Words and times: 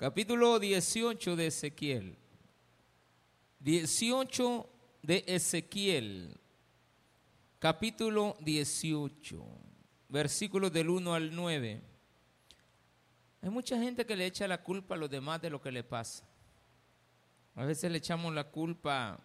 capítulo 0.00 0.58
18 0.58 1.36
de 1.36 1.46
Ezequiel. 1.48 2.16
18 3.58 4.66
de 5.02 5.24
Ezequiel, 5.26 6.40
capítulo 7.58 8.34
18, 8.40 9.44
versículos 10.08 10.72
del 10.72 10.88
1 10.88 11.12
al 11.12 11.36
9. 11.36 11.82
Hay 13.42 13.50
mucha 13.50 13.78
gente 13.78 14.06
que 14.06 14.16
le 14.16 14.24
echa 14.24 14.48
la 14.48 14.62
culpa 14.62 14.94
a 14.94 14.98
los 14.98 15.10
demás 15.10 15.42
de 15.42 15.50
lo 15.50 15.60
que 15.60 15.70
le 15.70 15.84
pasa. 15.84 16.26
A 17.54 17.66
veces 17.66 17.92
le 17.92 17.98
echamos 17.98 18.34
la 18.34 18.44
culpa, 18.44 19.20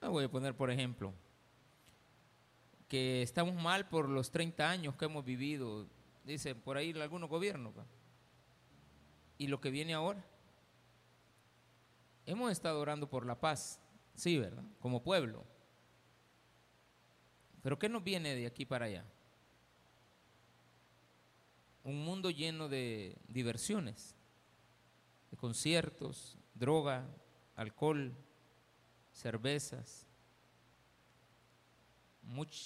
me 0.00 0.06
voy 0.06 0.26
a 0.26 0.30
poner 0.30 0.54
por 0.54 0.70
ejemplo, 0.70 1.12
que 2.86 3.22
estamos 3.22 3.60
mal 3.60 3.88
por 3.88 4.08
los 4.08 4.30
30 4.30 4.70
años 4.70 4.94
que 4.94 5.06
hemos 5.06 5.24
vivido, 5.24 5.88
dicen 6.24 6.60
por 6.60 6.76
ahí 6.76 6.92
algunos 6.92 7.28
gobiernos. 7.28 7.74
Y 9.38 9.48
lo 9.48 9.60
que 9.60 9.70
viene 9.70 9.94
ahora. 9.94 10.24
Hemos 12.24 12.52
estado 12.52 12.80
orando 12.80 13.08
por 13.10 13.26
la 13.26 13.40
paz, 13.40 13.80
sí, 14.14 14.38
¿verdad? 14.38 14.64
Como 14.80 15.02
pueblo. 15.02 15.44
Pero 17.62 17.78
¿qué 17.78 17.88
nos 17.88 18.04
viene 18.04 18.34
de 18.34 18.46
aquí 18.46 18.64
para 18.64 18.86
allá? 18.86 19.04
Un 21.84 22.04
mundo 22.04 22.30
lleno 22.30 22.68
de 22.68 23.16
diversiones, 23.28 24.14
de 25.30 25.36
conciertos, 25.36 26.38
droga, 26.54 27.08
alcohol, 27.56 28.14
cervezas. 29.12 30.06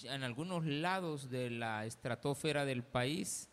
en 0.04 0.22
algunos 0.22 0.64
lados 0.64 1.30
de 1.30 1.50
la 1.50 1.86
estratosfera 1.86 2.64
del 2.64 2.82
país 2.84 3.48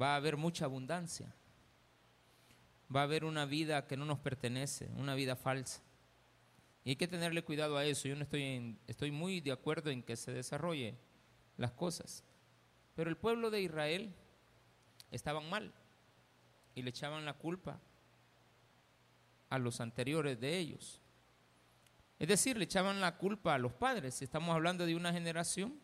va 0.00 0.14
a 0.14 0.16
haber 0.16 0.36
mucha 0.36 0.64
abundancia. 0.64 1.34
Va 2.94 3.00
a 3.00 3.04
haber 3.04 3.24
una 3.24 3.46
vida 3.46 3.86
que 3.86 3.96
no 3.96 4.04
nos 4.04 4.18
pertenece, 4.18 4.90
una 4.96 5.14
vida 5.14 5.36
falsa. 5.36 5.82
Y 6.84 6.90
hay 6.90 6.96
que 6.96 7.08
tenerle 7.08 7.44
cuidado 7.44 7.76
a 7.76 7.84
eso. 7.84 8.08
Yo 8.08 8.16
no 8.16 8.22
estoy, 8.22 8.76
estoy 8.86 9.10
muy 9.10 9.40
de 9.40 9.52
acuerdo 9.52 9.90
en 9.90 10.02
que 10.02 10.16
se 10.16 10.32
desarrolle 10.32 10.96
las 11.56 11.72
cosas. 11.72 12.24
Pero 12.94 13.08
el 13.08 13.16
pueblo 13.16 13.50
de 13.50 13.62
Israel 13.62 14.14
estaban 15.10 15.48
mal 15.48 15.72
y 16.74 16.82
le 16.82 16.90
echaban 16.90 17.24
la 17.24 17.34
culpa 17.34 17.80
a 19.48 19.58
los 19.58 19.80
anteriores 19.80 20.40
de 20.40 20.58
ellos. 20.58 21.00
Es 22.18 22.28
decir, 22.28 22.56
le 22.56 22.64
echaban 22.64 23.00
la 23.00 23.16
culpa 23.16 23.54
a 23.54 23.58
los 23.58 23.72
padres. 23.72 24.14
Si 24.14 24.24
estamos 24.24 24.54
hablando 24.54 24.86
de 24.86 24.96
una 24.96 25.12
generación, 25.12 25.78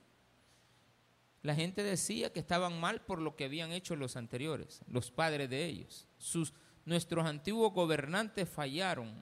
la 1.42 1.54
gente 1.54 1.82
decía 1.82 2.32
que 2.32 2.40
estaban 2.40 2.80
mal 2.80 3.00
por 3.02 3.20
lo 3.20 3.36
que 3.36 3.44
habían 3.44 3.72
hecho 3.72 3.96
los 3.96 4.16
anteriores, 4.16 4.82
los 4.86 5.10
padres 5.10 5.50
de 5.50 5.64
ellos. 5.66 6.08
Sus, 6.16 6.52
nuestros 6.88 7.26
antiguos 7.26 7.72
gobernantes 7.72 8.48
fallaron. 8.48 9.12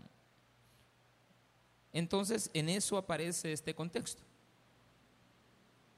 Entonces, 1.93 2.49
en 2.55 2.69
eso 2.69 2.97
aparece 2.97 3.53
este 3.53 3.75
contexto, 3.75 4.23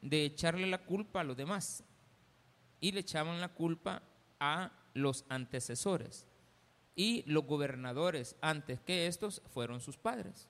de 0.00 0.24
echarle 0.24 0.66
la 0.66 0.78
culpa 0.78 1.20
a 1.20 1.24
los 1.24 1.36
demás. 1.36 1.84
Y 2.80 2.92
le 2.92 3.00
echaban 3.00 3.40
la 3.40 3.48
culpa 3.48 4.02
a 4.40 4.72
los 4.94 5.24
antecesores 5.28 6.24
y 6.94 7.22
los 7.26 7.44
gobernadores 7.44 8.34
antes 8.40 8.80
que 8.80 9.06
estos 9.06 9.42
fueron 9.52 9.80
sus 9.80 9.96
padres. 9.96 10.48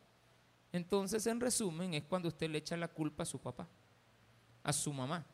Entonces, 0.72 1.27
en 1.27 1.41
resumen, 1.41 1.94
es 1.94 2.05
cuando 2.05 2.28
usted 2.28 2.48
le 2.48 2.58
echa 2.58 2.77
la 2.77 2.89
culpa 2.89 3.24
a 3.24 3.27
su 3.27 3.41
papá, 3.41 3.66
a 4.62 4.72
su 4.72 4.92
mamá. 4.92 5.27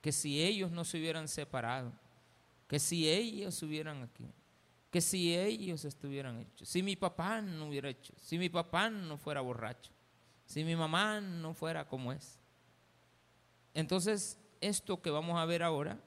Que 0.00 0.12
si 0.12 0.42
ellos 0.42 0.70
no 0.70 0.84
se 0.84 0.98
hubieran 0.98 1.28
separado, 1.28 1.92
que 2.68 2.78
si 2.78 3.08
ellos 3.08 3.60
hubieran 3.62 4.02
aquí, 4.02 4.30
que 4.90 5.00
si 5.00 5.36
ellos 5.36 5.84
estuvieran 5.84 6.38
hechos, 6.38 6.68
si 6.68 6.82
mi 6.82 6.94
papá 6.94 7.40
no 7.40 7.66
hubiera 7.66 7.88
hecho, 7.88 8.12
si 8.20 8.38
mi 8.38 8.48
papá 8.48 8.90
no 8.90 9.18
fuera 9.18 9.40
borracho, 9.40 9.90
si 10.44 10.62
mi 10.64 10.76
mamá 10.76 11.20
no 11.20 11.54
fuera 11.54 11.88
como 11.88 12.12
es. 12.12 12.38
Entonces, 13.74 14.38
esto 14.60 15.02
que 15.02 15.10
vamos 15.10 15.38
a 15.38 15.44
ver 15.46 15.62
ahora 15.62 15.98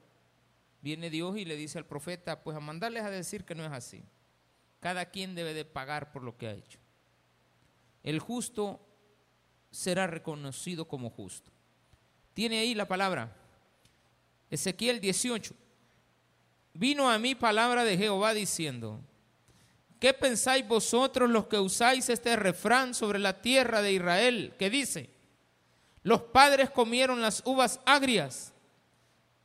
viene 0.81 1.09
Dios 1.09 1.37
y 1.37 1.45
le 1.45 1.55
dice 1.55 1.77
al 1.77 1.85
profeta, 1.85 2.43
pues 2.43 2.55
a 2.55 2.59
mandarles 2.59 3.03
a 3.03 3.09
decir 3.09 3.43
que 3.43 3.55
no 3.55 3.65
es 3.65 3.71
así. 3.71 4.03
Cada 4.79 5.05
quien 5.05 5.35
debe 5.35 5.53
de 5.53 5.65
pagar 5.65 6.11
por 6.11 6.23
lo 6.23 6.37
que 6.37 6.47
ha 6.47 6.53
hecho. 6.53 6.79
El 8.03 8.19
justo 8.19 8.87
será 9.69 10.07
reconocido 10.07 10.87
como 10.87 11.09
justo. 11.09 11.51
Tiene 12.33 12.59
ahí 12.59 12.73
la 12.73 12.87
palabra. 12.87 13.35
Ezequiel 14.49 14.99
18. 14.99 15.55
Vino 16.73 17.09
a 17.09 17.19
mí 17.19 17.35
palabra 17.35 17.83
de 17.83 17.97
Jehová 17.97 18.33
diciendo, 18.33 18.99
¿qué 19.99 20.13
pensáis 20.13 20.67
vosotros 20.67 21.29
los 21.29 21.47
que 21.47 21.59
usáis 21.59 22.09
este 22.09 22.35
refrán 22.35 22.93
sobre 22.93 23.19
la 23.19 23.41
tierra 23.41 23.81
de 23.81 23.93
Israel 23.93 24.53
que 24.57 24.69
dice, 24.69 25.09
los 26.03 26.21
padres 26.21 26.69
comieron 26.69 27.21
las 27.21 27.43
uvas 27.45 27.79
agrias 27.85 28.53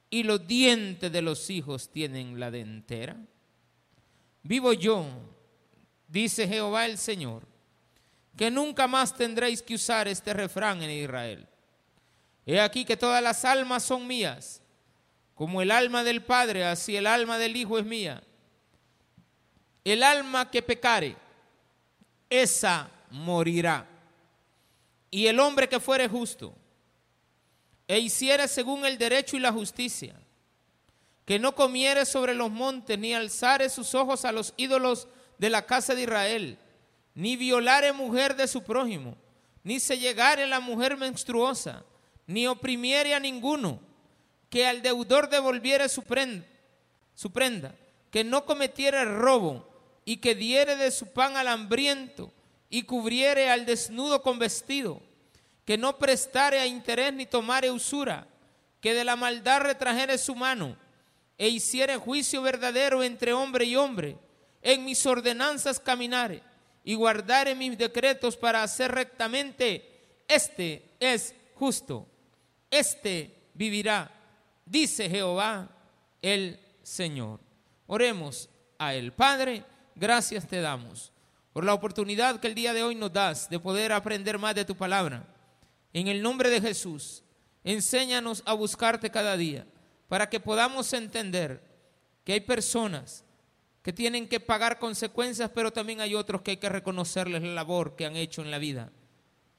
y 0.09 0.23
los 0.23 0.47
dientes 0.47 1.13
de 1.13 1.23
los 1.23 1.51
hijos 1.51 1.91
tienen 1.91 2.39
la 2.39 2.51
dentera? 2.51 3.17
Vivo 4.43 4.73
yo, 4.73 5.07
dice 6.07 6.47
Jehová 6.47 6.87
el 6.87 6.99
Señor, 6.99 7.43
que 8.37 8.51
nunca 8.51 8.87
más 8.87 9.17
tendréis 9.17 9.63
que 9.63 9.75
usar 9.75 10.07
este 10.07 10.33
refrán 10.33 10.83
en 10.83 10.91
Israel. 10.91 11.49
He 12.45 12.61
aquí 12.61 12.85
que 12.85 12.97
todas 12.97 13.21
las 13.23 13.45
almas 13.45 13.83
son 13.83 14.07
mías, 14.07 14.63
como 15.37 15.61
el 15.61 15.71
alma 15.71 16.03
del 16.03 16.25
Padre, 16.25 16.65
así 16.65 16.97
el 16.97 17.07
alma 17.07 17.37
del 17.37 17.57
Hijo 17.57 17.79
es 17.79 17.85
mía. 17.85 18.23
El 19.85 20.03
alma 20.03 20.51
que 20.51 20.63
pecare, 20.63 21.15
esa 22.31 22.91
morirá. 23.11 23.87
Y 25.11 25.27
el 25.27 25.39
hombre 25.39 25.69
que 25.69 25.79
fuere 25.79 26.09
justo, 26.09 26.55
e 27.87 27.99
hiciere 27.99 28.49
según 28.49 28.87
el 28.87 28.97
derecho 28.97 29.37
y 29.37 29.41
la 29.41 29.53
justicia, 29.53 30.19
que 31.27 31.39
no 31.39 31.55
comiere 31.55 32.07
sobre 32.07 32.35
los 32.35 32.51
montes, 32.51 32.99
ni 32.99 33.13
alzare 33.13 33.69
sus 33.69 33.95
ojos 33.95 34.25
a 34.25 34.33
los 34.33 34.55
ídolos 34.57 35.07
de 35.37 35.51
la 35.51 35.67
casa 35.67 35.95
de 35.95 36.03
Israel, 36.03 36.59
ni 37.15 37.37
violare 37.37 37.93
mujer 37.93 38.37
de 38.37 38.49
su 38.49 38.63
prójimo, 38.63 39.19
ni 39.63 39.81
se 39.81 39.99
llegare 39.99 40.47
la 40.47 40.61
mujer 40.61 40.97
menstruosa, 40.97 41.85
ni 42.27 42.47
oprimiere 42.47 43.15
a 43.15 43.21
ninguno, 43.21 43.81
que 44.51 44.67
al 44.67 44.83
deudor 44.83 45.29
devolviere 45.29 45.89
su 45.89 46.03
prenda, 46.03 47.75
que 48.11 48.25
no 48.25 48.45
cometiere 48.45 49.05
robo, 49.05 49.69
y 50.05 50.19
que 50.19 50.35
diere 50.35 50.77
de 50.77 50.91
su 50.91 51.13
pan 51.13 51.37
al 51.37 51.49
hambriento, 51.49 52.33
y 52.71 52.85
cubriere 52.85 53.51
al 53.51 53.67
desnudo 53.67 54.23
con 54.23 54.39
vestido, 54.39 55.03
que 55.65 55.77
no 55.77 55.99
prestare 55.99 56.61
a 56.61 56.67
interés 56.67 57.13
ni 57.13 57.27
tomare 57.27 57.71
usura, 57.71 58.27
que 58.81 58.95
de 58.95 59.05
la 59.05 59.17
maldad 59.17 59.63
retrajere 59.63 60.17
su 60.17 60.35
mano, 60.35 60.77
e 61.39 61.49
hiciere 61.49 61.97
juicio 61.97 62.41
verdadero 62.41 63.03
entre 63.03 63.33
hombre 63.33 63.65
y 63.65 63.77
hombre, 63.77 64.17
en 64.63 64.85
mis 64.85 65.05
ordenanzas 65.07 65.81
caminare, 65.81 66.43
y 66.85 66.95
guardare 66.95 67.57
mis 67.57 67.77
decretos 67.77 68.37
para 68.37 68.63
hacer 68.63 68.93
rectamente, 68.93 70.23
este 70.29 70.89
es 71.01 71.35
justo, 71.57 72.07
este 72.71 73.35
vivirá, 73.55 74.11
dice 74.67 75.09
Jehová 75.09 75.71
el 76.21 76.61
Señor. 76.83 77.41
Oremos 77.87 78.51
a 78.79 78.95
el 78.95 79.13
Padre, 79.13 79.65
gracias 79.95 80.47
te 80.47 80.61
damos 80.61 81.13
por 81.53 81.65
la 81.65 81.73
oportunidad 81.73 82.39
que 82.39 82.49
el 82.49 82.55
día 82.55 82.75
de 82.75 82.83
hoy 82.83 82.95
nos 82.95 83.13
das 83.13 83.49
de 83.49 83.59
poder 83.59 83.93
aprender 83.93 84.39
más 84.39 84.55
de 84.55 84.67
tu 84.67 84.77
palabra. 84.77 85.27
En 85.95 86.09
el 86.09 86.21
nombre 86.21 86.51
de 86.51 86.61
Jesús, 86.61 87.23
enséñanos 87.65 88.43
a 88.45 88.53
buscarte 88.53 89.11
cada 89.11 89.37
día 89.39 89.67
para 90.09 90.29
que 90.29 90.39
podamos 90.39 90.93
entender 90.93 91.63
que 92.25 92.35
hay 92.35 92.41
personas 92.41 93.25
que 93.83 93.93
tienen 93.93 94.29
que 94.29 94.41
pagar 94.41 94.79
consecuencias, 94.79 95.51
pero 95.55 95.73
también 95.73 96.01
hay 96.01 96.15
otros 96.15 96.43
que 96.43 96.51
hay 96.53 96.57
que 96.59 96.69
reconocerles 96.69 97.41
la 97.41 97.55
labor 97.55 97.97
que 97.97 98.05
han 98.05 98.17
hecho 98.17 98.43
en 98.43 98.51
la 98.51 98.59
vida 98.59 98.91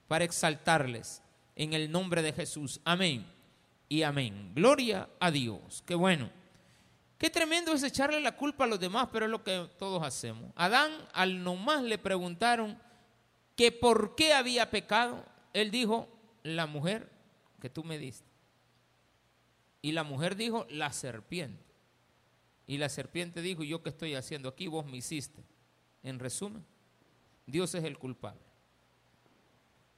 para 0.07 0.25
exaltarles 0.25 1.23
en 1.55 1.73
el 1.73 1.89
nombre 1.89 2.21
de 2.21 2.33
Jesús. 2.33 2.79
Amén 2.83 3.36
y 3.89 4.03
amén. 4.03 4.51
Gloria 4.53 5.09
a 5.19 5.31
Dios. 5.31 5.83
Qué 5.85 5.95
bueno. 5.95 6.29
Qué 7.17 7.29
tremendo 7.29 7.73
es 7.73 7.83
echarle 7.83 8.19
la 8.19 8.35
culpa 8.35 8.65
a 8.65 8.67
los 8.67 8.79
demás, 8.79 9.09
pero 9.11 9.25
es 9.25 9.31
lo 9.31 9.43
que 9.43 9.69
todos 9.79 10.03
hacemos. 10.03 10.51
Adán 10.55 10.91
al 11.13 11.43
nomás 11.43 11.83
le 11.83 11.97
preguntaron 11.97 12.79
que 13.55 13.71
por 13.71 14.15
qué 14.15 14.33
había 14.33 14.69
pecado, 14.69 15.25
él 15.53 15.71
dijo, 15.71 16.07
la 16.43 16.67
mujer 16.67 17.11
que 17.59 17.69
tú 17.69 17.83
me 17.83 17.97
diste. 17.97 18.27
Y 19.81 19.93
la 19.93 20.03
mujer 20.03 20.35
dijo, 20.35 20.67
la 20.69 20.91
serpiente. 20.93 21.63
Y 22.67 22.77
la 22.77 22.89
serpiente 22.89 23.41
dijo, 23.41 23.63
¿yo 23.63 23.81
qué 23.81 23.89
estoy 23.89 24.13
haciendo 24.13 24.49
aquí? 24.49 24.67
Vos 24.67 24.85
me 24.85 24.97
hiciste. 24.97 25.43
En 26.03 26.19
resumen, 26.19 26.63
Dios 27.45 27.73
es 27.73 27.83
el 27.83 27.97
culpable. 27.97 28.41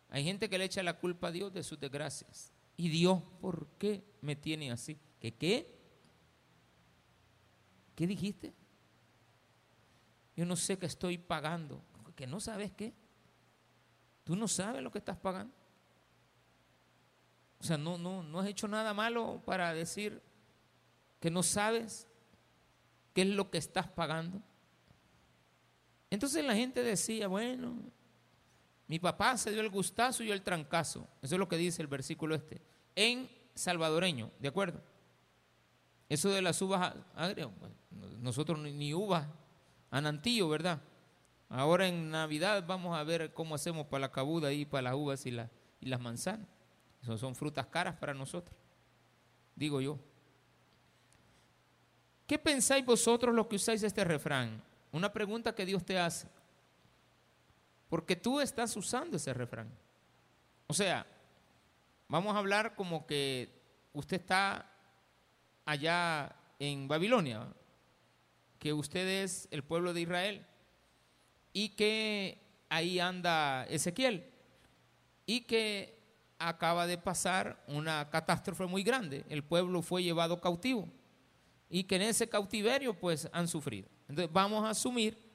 Hay 0.10 0.24
gente 0.24 0.50
que 0.50 0.58
le 0.58 0.66
echa 0.66 0.82
la 0.84 0.98
culpa 0.98 1.28
a 1.28 1.32
Dios 1.32 1.54
de 1.54 1.64
sus 1.64 1.80
desgracias. 1.80 2.54
¿Y 2.80 2.88
Dios 2.88 3.22
por 3.42 3.68
qué 3.78 4.06
me 4.22 4.38
tiene 4.38 4.72
así? 4.72 4.98
¿Qué 5.20 5.34
qué? 5.34 5.78
¿Qué 7.94 8.08
dijiste? 8.08 8.54
Yo 10.38 10.46
no 10.46 10.56
sé 10.56 10.80
qué 10.80 10.86
estoy 10.86 11.18
pagando. 11.18 11.84
¿Que 12.16 12.26
no 12.26 12.40
sabes 12.40 12.72
qué? 12.72 12.94
Tú 14.24 14.38
no 14.38 14.48
sabes 14.48 14.82
lo 14.82 14.92
que 14.92 15.00
estás 15.00 15.18
pagando. 15.18 15.54
O 17.60 17.66
sea, 17.66 17.78
no, 17.78 17.98
no, 17.98 18.24
no 18.24 18.40
has 18.40 18.48
hecho 18.48 18.70
nada 18.70 18.94
malo 18.94 19.42
para 19.46 19.74
decir 19.74 20.22
que 21.20 21.30
no 21.30 21.44
sabes 21.44 22.08
qué 23.14 23.24
es 23.24 23.28
lo 23.28 23.52
que 23.52 23.58
estás 23.58 23.90
pagando. 23.90 24.42
Entonces 26.10 26.46
la 26.46 26.56
gente 26.56 26.82
decía, 26.82 27.28
bueno, 27.28 27.92
mi 28.90 28.98
papá 28.98 29.38
se 29.38 29.52
dio 29.52 29.62
el 29.62 29.70
gustazo 29.70 30.24
y 30.24 30.32
el 30.32 30.42
trancazo. 30.42 31.08
Eso 31.22 31.36
es 31.36 31.40
lo 31.40 31.48
que 31.48 31.58
dice 31.58 31.80
el 31.84 31.88
versículo 31.88 32.34
este. 32.34 32.60
En 32.96 33.30
salvadoreño, 33.54 34.32
¿de 34.40 34.48
acuerdo? 34.48 34.82
Eso 36.10 36.30
de 36.30 36.42
las 36.42 36.60
uvas 36.60 36.96
agrias, 37.16 37.50
nosotros 38.20 38.58
ni 38.58 38.96
uvas, 38.96 39.28
anantillo, 39.92 40.50
¿verdad? 40.50 40.82
Ahora 41.50 41.88
en 41.88 42.10
Navidad 42.10 42.66
vamos 42.66 42.98
a 42.98 43.04
ver 43.04 43.32
cómo 43.32 43.54
hacemos 43.54 43.86
para 43.86 44.02
la 44.02 44.12
cabuda 44.12 44.52
y 44.52 44.66
para 44.66 44.82
las 44.82 44.96
uvas 44.96 45.24
y, 45.28 45.38
y 45.82 45.86
las 45.86 46.02
manzanas. 46.02 46.48
Eso 47.04 47.16
son 47.16 47.36
frutas 47.36 47.68
caras 47.68 47.96
para 47.96 48.16
nosotros, 48.16 48.58
digo 49.56 49.82
yo. 49.82 50.00
¿Qué 52.26 52.40
pensáis 52.40 52.84
vosotros 52.84 53.36
los 53.36 53.46
que 53.46 53.58
usáis 53.58 53.84
este 53.84 54.04
refrán? 54.04 54.64
Una 54.92 55.14
pregunta 55.14 55.54
que 55.54 55.68
Dios 55.68 55.86
te 55.86 56.00
hace. 56.00 56.28
Porque 57.90 58.16
tú 58.16 58.40
estás 58.40 58.76
usando 58.78 59.18
ese 59.18 59.34
refrán. 59.34 59.70
O 60.68 60.74
sea, 60.74 61.06
vamos 62.08 62.36
a 62.36 62.40
hablar 62.40 62.76
como 62.76 63.06
que 63.06 63.50
usted 63.92 64.22
está 64.22 64.72
allá 65.66 66.36
en 66.60 66.88
Babilonia, 66.88 67.48
que 68.60 68.74
usted 68.74 69.24
es 69.24 69.48
el 69.52 69.64
pueblo 69.64 69.94
de 69.94 70.02
Israel 70.02 70.46
y 71.54 71.70
que 71.70 72.42
ahí 72.70 73.00
anda 73.00 73.66
Ezequiel 73.66 74.32
y 75.26 75.42
que 75.42 75.98
acaba 76.38 76.88
de 76.88 76.98
pasar 76.98 77.64
una 77.68 78.10
catástrofe 78.10 78.66
muy 78.66 78.84
grande. 78.84 79.26
El 79.30 79.44
pueblo 79.44 79.82
fue 79.82 80.04
llevado 80.04 80.40
cautivo 80.40 80.88
y 81.70 81.84
que 81.84 81.96
en 81.98 82.04
ese 82.04 82.28
cautiverio 82.28 82.94
pues 82.94 83.30
han 83.32 83.48
sufrido. 83.48 83.88
Entonces 84.08 84.32
vamos 84.32 84.64
a 84.66 84.72
asumir 84.72 85.29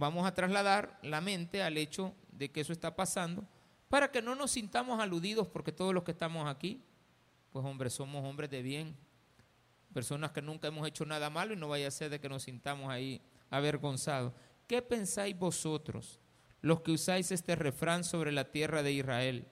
vamos 0.00 0.26
a 0.26 0.32
trasladar 0.32 0.98
la 1.02 1.20
mente 1.20 1.62
al 1.62 1.76
hecho 1.76 2.14
de 2.32 2.50
que 2.50 2.62
eso 2.62 2.72
está 2.72 2.96
pasando 2.96 3.46
para 3.90 4.10
que 4.10 4.22
no 4.22 4.34
nos 4.34 4.52
sintamos 4.52 4.98
aludidos 4.98 5.46
porque 5.46 5.72
todos 5.72 5.92
los 5.92 6.04
que 6.04 6.12
estamos 6.12 6.48
aquí, 6.48 6.82
pues 7.50 7.66
hombres, 7.66 7.92
somos 7.92 8.24
hombres 8.24 8.48
de 8.48 8.62
bien, 8.62 8.96
personas 9.92 10.30
que 10.30 10.40
nunca 10.40 10.68
hemos 10.68 10.88
hecho 10.88 11.04
nada 11.04 11.28
malo 11.28 11.52
y 11.52 11.56
no 11.56 11.68
vaya 11.68 11.88
a 11.88 11.90
ser 11.90 12.08
de 12.08 12.18
que 12.18 12.30
nos 12.30 12.44
sintamos 12.44 12.88
ahí 12.88 13.20
avergonzados. 13.50 14.32
¿Qué 14.66 14.80
pensáis 14.80 15.38
vosotros, 15.38 16.18
los 16.62 16.80
que 16.80 16.92
usáis 16.92 17.30
este 17.30 17.54
refrán 17.54 18.02
sobre 18.02 18.32
la 18.32 18.50
tierra 18.50 18.82
de 18.82 18.92
Israel, 18.92 19.48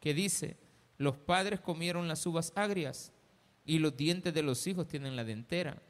que 0.00 0.14
dice, 0.14 0.56
los 0.96 1.18
padres 1.18 1.60
comieron 1.60 2.08
las 2.08 2.24
uvas 2.24 2.52
agrias 2.54 3.12
y 3.66 3.80
los 3.80 3.96
dientes 3.96 4.32
de 4.32 4.42
los 4.42 4.66
hijos 4.66 4.88
tienen 4.88 5.14
la 5.14 5.24
dentera? 5.24 5.82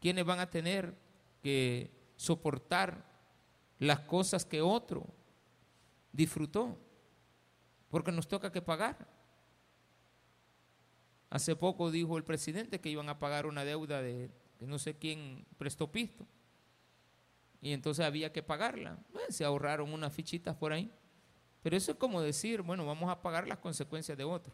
¿Quiénes 0.00 0.26
van 0.26 0.40
a 0.40 0.50
tener 0.50 0.98
que 1.40 1.92
soportar 2.16 3.11
las 3.82 3.98
cosas 4.00 4.44
que 4.44 4.62
otro 4.62 5.04
disfrutó, 6.12 6.78
porque 7.90 8.12
nos 8.12 8.28
toca 8.28 8.52
que 8.52 8.62
pagar. 8.62 9.08
Hace 11.30 11.56
poco 11.56 11.90
dijo 11.90 12.16
el 12.16 12.22
presidente 12.22 12.80
que 12.80 12.90
iban 12.90 13.08
a 13.08 13.18
pagar 13.18 13.44
una 13.44 13.64
deuda 13.64 14.00
de, 14.00 14.30
no 14.60 14.78
sé 14.78 14.96
quién 14.96 15.44
prestó 15.58 15.90
pisto. 15.90 16.28
Y 17.60 17.72
entonces 17.72 18.04
había 18.04 18.32
que 18.32 18.42
pagarla. 18.42 18.98
se 19.30 19.44
ahorraron 19.44 19.92
unas 19.92 20.12
fichitas 20.12 20.54
por 20.54 20.72
ahí. 20.72 20.88
Pero 21.60 21.76
eso 21.76 21.90
es 21.92 21.98
como 21.98 22.20
decir, 22.20 22.62
bueno, 22.62 22.86
vamos 22.86 23.10
a 23.10 23.20
pagar 23.20 23.48
las 23.48 23.58
consecuencias 23.58 24.16
de 24.16 24.22
otro. 24.22 24.52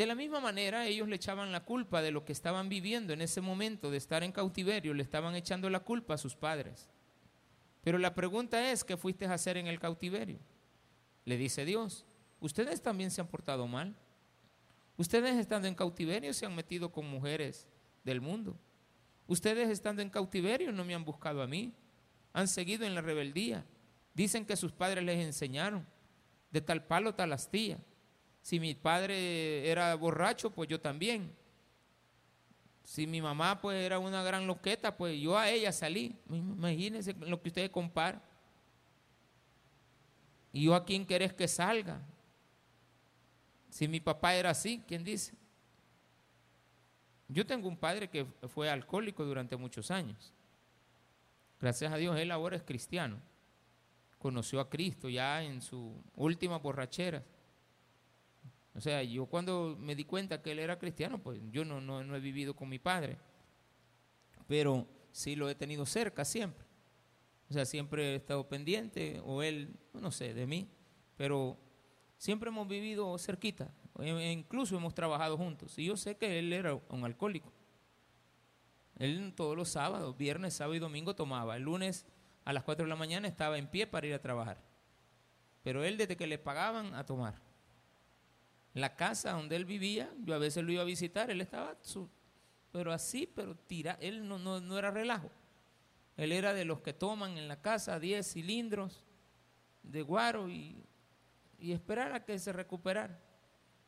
De 0.00 0.06
la 0.06 0.14
misma 0.14 0.40
manera, 0.40 0.86
ellos 0.86 1.06
le 1.08 1.16
echaban 1.16 1.52
la 1.52 1.62
culpa 1.62 2.00
de 2.00 2.10
lo 2.10 2.24
que 2.24 2.32
estaban 2.32 2.70
viviendo 2.70 3.12
en 3.12 3.20
ese 3.20 3.42
momento 3.42 3.90
de 3.90 3.98
estar 3.98 4.22
en 4.22 4.32
cautiverio, 4.32 4.94
le 4.94 5.02
estaban 5.02 5.34
echando 5.34 5.68
la 5.68 5.80
culpa 5.80 6.14
a 6.14 6.16
sus 6.16 6.34
padres. 6.34 6.88
Pero 7.82 7.98
la 7.98 8.14
pregunta 8.14 8.72
es, 8.72 8.82
¿qué 8.82 8.96
fuiste 8.96 9.26
a 9.26 9.34
hacer 9.34 9.58
en 9.58 9.66
el 9.66 9.78
cautiverio? 9.78 10.38
Le 11.26 11.36
dice 11.36 11.66
Dios, 11.66 12.06
ustedes 12.40 12.80
también 12.80 13.10
se 13.10 13.20
han 13.20 13.26
portado 13.26 13.66
mal. 13.66 13.94
Ustedes 14.96 15.36
estando 15.36 15.68
en 15.68 15.74
cautiverio 15.74 16.32
se 16.32 16.46
han 16.46 16.54
metido 16.54 16.90
con 16.90 17.04
mujeres 17.04 17.68
del 18.02 18.22
mundo. 18.22 18.56
Ustedes 19.26 19.68
estando 19.68 20.00
en 20.00 20.08
cautiverio 20.08 20.72
no 20.72 20.82
me 20.82 20.94
han 20.94 21.04
buscado 21.04 21.42
a 21.42 21.46
mí. 21.46 21.74
Han 22.32 22.48
seguido 22.48 22.86
en 22.86 22.94
la 22.94 23.02
rebeldía. 23.02 23.66
Dicen 24.14 24.46
que 24.46 24.56
sus 24.56 24.72
padres 24.72 25.04
les 25.04 25.22
enseñaron. 25.22 25.86
De 26.50 26.62
tal 26.62 26.86
palo, 26.86 27.14
tal 27.14 27.34
astilla. 27.34 27.76
Si 28.42 28.58
mi 28.58 28.74
padre 28.74 29.70
era 29.70 29.94
borracho, 29.94 30.50
pues 30.50 30.68
yo 30.68 30.80
también. 30.80 31.34
Si 32.84 33.06
mi 33.06 33.22
mamá 33.22 33.60
pues 33.60 33.84
era 33.84 33.98
una 33.98 34.22
gran 34.22 34.46
loqueta, 34.46 34.96
pues 34.96 35.20
yo 35.20 35.38
a 35.38 35.48
ella 35.48 35.72
salí. 35.72 36.16
Imagínense 36.28 37.14
lo 37.14 37.40
que 37.40 37.48
ustedes 37.48 37.70
comparan. 37.70 38.22
¿Y 40.52 40.64
yo 40.64 40.74
a 40.74 40.84
quién 40.84 41.06
querés 41.06 41.32
que 41.32 41.46
salga? 41.46 42.00
Si 43.68 43.86
mi 43.86 44.00
papá 44.00 44.34
era 44.34 44.50
así, 44.50 44.82
¿quién 44.86 45.04
dice? 45.04 45.34
Yo 47.28 47.46
tengo 47.46 47.68
un 47.68 47.76
padre 47.76 48.10
que 48.10 48.24
fue 48.48 48.68
alcohólico 48.68 49.24
durante 49.24 49.56
muchos 49.56 49.92
años. 49.92 50.32
Gracias 51.60 51.92
a 51.92 51.96
Dios, 51.96 52.18
él 52.18 52.32
ahora 52.32 52.56
es 52.56 52.62
cristiano. 52.64 53.20
Conoció 54.18 54.58
a 54.58 54.68
Cristo 54.68 55.08
ya 55.08 55.42
en 55.42 55.62
su 55.62 56.02
última 56.16 56.58
borrachera. 56.58 57.22
O 58.74 58.80
sea, 58.80 59.02
yo 59.02 59.26
cuando 59.26 59.76
me 59.78 59.96
di 59.96 60.04
cuenta 60.04 60.42
que 60.42 60.52
él 60.52 60.58
era 60.60 60.78
cristiano, 60.78 61.18
pues 61.18 61.40
yo 61.50 61.64
no, 61.64 61.80
no, 61.80 62.16
he 62.16 62.20
vivido 62.20 62.54
con 62.54 62.68
mi 62.68 62.78
padre, 62.78 63.18
pero 64.46 64.86
sí 65.12 65.34
lo 65.34 65.50
he 65.50 65.54
tenido 65.54 65.86
cerca 65.86 66.24
siempre. 66.24 66.66
O 67.48 67.52
sea, 67.52 67.64
siempre 67.64 68.12
he 68.12 68.16
estado 68.16 68.48
pendiente, 68.48 69.20
o 69.24 69.42
él, 69.42 69.76
no 69.92 70.12
sé, 70.12 70.34
de 70.34 70.46
mí, 70.46 70.68
pero 71.16 71.58
siempre 72.16 72.50
hemos 72.50 72.68
vivido 72.68 73.18
cerquita, 73.18 73.74
e 73.98 74.32
incluso 74.32 74.76
hemos 74.76 74.94
trabajado 74.94 75.36
juntos. 75.36 75.76
Y 75.76 75.86
yo 75.86 75.96
sé 75.96 76.16
que 76.16 76.38
él 76.38 76.52
era 76.52 76.74
un 76.74 77.04
alcohólico. 77.04 77.52
Él 78.98 79.32
todos 79.34 79.56
los 79.56 79.68
sábados, 79.68 80.16
viernes, 80.16 80.54
sábado 80.54 80.74
y 80.74 80.78
domingo 80.78 81.16
tomaba. 81.16 81.56
El 81.56 81.62
lunes 81.64 82.06
a 82.44 82.52
las 82.52 82.62
4 82.62 82.84
de 82.84 82.88
la 82.88 82.96
mañana 82.96 83.26
estaba 83.26 83.58
en 83.58 83.66
pie 83.66 83.86
para 83.86 84.06
ir 84.06 84.14
a 84.14 84.20
trabajar. 84.20 84.62
Pero 85.62 85.82
él 85.84 85.96
desde 85.96 86.16
que 86.16 86.26
le 86.26 86.38
pagaban 86.38 86.94
a 86.94 87.04
tomar. 87.04 87.49
La 88.74 88.94
casa 88.96 89.32
donde 89.32 89.56
él 89.56 89.64
vivía, 89.64 90.12
yo 90.20 90.34
a 90.34 90.38
veces 90.38 90.64
lo 90.64 90.72
iba 90.72 90.82
a 90.82 90.86
visitar, 90.86 91.30
él 91.30 91.40
estaba, 91.40 91.76
pero 92.70 92.92
así, 92.92 93.26
pero 93.26 93.56
tira, 93.56 93.98
él 94.00 94.26
no, 94.26 94.38
no, 94.38 94.78
era 94.78 94.90
relajo. 94.90 95.30
Él 96.16 96.32
era 96.32 96.54
de 96.54 96.64
los 96.64 96.80
que 96.80 96.92
toman 96.92 97.36
en 97.36 97.48
la 97.48 97.60
casa 97.60 97.98
10 97.98 98.26
cilindros 98.26 99.04
de 99.82 100.02
guaro 100.02 100.48
y, 100.48 100.84
y 101.58 101.72
esperar 101.72 102.12
a 102.12 102.24
que 102.24 102.38
se 102.38 102.52
recuperara. 102.52 103.18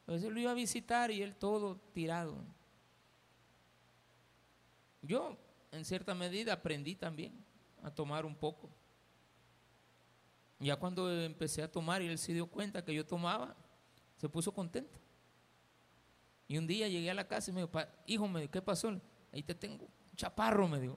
A 0.06 0.12
veces 0.12 0.32
lo 0.32 0.40
iba 0.40 0.50
a 0.50 0.54
visitar 0.54 1.10
y 1.10 1.22
él 1.22 1.36
todo 1.36 1.76
tirado. 1.92 2.42
Yo, 5.02 5.36
en 5.70 5.84
cierta 5.84 6.14
medida, 6.14 6.54
aprendí 6.54 6.96
también 6.96 7.44
a 7.82 7.90
tomar 7.90 8.24
un 8.24 8.34
poco. 8.34 8.70
Ya 10.58 10.76
cuando 10.76 11.10
empecé 11.10 11.62
a 11.62 11.70
tomar 11.70 12.02
y 12.02 12.06
él 12.06 12.18
se 12.18 12.32
dio 12.32 12.46
cuenta 12.46 12.84
que 12.84 12.94
yo 12.94 13.04
tomaba, 13.04 13.56
se 14.22 14.28
puso 14.28 14.52
contento. 14.52 15.00
Y 16.46 16.56
un 16.56 16.64
día 16.64 16.86
llegué 16.86 17.10
a 17.10 17.14
la 17.14 17.26
casa 17.26 17.50
y 17.50 17.54
me 17.54 17.62
dijo, 17.62 17.72
hijo, 18.06 18.28
me 18.28 18.48
¿qué 18.48 18.62
pasó? 18.62 19.00
Ahí 19.32 19.42
te 19.42 19.52
tengo 19.52 19.84
un 19.84 20.16
chaparro, 20.16 20.68
me 20.68 20.78
dijo. 20.78 20.96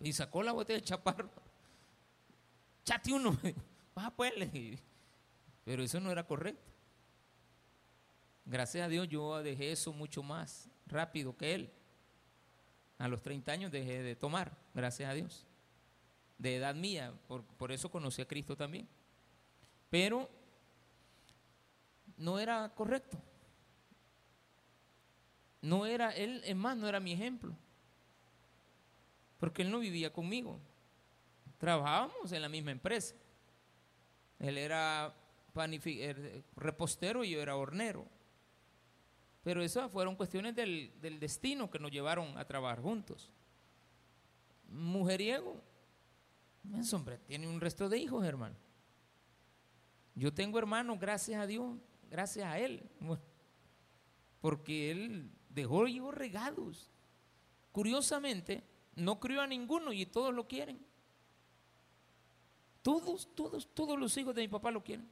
Y 0.00 0.12
sacó 0.12 0.42
la 0.42 0.52
botella 0.52 0.78
de 0.78 0.84
chaparro. 0.84 1.30
Chate 2.84 3.10
uno, 3.10 3.32
me 3.42 3.52
dijo. 3.52 3.62
Baja 3.94 4.10
pues, 4.10 4.34
Pero 5.64 5.82
eso 5.82 5.98
no 5.98 6.12
era 6.12 6.26
correcto. 6.26 6.70
Gracias 8.44 8.84
a 8.84 8.88
Dios 8.88 9.08
yo 9.08 9.42
dejé 9.42 9.72
eso 9.72 9.94
mucho 9.94 10.22
más 10.22 10.68
rápido 10.86 11.34
que 11.38 11.54
él. 11.54 11.72
A 12.98 13.08
los 13.08 13.22
30 13.22 13.50
años 13.50 13.72
dejé 13.72 14.02
de 14.02 14.14
tomar, 14.14 14.54
gracias 14.74 15.08
a 15.08 15.14
Dios. 15.14 15.46
De 16.36 16.56
edad 16.56 16.74
mía, 16.74 17.14
por, 17.28 17.44
por 17.44 17.72
eso 17.72 17.90
conocí 17.90 18.20
a 18.20 18.28
Cristo 18.28 18.58
también. 18.58 18.86
Pero 19.88 20.28
no 22.18 22.38
era 22.38 22.68
correcto. 22.74 23.16
No 25.62 25.86
era, 25.86 26.10
él, 26.10 26.42
es 26.44 26.54
más, 26.54 26.76
no 26.76 26.88
era 26.88 27.00
mi 27.00 27.12
ejemplo. 27.12 27.54
Porque 29.38 29.62
él 29.62 29.70
no 29.70 29.78
vivía 29.78 30.12
conmigo. 30.12 30.58
Trabajábamos 31.58 32.30
en 32.32 32.42
la 32.42 32.48
misma 32.48 32.72
empresa. 32.72 33.14
Él 34.38 34.58
era 34.58 35.14
repostero 36.54 37.24
y 37.24 37.30
yo 37.30 37.40
era 37.40 37.56
hornero. 37.56 38.06
pero 39.42 39.62
esas 39.62 39.90
fueron 39.90 40.14
cuestiones 40.14 40.54
del, 40.54 40.92
del 41.00 41.18
destino 41.18 41.70
que 41.70 41.80
nos 41.80 41.90
llevaron 41.90 42.36
a 42.38 42.44
trabajar 42.44 42.80
juntos. 42.80 43.32
Mujeriego, 44.68 45.60
hombre, 46.92 47.18
tiene 47.26 47.48
un 47.48 47.60
resto 47.60 47.88
de 47.88 47.98
hijos, 47.98 48.24
hermano. 48.24 48.54
Yo 50.14 50.32
tengo 50.32 50.58
hermanos, 50.58 51.00
gracias 51.00 51.40
a 51.40 51.46
Dios, 51.46 51.76
gracias 52.10 52.46
a 52.46 52.58
él, 52.58 52.82
porque 54.40 54.90
él 54.90 55.30
dejó 55.50 55.86
hijos 55.86 56.14
regados. 56.14 56.90
Curiosamente, 57.72 58.62
no 58.96 59.20
crió 59.20 59.40
a 59.40 59.46
ninguno 59.46 59.92
y 59.92 60.04
todos 60.06 60.34
lo 60.34 60.46
quieren. 60.46 60.78
Todos, 62.82 63.28
todos, 63.34 63.68
todos 63.74 63.98
los 63.98 64.16
hijos 64.16 64.34
de 64.34 64.42
mi 64.42 64.48
papá 64.48 64.70
lo 64.70 64.82
quieren. 64.82 65.08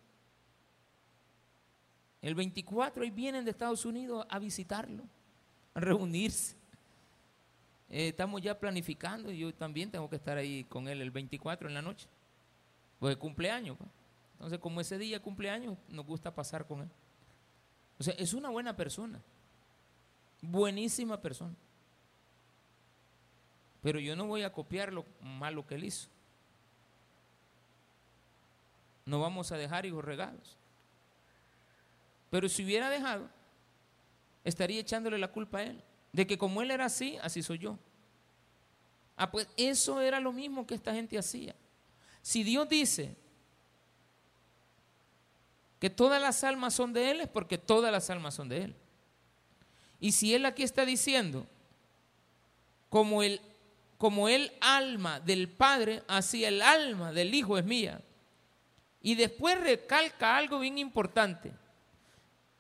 El 2.23 2.35
24 2.35 3.05
ahí 3.05 3.11
vienen 3.11 3.45
de 3.45 3.51
Estados 3.51 3.85
Unidos 3.85 4.27
a 4.29 4.39
visitarlo, 4.39 5.05
a 5.75 5.81
reunirse. 5.81 6.57
Eh, 7.89 8.09
estamos 8.09 8.43
ya 8.43 8.59
planificando 8.59 9.31
y 9.31 9.39
yo 9.39 9.55
también 9.55 9.91
tengo 9.91 10.11
que 10.11 10.17
estar 10.17 10.37
ahí 10.37 10.65
con 10.65 10.89
él 10.89 11.03
el 11.03 11.11
24 11.11 11.69
en 11.69 11.75
la 11.75 11.83
noche. 11.83 12.09
Pues 12.99 13.17
cumpleaños. 13.17 13.77
Entonces, 14.37 14.59
como 14.59 14.83
ese 14.83 14.99
día 14.99 15.21
cumpleaños, 15.21 15.79
nos 15.89 16.05
gusta 16.05 16.35
pasar 16.35 16.67
con 16.67 16.83
él. 16.83 16.91
O 17.99 18.05
sea, 18.05 18.13
es 18.19 18.35
una 18.35 18.51
buena 18.51 18.77
persona. 18.77 19.23
Buenísima 20.43 21.21
persona. 21.21 21.55
Pero 23.83 23.99
yo 23.99 24.15
no 24.15 24.27
voy 24.27 24.43
a 24.43 24.53
copiar 24.53 24.93
lo 24.93 25.07
malo 25.23 25.67
que 25.67 25.77
él 25.77 25.85
hizo. 25.85 26.09
No 29.07 29.21
vamos 29.21 29.53
a 29.53 29.57
dejar 29.57 29.87
hijos 29.87 30.05
regados. 30.05 30.59
Pero 32.29 32.49
si 32.49 32.63
hubiera 32.65 32.91
dejado, 32.91 33.31
estaría 34.45 34.81
echándole 34.81 35.17
la 35.17 35.33
culpa 35.33 35.59
a 35.59 35.63
él. 35.63 35.83
De 36.13 36.27
que 36.27 36.37
como 36.37 36.61
él 36.61 36.71
era 36.71 36.85
así, 36.85 37.17
así 37.23 37.43
soy 37.43 37.59
yo. 37.59 37.79
Ah, 39.17 39.31
pues 39.31 39.49
eso 39.57 40.01
era 40.03 40.21
lo 40.21 40.33
mismo 40.33 40.67
que 40.67 40.75
esta 40.75 40.93
gente 40.93 41.17
hacía. 41.17 41.55
Si 42.21 42.43
Dios 42.43 42.69
dice 42.69 43.17
que 45.79 45.91
todas 45.91 46.21
las 46.21 46.43
almas 46.45 46.75
son 46.75 46.93
de 46.93 47.11
Él, 47.11 47.21
es 47.21 47.29
porque 47.29 47.59
todas 47.59 47.93
las 47.93 48.09
almas 48.11 48.35
son 48.35 48.49
de 48.49 48.65
Él. 48.65 48.75
Y 50.01 50.13
si 50.13 50.35
Él 50.35 50.47
aquí 50.47 50.63
está 50.63 50.85
diciendo, 50.85 51.47
como 52.89 53.23
el, 53.23 53.41
como 53.99 54.29
el 54.29 54.53
alma 54.61 55.21
del 55.21 55.49
Padre, 55.49 56.03
así 56.09 56.45
el 56.45 56.63
alma 56.63 57.13
del 57.13 57.35
Hijo 57.35 57.59
es 57.59 57.65
mía. 57.65 58.01
Y 59.03 59.15
después 59.15 59.61
recalca 59.61 60.37
algo 60.37 60.59
bien 60.59 60.79
importante. 60.79 61.53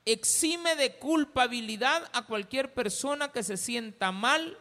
Exime 0.04 0.76
de 0.76 0.96
culpabilidad 0.96 2.08
a 2.12 2.26
cualquier 2.26 2.73
persona 2.73 3.32
que 3.32 3.42
se 3.42 3.56
sienta 3.56 4.12
mal 4.12 4.56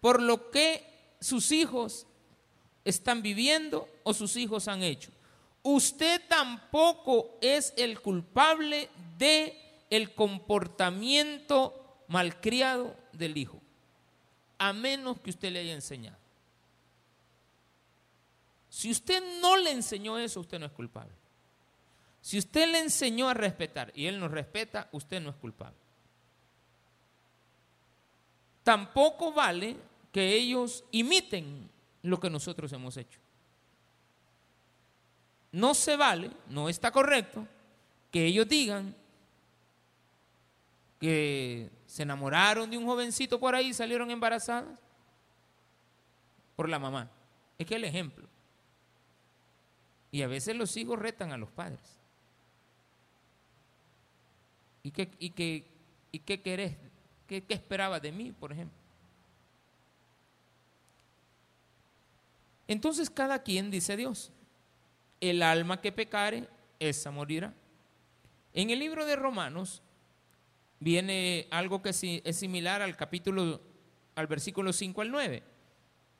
por 0.00 0.20
lo 0.20 0.50
que 0.50 0.86
sus 1.20 1.52
hijos 1.52 2.06
están 2.84 3.22
viviendo 3.22 3.88
o 4.02 4.14
sus 4.14 4.36
hijos 4.36 4.68
han 4.68 4.82
hecho 4.82 5.10
usted 5.62 6.20
tampoco 6.28 7.38
es 7.40 7.72
el 7.76 8.00
culpable 8.00 8.88
de 9.18 9.58
el 9.90 10.14
comportamiento 10.14 12.04
malcriado 12.08 12.96
del 13.12 13.36
hijo, 13.36 13.60
a 14.58 14.72
menos 14.72 15.20
que 15.20 15.30
usted 15.30 15.52
le 15.52 15.60
haya 15.60 15.74
enseñado. 15.74 16.16
Si 18.68 18.90
usted 18.90 19.22
no 19.40 19.56
le 19.56 19.70
enseñó 19.70 20.18
eso, 20.18 20.40
usted 20.40 20.58
no 20.58 20.66
es 20.66 20.72
culpable. 20.72 21.12
Si 22.22 22.38
usted 22.38 22.70
le 22.70 22.78
enseñó 22.78 23.28
a 23.28 23.34
respetar 23.34 23.92
y 23.94 24.06
él 24.06 24.18
no 24.18 24.28
respeta, 24.28 24.88
usted 24.92 25.20
no 25.20 25.30
es 25.30 25.36
culpable. 25.36 25.76
Tampoco 28.62 29.32
vale 29.32 29.76
que 30.12 30.34
ellos 30.34 30.84
imiten 30.92 31.68
lo 32.02 32.18
que 32.18 32.30
nosotros 32.30 32.72
hemos 32.72 32.96
hecho 32.96 33.18
no 35.52 35.74
se 35.74 35.96
vale, 35.96 36.30
no 36.48 36.68
está 36.70 36.90
correcto 36.90 37.46
que 38.10 38.26
ellos 38.26 38.48
digan 38.48 38.94
que 40.98 41.70
se 41.86 42.04
enamoraron 42.04 42.70
de 42.70 42.78
un 42.78 42.86
jovencito 42.86 43.38
por 43.38 43.54
ahí 43.54 43.68
y 43.68 43.74
salieron 43.74 44.10
embarazadas 44.10 44.78
por 46.56 46.68
la 46.68 46.78
mamá. 46.78 47.10
Es 47.58 47.66
que 47.66 47.76
el 47.76 47.84
ejemplo. 47.84 48.26
Y 50.10 50.22
a 50.22 50.26
veces 50.26 50.56
los 50.56 50.76
hijos 50.76 50.98
retan 50.98 51.32
a 51.32 51.36
los 51.36 51.50
padres. 51.50 51.80
¿Y 54.82 54.90
qué, 54.90 55.10
y 55.18 55.30
qué, 55.30 55.66
y 56.12 56.18
qué 56.18 56.40
querés? 56.40 56.76
¿Qué, 57.26 57.42
qué 57.42 57.54
esperabas 57.54 58.02
de 58.02 58.12
mí, 58.12 58.32
por 58.32 58.52
ejemplo? 58.52 58.78
Entonces 62.68 63.10
cada 63.10 63.42
quien 63.42 63.70
dice 63.70 63.96
Dios 63.96 64.32
el 65.22 65.40
alma 65.40 65.80
que 65.80 65.92
pecare, 65.92 66.48
esa 66.80 67.12
morirá. 67.12 67.54
En 68.52 68.70
el 68.70 68.80
libro 68.80 69.06
de 69.06 69.14
Romanos 69.14 69.80
viene 70.80 71.46
algo 71.52 71.80
que 71.80 71.90
es 71.90 72.36
similar 72.36 72.82
al 72.82 72.96
capítulo, 72.96 73.62
al 74.16 74.26
versículo 74.26 74.72
5 74.72 75.00
al 75.00 75.12
9. 75.12 75.44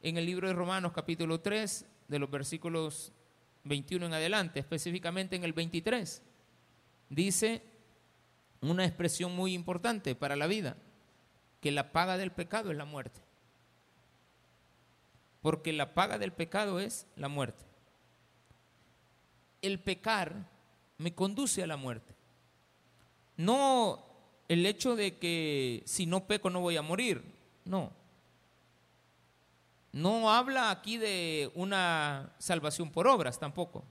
En 0.03 0.17
el 0.17 0.25
libro 0.25 0.47
de 0.47 0.55
Romanos 0.55 0.93
capítulo 0.93 1.41
3, 1.41 1.85
de 2.07 2.19
los 2.21 2.31
versículos 2.31 3.13
21 3.65 4.07
en 4.07 4.15
adelante, 4.15 4.61
específicamente 4.61 5.35
en 5.35 5.43
el 5.43 5.53
23, 5.53 6.23
dice 7.09 7.61
una 8.61 8.85
expresión 8.85 9.35
muy 9.35 9.53
importante 9.53 10.15
para 10.15 10.37
la 10.37 10.47
vida, 10.47 10.77
que 11.61 11.73
la 11.73 11.91
paga 11.91 12.19
del 12.19 12.31
pecado 12.31 12.71
es 12.71 12.77
la 12.77 12.85
muerte. 12.85 13.21
Porque 15.41 15.73
la 15.73 15.93
paga 15.93 16.19
del 16.19 16.33
pecado 16.33 16.79
es 16.79 17.09
la 17.17 17.27
muerte 17.27 17.72
el 19.63 19.79
pecar 19.79 20.51
me 20.99 21.15
conduce 21.15 21.63
a 21.63 21.67
la 21.67 21.77
muerte. 21.77 22.15
No 23.37 24.05
el 24.49 24.67
hecho 24.67 24.97
de 24.97 25.19
que 25.19 25.83
si 25.87 26.05
no 26.05 26.27
peco 26.27 26.51
no 26.51 26.61
voy 26.61 26.77
a 26.77 26.83
morir, 26.83 27.25
no. 27.65 27.93
No 29.93 30.31
habla 30.31 30.71
aquí 30.71 30.99
de 30.99 31.51
una 31.55 32.35
salvación 32.39 32.91
por 32.91 33.07
obras 33.07 33.39
tampoco, 33.39 33.85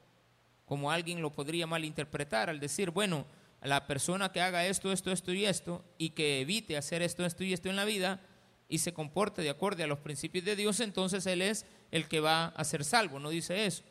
como 0.66 0.92
alguien 0.92 1.22
lo 1.22 1.32
podría 1.32 1.68
malinterpretar 1.68 2.50
al 2.50 2.60
decir, 2.60 2.92
bueno, 2.92 3.26
la 3.62 3.88
persona 3.88 4.32
que 4.32 4.42
haga 4.42 4.66
esto, 4.66 4.92
esto, 4.92 5.12
esto 5.12 5.32
y 5.32 5.46
esto, 5.46 5.84
y 5.98 6.12
que 6.12 6.42
evite 6.42 6.78
hacer 6.78 7.02
esto, 7.02 7.26
esto 7.26 7.44
y 7.44 7.54
esto 7.54 7.70
en 7.70 7.76
la 7.76 7.86
vida, 7.86 8.22
y 8.68 8.80
se 8.80 8.94
comporte 8.94 9.42
de 9.42 9.50
acuerdo 9.50 9.84
a 9.84 9.88
los 9.88 10.00
principios 10.00 10.46
de 10.46 10.56
Dios, 10.56 10.80
entonces 10.80 11.26
Él 11.28 11.42
es 11.42 11.66
el 11.92 12.08
que 12.08 12.20
va 12.20 12.48
a 12.48 12.64
ser 12.64 12.84
salvo. 12.84 13.20
No 13.20 13.30
dice 13.30 13.66
eso 13.66 13.84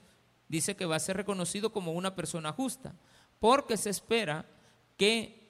dice 0.51 0.75
que 0.75 0.85
va 0.85 0.97
a 0.97 1.01
ser 1.01 1.17
reconocido 1.17 1.71
como 1.71 1.93
una 1.93 2.17
persona 2.17 2.53
justa, 2.53 2.93
porque 3.39 3.77
se 3.77 3.89
espera 3.89 4.45
que 4.97 5.49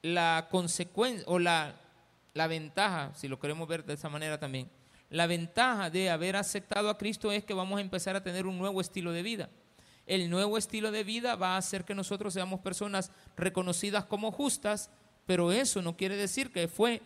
la 0.00 0.48
consecuencia 0.50 1.24
o 1.28 1.38
la, 1.38 1.78
la 2.32 2.46
ventaja, 2.46 3.12
si 3.14 3.28
lo 3.28 3.38
queremos 3.38 3.68
ver 3.68 3.84
de 3.84 3.94
esa 3.94 4.08
manera 4.08 4.40
también, 4.40 4.70
la 5.10 5.26
ventaja 5.26 5.90
de 5.90 6.08
haber 6.08 6.36
aceptado 6.36 6.88
a 6.88 6.96
Cristo 6.96 7.30
es 7.30 7.44
que 7.44 7.52
vamos 7.52 7.78
a 7.78 7.82
empezar 7.82 8.16
a 8.16 8.22
tener 8.22 8.46
un 8.46 8.58
nuevo 8.58 8.80
estilo 8.80 9.12
de 9.12 9.22
vida. 9.22 9.50
El 10.06 10.30
nuevo 10.30 10.56
estilo 10.56 10.90
de 10.90 11.04
vida 11.04 11.36
va 11.36 11.54
a 11.54 11.58
hacer 11.58 11.84
que 11.84 11.94
nosotros 11.94 12.32
seamos 12.32 12.60
personas 12.60 13.12
reconocidas 13.36 14.06
como 14.06 14.32
justas, 14.32 14.90
pero 15.26 15.52
eso 15.52 15.82
no 15.82 15.98
quiere 15.98 16.16
decir 16.16 16.50
que 16.50 16.66
fue 16.66 17.02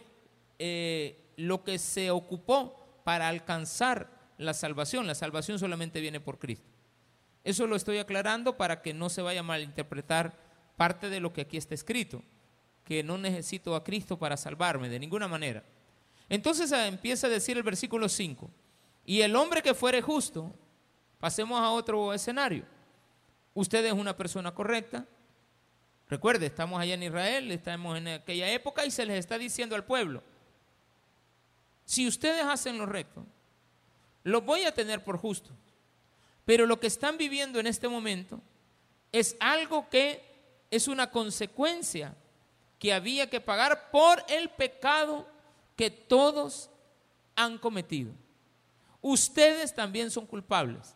eh, 0.61 1.32
lo 1.37 1.64
que 1.64 1.80
se 1.80 2.12
ocupó 2.12 3.02
para 3.04 3.28
alcanzar 3.28 4.09
la 4.38 4.54
salvación. 4.54 5.09
La 5.09 5.16
salvación 5.16 5.59
solamente 5.59 6.00
viene 6.00 6.21
por 6.21 6.38
Cristo. 6.38 6.72
Eso 7.44 7.66
lo 7.66 7.76
estoy 7.76 7.99
aclarando 7.99 8.56
para 8.56 8.82
que 8.82 8.94
no 8.94 9.08
se 9.08 9.22
vaya 9.22 9.40
a 9.40 9.44
malinterpretar 9.44 10.32
parte 10.76 11.08
de 11.08 11.20
lo 11.20 11.32
que 11.32 11.42
aquí 11.42 11.56
está 11.56 11.75
escrito, 11.75 12.22
que 12.84 13.02
no 13.02 13.18
necesito 13.18 13.75
a 13.75 13.84
Cristo 13.84 14.18
para 14.18 14.37
salvarme 14.37 14.88
de 14.88 14.99
ninguna 14.99 15.28
manera. 15.28 15.64
Entonces 16.28 16.72
ah, 16.72 16.87
empieza 16.87 17.26
a 17.26 17.30
decir 17.30 17.56
el 17.56 17.62
versículo 17.62 18.08
5, 18.08 18.50
y 19.04 19.20
el 19.22 19.34
hombre 19.34 19.62
que 19.62 19.75
fuere 19.75 20.00
justo, 20.00 20.54
pasemos 21.18 21.61
a 21.61 21.70
otro 21.70 22.12
escenario. 22.12 22.64
Usted 23.54 23.84
es 23.84 23.92
una 23.92 24.16
persona 24.16 24.54
correcta. 24.54 25.06
Recuerde, 26.08 26.46
estamos 26.46 26.80
allá 26.80 26.94
en 26.94 27.02
Israel, 27.02 27.50
estamos 27.50 27.99
en 27.99 28.08
aquella 28.08 28.50
época 28.50 28.84
y 28.87 28.90
se 28.90 29.04
les 29.04 29.18
está 29.18 29.38
diciendo 29.38 29.75
al 29.75 29.84
pueblo, 29.84 30.22
si 31.84 32.06
ustedes 32.06 32.44
hacen 32.44 32.78
lo 32.78 32.87
recto, 32.87 33.26
los 34.22 34.44
voy 34.44 34.64
a 34.64 34.72
tener 34.72 35.02
por 35.02 35.16
justo. 35.18 35.50
Pero 36.44 36.66
lo 36.66 36.80
que 36.80 36.87
están 36.87 37.16
viviendo 37.16 37.61
en 37.61 37.66
este 37.66 37.88
momento 37.88 38.40
es 39.12 39.37
algo 39.40 39.88
que 39.88 40.22
es 40.70 40.88
una 40.88 41.11
consecuencia 41.11 42.14
que 42.78 42.92
había 42.92 43.30
que 43.30 43.40
pagar 43.40 43.90
por 43.90 44.25
el 44.28 44.49
pecado 44.49 45.28
que 45.76 45.90
todos 45.90 46.70
han 47.37 47.58
cometido. 47.58 48.12
Ustedes 49.00 49.75
también 49.75 50.11
son 50.11 50.26
culpables. 50.26 50.94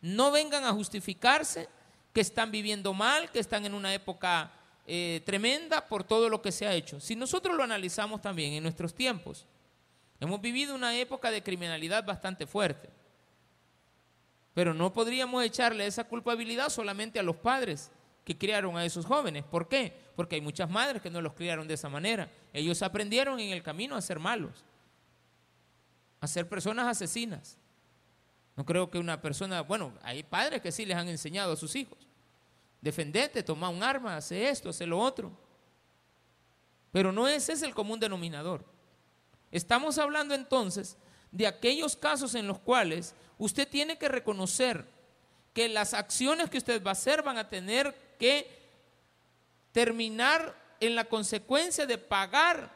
No 0.00 0.30
vengan 0.30 0.64
a 0.64 0.72
justificarse 0.72 1.68
que 2.12 2.20
están 2.20 2.50
viviendo 2.50 2.92
mal, 2.94 3.30
que 3.30 3.38
están 3.38 3.64
en 3.64 3.74
una 3.74 3.92
época 3.94 4.52
eh, 4.86 5.22
tremenda 5.24 5.86
por 5.86 6.04
todo 6.04 6.28
lo 6.28 6.40
que 6.40 6.52
se 6.52 6.66
ha 6.66 6.74
hecho. 6.74 7.00
Si 7.00 7.16
nosotros 7.16 7.56
lo 7.56 7.62
analizamos 7.62 8.22
también 8.22 8.52
en 8.52 8.62
nuestros 8.62 8.94
tiempos, 8.94 9.46
hemos 10.20 10.40
vivido 10.40 10.74
una 10.74 10.96
época 10.96 11.30
de 11.30 11.42
criminalidad 11.42 12.04
bastante 12.04 12.46
fuerte. 12.46 12.88
Pero 14.58 14.74
no 14.74 14.92
podríamos 14.92 15.44
echarle 15.44 15.86
esa 15.86 16.02
culpabilidad 16.02 16.68
solamente 16.68 17.20
a 17.20 17.22
los 17.22 17.36
padres 17.36 17.92
que 18.24 18.36
criaron 18.36 18.76
a 18.76 18.84
esos 18.84 19.06
jóvenes. 19.06 19.44
¿Por 19.44 19.68
qué? 19.68 19.96
Porque 20.16 20.34
hay 20.34 20.40
muchas 20.40 20.68
madres 20.68 21.00
que 21.00 21.10
no 21.10 21.22
los 21.22 21.34
criaron 21.34 21.68
de 21.68 21.74
esa 21.74 21.88
manera. 21.88 22.28
Ellos 22.52 22.82
aprendieron 22.82 23.38
en 23.38 23.50
el 23.50 23.62
camino 23.62 23.94
a 23.94 24.02
ser 24.02 24.18
malos, 24.18 24.64
a 26.20 26.26
ser 26.26 26.48
personas 26.48 26.88
asesinas. 26.88 27.56
No 28.56 28.66
creo 28.66 28.90
que 28.90 28.98
una 28.98 29.22
persona, 29.22 29.60
bueno, 29.60 29.92
hay 30.02 30.24
padres 30.24 30.60
que 30.60 30.72
sí 30.72 30.84
les 30.84 30.96
han 30.96 31.06
enseñado 31.06 31.52
a 31.52 31.56
sus 31.56 31.76
hijos. 31.76 32.08
Defendete, 32.80 33.44
toma 33.44 33.68
un 33.68 33.84
arma, 33.84 34.16
hace 34.16 34.48
esto, 34.48 34.70
hace 34.70 34.88
lo 34.88 34.98
otro. 34.98 35.30
Pero 36.90 37.12
no 37.12 37.28
ese 37.28 37.52
es 37.52 37.62
el 37.62 37.76
común 37.76 38.00
denominador. 38.00 38.64
Estamos 39.52 39.98
hablando 39.98 40.34
entonces 40.34 40.96
de 41.30 41.46
aquellos 41.46 41.94
casos 41.94 42.34
en 42.34 42.48
los 42.48 42.58
cuales 42.58 43.14
usted 43.38 43.68
tiene 43.68 43.96
que 43.98 44.08
reconocer 44.08 44.84
que 45.54 45.68
las 45.68 45.94
acciones 45.94 46.50
que 46.50 46.58
usted 46.58 46.82
va 46.82 46.90
a 46.90 46.92
hacer 46.92 47.22
van 47.22 47.38
a 47.38 47.48
tener 47.48 47.94
que 48.18 48.58
terminar 49.72 50.54
en 50.80 50.94
la 50.94 51.04
consecuencia 51.04 51.86
de 51.86 51.98
pagar 51.98 52.70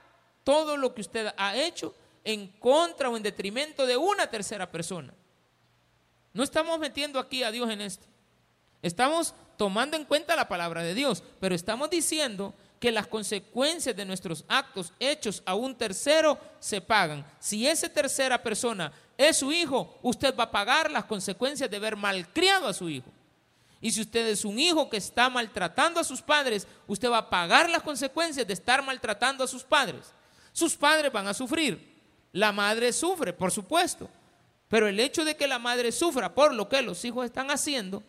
todo 0.45 0.77
lo 0.77 0.95
que 0.95 1.01
usted 1.01 1.33
ha 1.37 1.57
hecho 1.57 1.95
en 2.25 2.49
contra 2.49 3.09
o 3.09 3.17
en 3.17 3.23
detrimento 3.23 3.87
de 3.87 3.97
una 3.97 4.29
tercera 4.29 4.71
persona. 4.71 5.13
No 6.33 6.43
estamos 6.43 6.79
metiendo 6.79 7.19
aquí 7.19 7.43
a 7.43 7.51
Dios 7.51 7.71
en 7.71 7.81
esto. 7.81 8.07
Estamos 8.81 9.35
tomando 9.57 9.97
en 9.97 10.05
cuenta 10.05 10.35
la 10.35 10.49
palabra 10.49 10.83
de 10.83 10.95
Dios, 10.95 11.23
pero 11.41 11.55
estamos 11.55 11.91
diciendo 11.91 12.55
que 12.81 12.91
las 12.91 13.07
consecuencias 13.07 13.95
de 13.95 14.05
nuestros 14.05 14.45
actos 14.49 14.93
hechos 14.99 15.43
a 15.47 15.55
un 15.55 15.77
tercero 15.77 16.37
se 16.59 16.81
pagan. 16.81 17.25
Si 17.39 17.67
esa 17.69 17.89
tercera 17.89 18.43
persona 18.43 18.93
es 19.17 19.39
su 19.39 19.53
hijo, 19.53 19.99
usted 20.03 20.35
va 20.37 20.45
a 20.45 20.51
pagar 20.51 20.91
las 20.91 21.05
consecuencias 21.05 21.71
de 21.71 21.77
haber 21.77 21.97
malcriado 21.97 22.67
a 22.67 22.75
su 22.75 22.89
hijo. 22.89 23.11
Y 23.81 23.91
si 23.91 24.01
usted 24.01 24.29
es 24.29 24.45
un 24.45 24.59
hijo 24.59 24.89
que 24.89 24.97
está 24.97 25.29
maltratando 25.29 25.99
a 25.99 26.05
sus 26.05 26.23
padres, 26.23 26.69
usted 26.87 27.11
va 27.11 27.19
a 27.19 27.31
pagar 27.31 27.69
las 27.69 27.83
consecuencias 27.83 28.47
de 28.47 28.53
estar 28.53 28.83
maltratando 28.85 29.43
a 29.43 29.49
sus 29.49 29.65
padres. 29.65 30.13
Sus 30.53 30.77
padres 30.77 31.13
van 31.13 31.27
a 31.27 31.35
sufrir. 31.35 31.93
La 32.33 32.53
madre 32.53 32.93
sufre, 32.93 33.33
por 33.33 33.51
supuesto. 33.51 34.09
Pero 34.69 34.87
el 34.87 35.01
hecho 35.01 35.25
de 35.25 35.37
que 35.37 35.49
la 35.49 35.59
madre 35.59 35.91
sufra 35.91 36.33
por 36.33 36.55
lo 36.55 36.69
que 36.69 36.81
los 36.81 37.05
hijos 37.05 37.25
están 37.25 37.51
haciendo, 37.51 38.03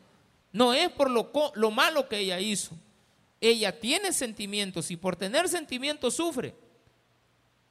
no 0.51 0.73
es 0.73 0.89
por 0.89 1.09
lo, 1.09 1.31
lo 1.55 1.71
malo 1.71 2.07
que 2.07 2.19
ella 2.19 2.39
hizo. 2.39 2.77
Ella 3.41 3.77
tiene 3.77 4.13
sentimientos 4.13 4.91
y 4.91 4.95
por 4.95 5.15
tener 5.15 5.49
sentimientos 5.49 6.15
sufre. 6.15 6.55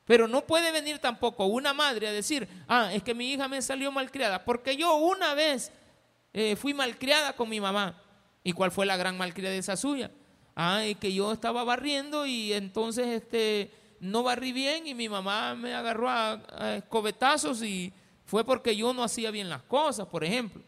Pero 0.05 0.27
no 0.27 0.47
puede 0.47 0.73
venir 0.73 0.99
tampoco 0.99 1.47
una 1.47 1.73
madre 1.73 2.09
a 2.09 2.13
decir, 2.13 2.49
ah, 2.67 2.93
es 2.93 3.03
que 3.03 3.15
mi 3.15 3.33
hija 3.33 3.49
me 3.49 3.63
salió 3.63 3.93
malcriada, 3.93 4.45
porque 4.45 4.77
yo 4.77 4.97
una 4.97 5.35
vez 5.35 5.71
eh, 6.33 6.57
fui 6.57 6.75
malcriada 6.75 7.35
con 7.35 7.49
mi 7.49 7.61
mamá. 7.61 8.01
¿Y 8.45 8.53
cuál 8.53 8.73
fue 8.73 8.87
la 8.87 8.97
gran 8.97 9.17
malcriadeza 9.17 9.77
suya? 9.77 10.11
Ah, 10.57 10.85
es 10.85 10.97
que 10.97 11.13
yo 11.13 11.33
estaba 11.33 11.63
barriendo 11.63 12.27
y 12.27 12.53
entonces 12.53 13.07
este, 13.07 13.71
no 14.01 14.25
barrí 14.25 14.53
bien 14.53 14.87
y 14.87 14.95
mi 14.95 15.09
mamá 15.09 15.55
me 15.55 15.75
agarró 15.75 16.09
a, 16.09 16.43
a 16.59 16.77
escobetazos 16.77 17.63
y 17.63 17.93
fue 18.25 18.45
porque 18.45 18.75
yo 18.75 18.93
no 18.93 19.05
hacía 19.05 19.31
bien 19.31 19.49
las 19.49 19.63
cosas, 19.63 20.09
por 20.09 20.25
ejemplo. 20.25 20.63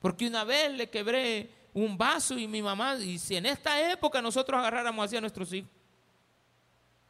Porque 0.00 0.26
una 0.26 0.44
vez 0.44 0.72
le 0.72 0.90
quebré 0.90 1.50
un 1.72 1.96
vaso 1.96 2.38
y 2.38 2.48
mi 2.48 2.62
mamá, 2.62 2.96
y 2.96 3.18
si 3.18 3.36
en 3.36 3.46
esta 3.46 3.92
época 3.92 4.22
nosotros 4.22 4.58
agarráramos 4.58 5.04
así 5.04 5.16
a 5.16 5.20
nuestros 5.20 5.52
hijos, 5.52 5.70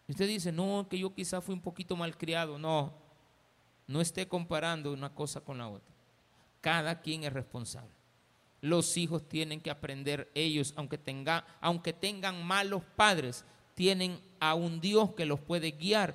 usted 0.09 0.29
dice, 0.29 0.53
no, 0.53 0.87
que 0.89 0.99
yo 0.99 1.15
quizá 1.15 1.41
fui 1.41 1.55
un 1.55 1.61
poquito 1.61 1.97
malcriado. 1.97 2.59
No, 2.59 2.93
no 3.87 4.01
esté 4.01 4.29
comparando 4.29 4.93
una 4.93 5.15
cosa 5.15 5.41
con 5.41 5.59
la 5.59 5.69
otra. 5.69 5.95
Cada 6.61 7.01
quien 7.01 7.25
es 7.25 7.33
responsable. 7.33 7.91
Los 8.61 8.97
hijos 8.97 9.29
tienen 9.29 9.61
que 9.61 9.71
aprender 9.71 10.31
ellos, 10.35 10.73
aunque, 10.77 10.99
tenga, 10.99 11.47
aunque 11.61 11.93
tengan 11.93 12.45
malos 12.45 12.83
padres, 12.97 13.45
tienen 13.75 14.21
a 14.41 14.55
un 14.55 14.81
Dios 14.81 15.13
que 15.13 15.27
los 15.27 15.41
puede 15.41 15.73
guiar. 15.73 16.15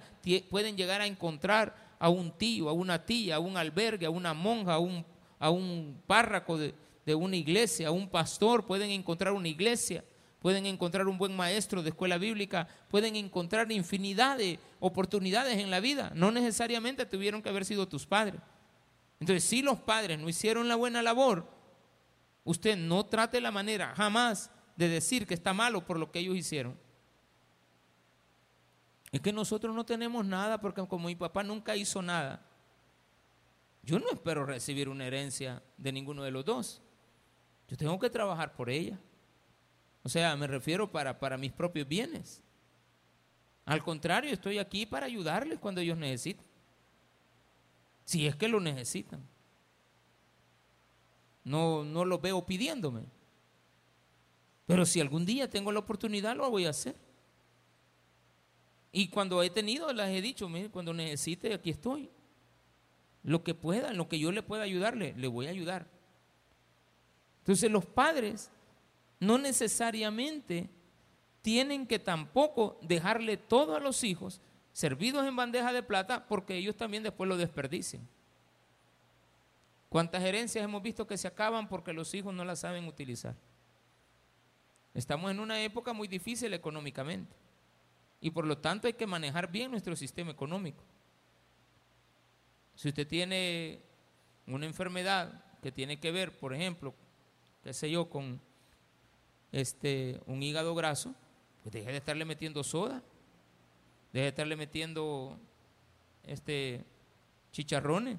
Pueden 0.50 0.76
llegar 0.76 1.02
a 1.02 1.06
encontrar 1.06 1.76
a 2.00 2.10
un 2.10 2.32
tío, 2.32 2.68
a 2.68 2.74
una 2.74 3.06
tía, 3.06 3.36
a 3.36 3.40
un 3.40 3.56
albergue, 3.56 4.06
a 4.06 4.10
una 4.10 4.34
monja, 4.34 4.74
a 4.74 4.80
un, 4.80 5.06
a 5.40 5.50
un 5.50 6.02
de, 6.08 6.74
de 7.06 7.16
una 7.16 7.36
iglesia, 7.36 7.90
a 7.90 7.92
un 7.92 8.10
pastor. 8.10 8.66
Pueden 8.66 8.90
encontrar 8.90 9.34
una 9.34 9.48
iglesia 9.48 10.04
pueden 10.42 10.66
encontrar 10.66 11.08
un 11.08 11.20
buen 11.20 11.36
maestro 11.36 11.84
de 11.84 11.90
escuela 11.90 12.18
bíblica, 12.18 12.68
pueden 12.90 13.16
encontrar 13.16 13.72
infinidad 13.72 14.40
de 14.40 14.60
oportunidades 14.80 15.60
en 15.60 15.70
la 15.70 15.80
vida. 15.80 16.12
No 16.16 16.32
necesariamente 16.32 17.06
tuvieron 17.06 17.44
que 17.44 17.50
haber 17.50 17.64
sido 17.64 17.88
tus 17.88 18.08
padres. 18.08 18.42
Entonces, 19.20 19.44
si 19.44 19.62
los 19.62 19.80
padres 19.80 20.18
no 20.20 20.28
hicieron 20.28 20.68
la 20.68 20.76
buena 20.76 21.04
labor, 21.04 21.48
usted 22.44 22.76
no 22.76 23.06
trate 23.06 23.40
la 23.40 23.52
manera 23.52 23.94
jamás 23.96 24.50
de 24.76 24.90
decir 24.90 25.28
que 25.28 25.36
está 25.36 25.54
malo 25.54 25.86
por 25.86 26.00
lo 26.00 26.12
que 26.12 26.20
ellos 26.20 26.36
hicieron. 26.36 26.76
Es 29.12 29.22
que 29.22 29.32
nosotros 29.32 29.76
no 29.76 29.86
tenemos 29.86 30.26
nada 30.26 30.60
porque 30.60 30.86
como 30.88 31.08
mi 31.08 31.16
papá 31.16 31.44
nunca 31.44 31.76
hizo 31.76 32.02
nada, 32.02 32.44
yo 33.84 34.00
no 34.00 34.10
espero 34.12 34.44
recibir 34.44 34.90
una 34.90 35.06
herencia 35.06 35.62
de 35.78 35.92
ninguno 35.92 36.24
de 36.24 36.32
los 36.32 36.46
dos. 36.46 36.82
Yo 37.68 37.78
tengo 37.78 38.00
que 38.00 38.10
trabajar 38.10 38.54
por 38.54 38.72
ella. 38.72 38.98
O 40.04 40.10
sea, 40.10 40.36
me 40.36 40.48
refiero 40.48 40.92
para, 40.92 41.20
para 41.20 41.38
mis 41.38 41.52
propios 41.52 41.88
bienes. 41.88 42.42
Al 43.66 43.84
contrario, 43.84 44.32
estoy 44.32 44.58
aquí 44.58 44.86
para 44.86 45.06
ayudarles 45.06 45.60
cuando 45.60 45.82
ellos 45.82 45.98
necesiten. 45.98 46.46
Si 48.06 48.26
es 48.26 48.36
que 48.36 48.48
lo 48.48 48.60
necesitan. 48.60 49.22
No, 51.44 51.84
no 51.84 52.04
lo 52.06 52.20
veo 52.20 52.46
pidiéndome. 52.46 53.04
Pero 54.66 54.86
si 54.86 55.00
algún 55.00 55.26
día 55.26 55.50
tengo 55.50 55.72
la 55.72 55.80
oportunidad, 55.80 56.36
lo 56.36 56.50
voy 56.50 56.66
a 56.66 56.72
hacer. 56.72 56.96
Y 58.92 59.08
cuando 59.08 59.42
he 59.42 59.50
tenido, 59.50 59.92
las 59.94 60.10
he 60.10 60.22
dicho, 60.22 60.50
cuando 60.72 60.94
necesite, 60.94 61.54
aquí 61.54 61.70
estoy. 61.70 62.10
Lo 63.24 63.44
que 63.44 63.54
pueda, 63.54 63.94
lo 63.94 64.10
que 64.10 64.20
yo 64.20 64.32
le 64.32 64.44
pueda 64.44 64.64
ayudarle, 64.64 65.14
le 65.16 65.28
voy 65.28 65.48
a 65.48 65.52
ayudar. 65.52 65.88
Entonces 67.40 67.72
los 67.72 67.86
padres 67.86 68.52
no 69.22 69.38
necesariamente 69.38 70.68
tienen 71.42 71.86
que 71.86 72.00
tampoco 72.00 72.78
dejarle 72.82 73.38
todo 73.38 73.76
a 73.76 73.80
los 73.80 74.04
hijos 74.04 74.42
servidos 74.74 75.26
en 75.28 75.36
bandeja 75.36 75.72
de 75.72 75.84
plata 75.84 76.26
porque 76.28 76.58
ellos 76.58 76.76
también 76.76 77.04
después 77.04 77.30
lo 77.30 77.38
desperdician. 77.38 78.06
¿Cuántas 79.90 80.24
herencias 80.24 80.66
hemos 80.66 80.82
visto 80.82 81.06
que 81.06 81.18
se 81.18 81.28
acaban 81.28 81.70
porque 81.70 81.94
los 81.94 82.14
hijos 82.16 82.34
no 82.34 82.44
las 82.44 82.60
saben 82.60 82.88
utilizar? 82.88 83.36
Estamos 84.96 85.30
en 85.30 85.40
una 85.40 85.62
época 85.62 85.94
muy 85.94 86.08
difícil 86.08 86.54
económicamente 86.54 87.36
y 88.22 88.32
por 88.32 88.48
lo 88.48 88.58
tanto 88.58 88.88
hay 88.88 88.94
que 88.94 89.06
manejar 89.06 89.52
bien 89.52 89.70
nuestro 89.70 89.96
sistema 89.96 90.32
económico. 90.32 90.84
Si 92.74 92.90
usted 92.90 93.08
tiene 93.08 93.82
una 94.48 94.66
enfermedad 94.66 95.44
que 95.62 95.72
tiene 95.72 96.00
que 96.00 96.12
ver, 96.12 96.40
por 96.40 96.56
ejemplo, 96.56 96.96
qué 97.64 97.72
sé 97.72 97.92
yo, 97.92 98.10
con 98.10 98.42
este, 99.52 100.22
un 100.26 100.42
hígado 100.42 100.74
graso, 100.76 101.14
pues 101.64 101.74
deje 101.74 101.92
de 101.92 101.98
estarle 101.98 102.26
metiendo 102.26 102.64
soda, 102.64 103.04
deje 104.14 104.24
de 104.24 104.30
estarle 104.30 104.56
metiendo 104.56 105.38
este, 106.24 106.84
chicharrones, 107.52 108.18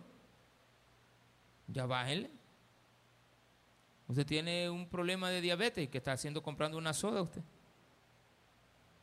ya 1.68 1.86
bájenle. 1.86 2.30
Usted 4.08 4.26
tiene 4.26 4.68
un 4.68 4.88
problema 4.88 5.30
de 5.30 5.40
diabetes 5.40 5.88
que 5.88 5.98
está 5.98 6.12
haciendo 6.12 6.42
comprando 6.42 6.76
una 6.76 6.92
soda 6.92 7.22
usted, 7.22 7.42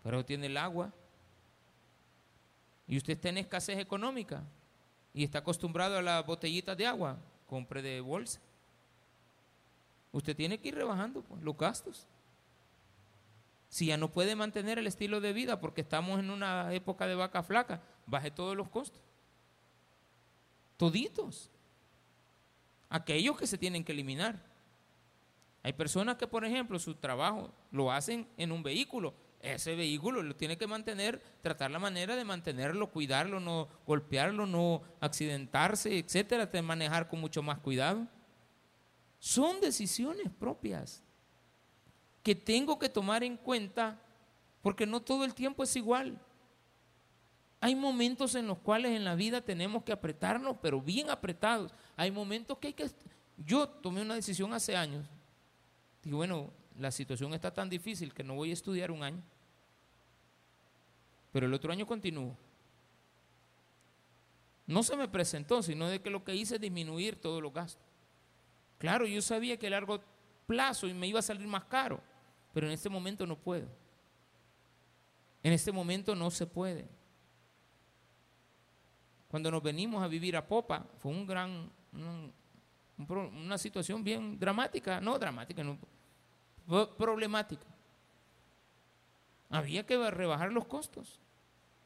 pero 0.04 0.24
tiene 0.24 0.48
el 0.48 0.58
agua 0.58 0.94
y 2.88 2.98
usted 2.98 3.14
está 3.14 3.30
en 3.30 3.40
escasez 3.40 3.80
económica 3.80 4.44
y 5.14 5.24
está 5.24 5.40
acostumbrado 5.40 5.98
a 5.98 6.02
las 6.02 6.26
botellitas 6.26 6.78
de 6.78 6.86
agua, 6.86 7.18
compre 7.48 7.82
de 7.82 8.02
bolsa. 8.02 8.40
Usted 10.12 10.36
tiene 10.36 10.58
que 10.58 10.70
ir 10.70 10.76
rebajando 10.76 11.22
pues, 11.22 11.42
los 11.42 11.58
gastos. 11.58 12.08
Si 13.70 13.86
ya 13.86 13.98
no 13.98 14.12
puede 14.12 14.36
mantener 14.36 14.80
el 14.80 14.88
estilo 14.88 15.22
de 15.22 15.32
vida 15.32 15.60
porque 15.60 15.82
estamos 15.82 16.20
en 16.20 16.32
una 16.32 16.74
época 16.74 17.06
de 17.06 17.16
vaca 17.16 17.44
flaca, 17.44 17.82
baje 18.08 18.32
todos 18.32 18.58
los 18.58 18.68
costos. 18.68 19.02
Toditos. 20.78 21.52
Aquellos 22.90 23.38
que 23.38 23.46
se 23.46 23.60
tienen 23.60 23.84
que 23.84 23.92
eliminar. 23.92 24.44
Hay 25.62 25.74
personas 25.74 26.16
que, 26.16 26.26
por 26.26 26.46
ejemplo, 26.46 26.80
su 26.80 26.96
trabajo 26.96 27.54
lo 27.72 27.92
hacen 27.92 28.28
en 28.38 28.52
un 28.52 28.64
vehículo. 28.64 29.14
Ese 29.40 29.76
vehículo 29.76 30.24
lo 30.24 30.36
tiene 30.36 30.58
que 30.58 30.68
mantener, 30.68 31.22
tratar 31.42 31.70
la 31.70 31.80
manera 31.80 32.16
de 32.16 32.26
mantenerlo, 32.26 32.90
cuidarlo, 32.90 33.40
no 33.40 33.68
golpearlo, 33.86 34.48
no 34.48 34.82
accidentarse, 35.00 35.98
etcétera, 35.98 36.48
de 36.48 36.62
manejar 36.62 37.08
con 37.08 37.22
mucho 37.22 37.44
más 37.44 37.60
cuidado. 37.60 38.08
Son 39.20 39.62
decisiones 39.62 40.30
propias 40.40 41.04
que 42.24 42.36
tengo 42.36 42.78
que 42.78 42.90
tomar 42.90 43.24
en 43.24 43.38
cuenta 43.38 44.00
Porque 44.62 44.86
no 44.86 45.02
todo 45.02 45.24
el 45.24 45.34
tiempo 45.34 45.64
es 45.64 45.76
igual. 45.76 46.20
Hay 47.62 47.76
momentos 47.76 48.36
en 48.36 48.48
los 48.48 48.58
cuales 48.60 48.92
en 48.92 49.04
la 49.04 49.16
vida 49.16 49.42
tenemos 49.42 49.84
que 49.84 49.92
apretarnos, 49.92 50.58
pero 50.62 50.82
bien 50.82 51.10
apretados. 51.10 51.74
Hay 51.96 52.12
momentos 52.12 52.58
que 52.58 52.68
hay 52.68 52.74
que... 52.74 52.90
Yo 53.38 53.68
tomé 53.68 54.02
una 54.02 54.16
decisión 54.16 54.54
hace 54.54 54.76
años. 54.76 55.06
Digo, 56.04 56.18
bueno, 56.18 56.52
la 56.78 56.92
situación 56.92 57.34
está 57.34 57.54
tan 57.54 57.70
difícil 57.70 58.14
que 58.14 58.24
no 58.24 58.36
voy 58.36 58.52
a 58.52 58.54
estudiar 58.54 58.92
un 58.92 59.04
año. 59.04 59.22
Pero 61.32 61.46
el 61.46 61.54
otro 61.54 61.72
año 61.72 61.86
continúo. 61.86 62.36
No 64.66 64.84
se 64.84 64.96
me 64.96 65.08
presentó, 65.08 65.62
sino 65.64 65.88
de 65.88 66.02
que 66.02 66.10
lo 66.10 66.24
que 66.24 66.36
hice 66.36 66.56
es 66.56 66.62
disminuir 66.62 67.16
todos 67.16 67.42
los 67.42 67.54
gastos. 67.54 67.84
Claro, 68.78 69.06
yo 69.06 69.22
sabía 69.22 69.58
que 69.58 69.68
a 69.68 69.72
largo 69.72 70.00
plazo 70.50 70.88
me 70.88 71.06
iba 71.06 71.20
a 71.20 71.22
salir 71.22 71.46
más 71.46 71.66
caro, 71.66 72.02
pero 72.52 72.66
en 72.66 72.74
este 72.74 72.90
momento 72.90 73.28
no 73.28 73.38
puedo. 73.38 73.68
En 75.44 75.54
este 75.54 75.72
momento 75.72 76.16
no 76.16 76.32
se 76.32 76.48
puede. 76.48 76.88
Cuando 79.30 79.52
nos 79.52 79.62
venimos 79.62 80.02
a 80.02 80.08
vivir 80.08 80.36
a 80.36 80.48
Popa, 80.48 80.88
fue 80.98 81.12
un 81.12 81.28
gran, 81.28 81.70
una 82.98 83.58
situación 83.60 84.04
bien 84.04 84.40
dramática, 84.40 85.00
no 85.00 85.20
dramática, 85.20 85.64
no, 85.64 85.78
problemática. 86.98 87.68
Había 89.52 89.86
que 89.86 90.10
rebajar 90.10 90.52
los 90.52 90.66
costos 90.66 91.20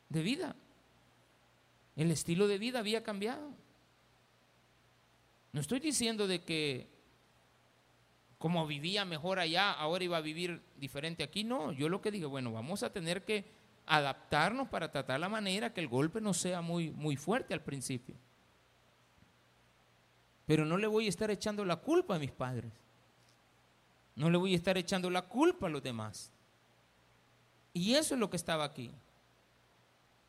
de 0.08 0.22
vida. 0.22 0.56
El 1.98 2.12
estilo 2.12 2.48
de 2.48 2.58
vida 2.58 2.80
había 2.80 3.04
cambiado. 3.04 3.50
No 5.52 5.60
estoy 5.60 5.82
diciendo 5.82 6.28
de 6.28 6.42
que 6.44 6.93
como 8.44 8.68
vivía 8.68 9.06
mejor 9.06 9.40
allá, 9.40 9.72
ahora 9.72 10.04
iba 10.04 10.18
a 10.18 10.20
vivir 10.20 10.62
diferente 10.76 11.24
aquí. 11.24 11.46
No, 11.46 11.72
yo 11.72 11.88
lo 11.88 12.02
que 12.02 12.12
dije, 12.12 12.26
bueno, 12.26 12.52
vamos 12.52 12.84
a 12.84 12.92
tener 12.92 13.24
que 13.24 13.46
adaptarnos 13.86 14.68
para 14.68 14.92
tratar 14.92 15.18
la 15.22 15.30
manera 15.30 15.74
que 15.74 15.80
el 15.80 15.88
golpe 15.88 16.20
no 16.20 16.34
sea 16.34 16.60
muy, 16.60 16.92
muy 16.92 17.16
fuerte 17.16 17.54
al 17.54 17.62
principio. 17.62 18.16
Pero 20.46 20.66
no 20.66 20.78
le 20.78 20.88
voy 20.88 21.06
a 21.06 21.10
estar 21.10 21.32
echando 21.32 21.64
la 21.64 21.78
culpa 21.78 22.16
a 22.16 22.20
mis 22.20 22.34
padres. 22.34 22.74
No 24.14 24.30
le 24.30 24.38
voy 24.38 24.52
a 24.52 24.58
estar 24.58 24.78
echando 24.78 25.10
la 25.10 25.22
culpa 25.22 25.68
a 25.68 25.70
los 25.70 25.82
demás. 25.82 26.30
Y 27.72 27.94
eso 27.94 28.16
es 28.16 28.20
lo 28.20 28.30
que 28.30 28.36
estaba 28.36 28.66
aquí. 28.66 28.92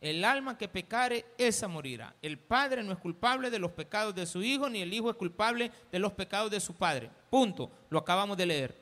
El 0.04 0.22
alma 0.22 0.58
que 0.58 0.68
pecare, 0.68 1.24
esa 1.38 1.66
morirá. 1.66 2.14
El 2.20 2.38
padre 2.38 2.82
no 2.82 2.92
es 2.92 2.98
culpable 2.98 3.48
de 3.48 3.58
los 3.58 3.70
pecados 3.70 4.14
de 4.14 4.26
su 4.26 4.42
hijo, 4.42 4.68
ni 4.68 4.82
el 4.82 4.92
hijo 4.92 5.08
es 5.08 5.16
culpable 5.16 5.72
de 5.90 5.98
los 5.98 6.12
pecados 6.12 6.50
de 6.50 6.60
su 6.60 6.74
padre. 6.74 7.08
Punto. 7.30 7.70
Lo 7.88 8.00
acabamos 8.00 8.36
de 8.36 8.44
leer. 8.44 8.78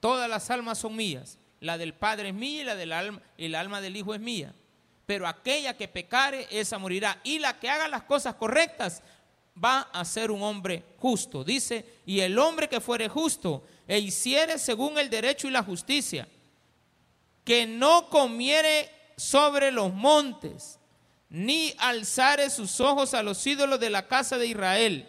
Todas 0.00 0.28
las 0.28 0.50
almas 0.50 0.78
son 0.78 0.96
mías. 0.96 1.38
La 1.60 1.78
del 1.78 1.94
padre 1.94 2.30
es 2.30 2.34
mía 2.34 2.62
y 2.62 2.64
la 2.64 2.74
del 2.74 2.92
alma, 2.92 3.22
el 3.38 3.54
alma 3.54 3.80
del 3.80 3.96
hijo 3.96 4.12
es 4.12 4.20
mía. 4.20 4.52
Pero 5.06 5.24
aquella 5.24 5.76
que 5.76 5.86
pecare, 5.86 6.48
esa 6.50 6.78
morirá. 6.78 7.20
Y 7.22 7.38
la 7.38 7.60
que 7.60 7.70
haga 7.70 7.86
las 7.86 8.02
cosas 8.02 8.34
correctas 8.34 9.04
va 9.64 9.82
a 9.82 10.04
ser 10.04 10.32
un 10.32 10.42
hombre 10.42 10.82
justo. 10.98 11.44
Dice, 11.44 12.00
y 12.06 12.18
el 12.18 12.36
hombre 12.40 12.68
que 12.68 12.80
fuere 12.80 13.08
justo 13.08 13.62
e 13.86 14.00
hiciere 14.00 14.58
según 14.58 14.98
el 14.98 15.08
derecho 15.08 15.46
y 15.46 15.52
la 15.52 15.62
justicia, 15.62 16.26
que 17.44 17.68
no 17.68 18.08
comiere 18.10 19.01
sobre 19.22 19.70
los 19.70 19.94
montes, 19.94 20.80
ni 21.30 21.72
alzare 21.78 22.50
sus 22.50 22.80
ojos 22.80 23.14
a 23.14 23.22
los 23.22 23.46
ídolos 23.46 23.78
de 23.78 23.88
la 23.88 24.08
casa 24.08 24.36
de 24.36 24.48
Israel. 24.48 25.08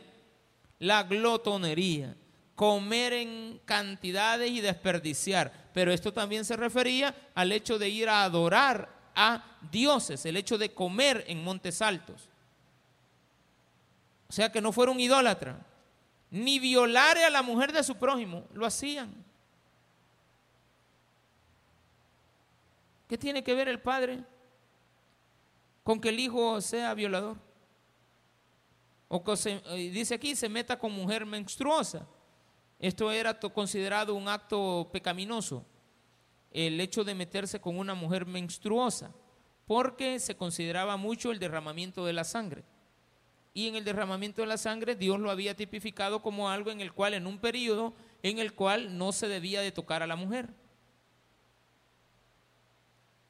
La 0.77 1.01
glotonería, 1.01 2.15
comer 2.53 3.13
en 3.13 3.59
cantidades 3.65 4.51
y 4.51 4.61
desperdiciar. 4.61 5.51
Pero 5.73 5.91
esto 5.91 6.13
también 6.13 6.45
se 6.45 6.55
refería 6.55 7.15
al 7.33 7.51
hecho 7.51 7.79
de 7.79 7.89
ir 7.89 8.07
a 8.07 8.23
adorar 8.23 8.87
a 9.15 9.43
dioses, 9.71 10.23
el 10.27 10.37
hecho 10.37 10.59
de 10.59 10.71
comer 10.71 11.23
en 11.27 11.43
montes 11.43 11.81
altos. 11.81 12.29
O 14.29 14.33
sea 14.33 14.51
que 14.51 14.61
no 14.61 14.71
fueron 14.71 14.99
idólatras, 14.99 15.57
ni 16.29 16.59
violare 16.59 17.25
a 17.25 17.31
la 17.31 17.41
mujer 17.41 17.73
de 17.73 17.83
su 17.83 17.95
prójimo, 17.95 18.45
lo 18.53 18.67
hacían. 18.67 19.11
¿Qué 23.07 23.17
tiene 23.17 23.43
que 23.43 23.53
ver 23.53 23.67
el 23.67 23.81
padre 23.81 24.23
con 25.83 25.99
que 25.99 26.09
el 26.09 26.19
hijo 26.19 26.59
sea 26.61 26.93
violador? 26.93 27.37
O 29.07 29.23
que 29.23 29.33
eh, 29.45 29.91
dice 29.91 30.15
aquí, 30.15 30.35
se 30.35 30.49
meta 30.49 30.79
con 30.79 30.91
mujer 30.91 31.25
menstruosa. 31.25 32.07
Esto 32.79 33.11
era 33.11 33.39
considerado 33.39 34.15
un 34.15 34.27
acto 34.27 34.89
pecaminoso, 34.91 35.65
el 36.51 36.79
hecho 36.81 37.03
de 37.03 37.15
meterse 37.15 37.61
con 37.61 37.77
una 37.77 37.93
mujer 37.93 38.25
menstruosa, 38.25 39.13
porque 39.65 40.19
se 40.19 40.35
consideraba 40.35 40.97
mucho 40.97 41.31
el 41.31 41.39
derramamiento 41.39 42.05
de 42.05 42.13
la 42.13 42.23
sangre. 42.23 42.63
Y 43.53 43.67
en 43.67 43.75
el 43.75 43.83
derramamiento 43.83 44.41
de 44.41 44.47
la 44.47 44.57
sangre 44.57 44.95
Dios 44.95 45.19
lo 45.19 45.29
había 45.29 45.55
tipificado 45.55 46.21
como 46.21 46.49
algo 46.49 46.71
en 46.71 46.81
el 46.81 46.91
cual, 46.91 47.13
en 47.13 47.27
un 47.27 47.37
periodo 47.37 47.93
en 48.23 48.39
el 48.39 48.53
cual 48.53 48.97
no 48.97 49.11
se 49.11 49.27
debía 49.27 49.61
de 49.61 49.71
tocar 49.71 50.01
a 50.01 50.07
la 50.07 50.15
mujer. 50.15 50.49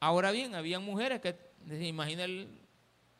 Ahora 0.04 0.32
bien, 0.32 0.54
había 0.54 0.78
mujeres 0.80 1.18
que, 1.18 1.34
imagina 1.80 2.26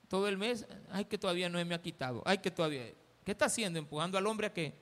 todo 0.06 0.28
el 0.28 0.36
mes, 0.36 0.66
ay 0.90 1.06
que 1.06 1.16
todavía 1.16 1.48
no 1.48 1.64
me 1.64 1.74
ha 1.74 1.80
quitado, 1.80 2.22
ay 2.26 2.36
que 2.36 2.50
todavía, 2.50 2.92
¿qué 3.24 3.32
está 3.32 3.46
haciendo? 3.46 3.78
Empujando 3.78 4.18
al 4.18 4.26
hombre 4.26 4.48
a 4.48 4.52
qué? 4.52 4.74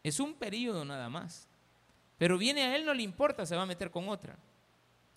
Es 0.00 0.20
un 0.20 0.34
periodo 0.34 0.84
nada 0.84 1.08
más. 1.08 1.48
Pero 2.18 2.38
viene 2.38 2.62
a 2.62 2.76
él, 2.76 2.84
no 2.84 2.94
le 2.94 3.02
importa, 3.02 3.44
se 3.44 3.56
va 3.56 3.62
a 3.62 3.66
meter 3.66 3.90
con 3.90 4.08
otra. 4.08 4.38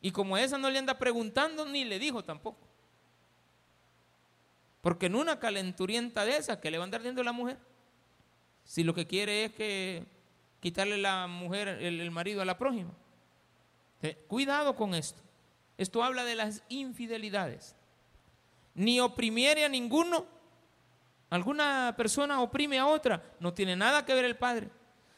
Y 0.02 0.10
como 0.10 0.40
esa 0.40 0.58
no 0.58 0.72
le 0.72 0.80
anda 0.80 0.98
preguntando, 0.98 1.64
ni 1.64 1.86
le 1.86 2.00
dijo 2.00 2.24
tampoco. 2.24 2.68
Porque 4.82 5.06
en 5.06 5.14
una 5.14 5.38
calenturienta 5.38 6.26
de 6.26 6.38
esas, 6.38 6.58
que 6.58 6.72
le 6.72 6.80
va 6.80 6.84
a 6.84 6.86
andar 6.86 7.04
viendo 7.04 7.22
la 7.22 7.32
mujer? 7.32 7.60
Si 8.64 8.84
lo 8.84 8.96
que 8.96 9.06
quiere 9.06 9.46
es 9.46 9.52
que 9.52 10.04
quitarle 10.62 10.98
la 10.98 11.28
mujer, 11.28 11.68
el 11.68 12.10
marido 12.10 12.42
a 12.42 12.46
la 12.46 12.58
prójima. 12.58 12.92
Cuidado 14.28 14.76
con 14.76 14.94
esto. 14.94 15.22
Esto 15.78 16.04
habla 16.04 16.24
de 16.24 16.36
las 16.36 16.62
infidelidades. 16.70 17.76
Ni 18.74 19.00
oprimiere 19.00 19.66
a 19.66 19.70
ninguno. 19.70 20.26
Alguna 21.30 21.94
persona 21.98 22.42
oprime 22.42 22.78
a 22.78 22.88
otra. 22.88 23.22
No 23.40 23.54
tiene 23.54 23.76
nada 23.76 24.06
que 24.06 24.14
ver 24.14 24.26
el 24.26 24.38
padre. 24.38 24.70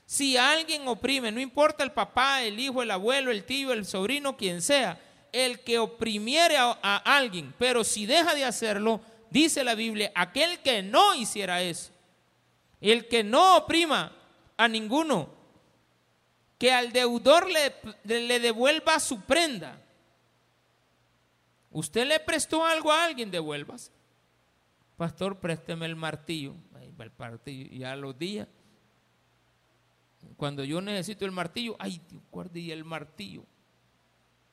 Si 0.06 0.38
alguien 0.38 0.88
oprime, 0.88 1.32
no 1.32 1.42
importa 1.42 1.84
el 1.84 1.92
papá, 1.92 2.42
el 2.44 2.60
hijo, 2.60 2.82
el 2.82 2.92
abuelo, 2.92 3.30
el 3.30 3.44
tío, 3.44 3.74
el 3.74 3.86
sobrino, 3.86 4.38
quien 4.38 4.62
sea, 4.62 4.98
el 5.34 5.60
que 5.60 5.80
oprimiere 5.80 6.58
a, 6.58 6.80
a 6.82 7.18
alguien, 7.18 7.54
pero 7.60 7.84
si 7.84 8.06
deja 8.06 8.34
de 8.34 8.46
hacerlo, 8.46 9.02
dice 9.30 9.66
la 9.66 9.76
Biblia, 9.76 10.12
aquel 10.16 10.60
que 10.60 10.82
no 10.82 11.14
hiciera 11.14 11.62
eso, 11.62 11.92
el 12.80 13.10
que 13.10 13.24
no 13.24 13.58
oprima 13.58 14.14
a 14.56 14.68
ninguno, 14.70 15.30
que 16.58 16.72
al 16.72 16.92
deudor 16.92 17.50
le, 17.50 17.74
le 18.04 18.40
devuelva 18.40 19.00
su 19.00 19.22
prenda. 19.22 19.80
Usted 21.72 22.08
le 22.08 22.20
prestó 22.20 22.66
algo 22.66 22.92
a 22.92 23.06
alguien, 23.06 23.30
devuelvas. 23.30 23.92
Pastor, 24.96 25.40
présteme 25.40 25.86
el 25.86 25.96
martillo. 25.96 26.56
Ahí 26.74 26.92
va 26.92 27.06
el 27.06 27.12
martillo. 27.18 27.68
Y 27.72 27.84
a 27.84 27.96
los 27.96 28.18
días, 28.18 28.48
cuando 30.36 30.64
yo 30.64 30.82
necesito 30.82 31.26
el 31.26 31.32
martillo, 31.32 31.76
ay, 31.78 32.02
Dios, 32.10 32.24
guarde 32.32 32.74
el 32.74 32.84
martillo. 32.84 33.44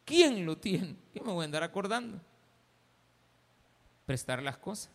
¿Quién 0.05 0.45
lo 0.45 0.59
tiene? 0.59 0.97
¿Qué 1.15 1.21
me 1.21 1.33
voy 1.33 1.43
a 1.43 1.45
andar 1.47 1.63
acordando? 1.63 2.21
Prestar 4.05 4.43
las 4.43 4.59
cosas 4.59 4.91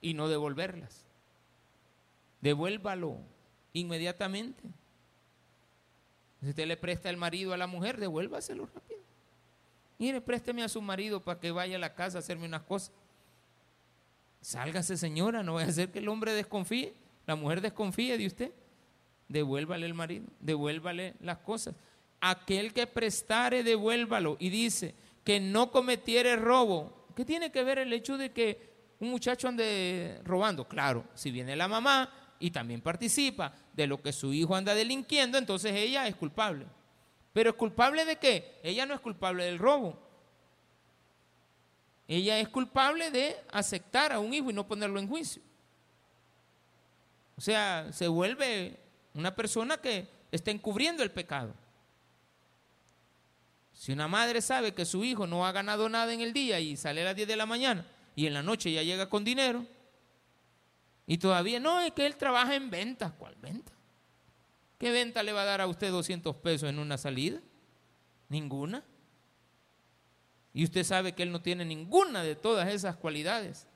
y 0.00 0.14
no 0.14 0.28
devolverlas. 0.28 1.04
Devuélvalo 2.40 3.18
inmediatamente. 3.74 4.62
Si 6.40 6.50
usted 6.50 6.66
le 6.66 6.76
presta 6.76 7.10
el 7.10 7.16
marido 7.16 7.52
a 7.52 7.56
la 7.56 7.66
mujer, 7.66 7.98
devuélvaselo 7.98 8.66
rápido. 8.66 9.00
Mire, 9.98 10.20
présteme 10.20 10.62
a 10.62 10.68
su 10.68 10.80
marido 10.80 11.20
para 11.20 11.40
que 11.40 11.50
vaya 11.50 11.76
a 11.76 11.80
la 11.80 11.94
casa 11.94 12.18
a 12.18 12.20
hacerme 12.20 12.46
unas 12.46 12.62
cosas. 12.62 12.92
Sálgase, 14.40 14.96
señora, 14.96 15.42
no 15.42 15.54
voy 15.54 15.64
a 15.64 15.66
hacer 15.66 15.90
que 15.90 15.98
el 15.98 16.08
hombre 16.08 16.32
desconfíe, 16.32 16.94
la 17.26 17.34
mujer 17.34 17.60
desconfíe 17.60 18.16
de 18.16 18.26
usted. 18.26 18.52
Devuélvale 19.26 19.84
el 19.84 19.94
marido, 19.94 20.26
devuélvale 20.40 21.14
las 21.20 21.38
cosas. 21.38 21.74
Aquel 22.20 22.72
que 22.72 22.86
prestare, 22.86 23.62
devuélvalo. 23.62 24.36
Y 24.38 24.48
dice 24.48 24.94
que 25.24 25.40
no 25.40 25.70
cometiere 25.70 26.36
robo. 26.36 27.06
¿Qué 27.16 27.24
tiene 27.24 27.50
que 27.50 27.64
ver 27.64 27.78
el 27.78 27.92
hecho 27.92 28.16
de 28.16 28.30
que 28.30 28.68
un 29.00 29.10
muchacho 29.10 29.48
ande 29.48 30.20
robando? 30.24 30.66
Claro, 30.66 31.04
si 31.14 31.32
viene 31.32 31.56
la 31.56 31.66
mamá 31.66 32.10
y 32.38 32.50
también 32.52 32.80
participa 32.80 33.52
de 33.78 33.86
lo 33.86 34.02
que 34.02 34.12
su 34.12 34.34
hijo 34.34 34.56
anda 34.56 34.74
delinquiendo, 34.74 35.38
entonces 35.38 35.72
ella 35.72 36.08
es 36.08 36.16
culpable. 36.16 36.66
¿Pero 37.32 37.50
es 37.50 37.56
culpable 37.56 38.04
de 38.04 38.16
qué? 38.16 38.58
Ella 38.64 38.84
no 38.84 38.92
es 38.92 39.00
culpable 39.00 39.44
del 39.44 39.58
robo. 39.58 39.96
Ella 42.08 42.40
es 42.40 42.48
culpable 42.48 43.12
de 43.12 43.36
aceptar 43.52 44.12
a 44.12 44.18
un 44.18 44.34
hijo 44.34 44.50
y 44.50 44.52
no 44.52 44.66
ponerlo 44.66 44.98
en 44.98 45.06
juicio. 45.08 45.40
O 47.36 47.40
sea, 47.40 47.92
se 47.92 48.08
vuelve 48.08 48.80
una 49.14 49.36
persona 49.36 49.76
que 49.76 50.08
está 50.32 50.50
encubriendo 50.50 51.04
el 51.04 51.12
pecado. 51.12 51.54
Si 53.72 53.92
una 53.92 54.08
madre 54.08 54.42
sabe 54.42 54.74
que 54.74 54.84
su 54.84 55.04
hijo 55.04 55.28
no 55.28 55.46
ha 55.46 55.52
ganado 55.52 55.88
nada 55.88 56.12
en 56.12 56.20
el 56.20 56.32
día 56.32 56.58
y 56.58 56.76
sale 56.76 57.02
a 57.02 57.04
las 57.04 57.14
10 57.16 57.28
de 57.28 57.36
la 57.36 57.46
mañana 57.46 57.86
y 58.16 58.26
en 58.26 58.34
la 58.34 58.42
noche 58.42 58.72
ya 58.72 58.82
llega 58.82 59.08
con 59.08 59.22
dinero, 59.22 59.64
y 61.10 61.16
todavía 61.16 61.58
no, 61.58 61.80
es 61.80 61.92
que 61.92 62.04
él 62.04 62.16
trabaja 62.16 62.54
en 62.54 62.68
ventas. 62.68 63.14
¿Cuál 63.14 63.34
venta? 63.40 63.72
¿Qué 64.76 64.90
venta 64.92 65.22
le 65.22 65.32
va 65.32 65.40
a 65.40 65.46
dar 65.46 65.62
a 65.62 65.66
usted 65.66 65.90
200 65.90 66.36
pesos 66.36 66.68
en 66.68 66.78
una 66.78 66.98
salida? 66.98 67.40
Ninguna. 68.28 68.84
Y 70.52 70.64
usted 70.64 70.84
sabe 70.84 71.14
que 71.14 71.22
él 71.22 71.32
no 71.32 71.40
tiene 71.40 71.64
ninguna 71.64 72.22
de 72.22 72.36
todas 72.36 72.68
esas 72.68 72.94
cualidades. 72.94 73.66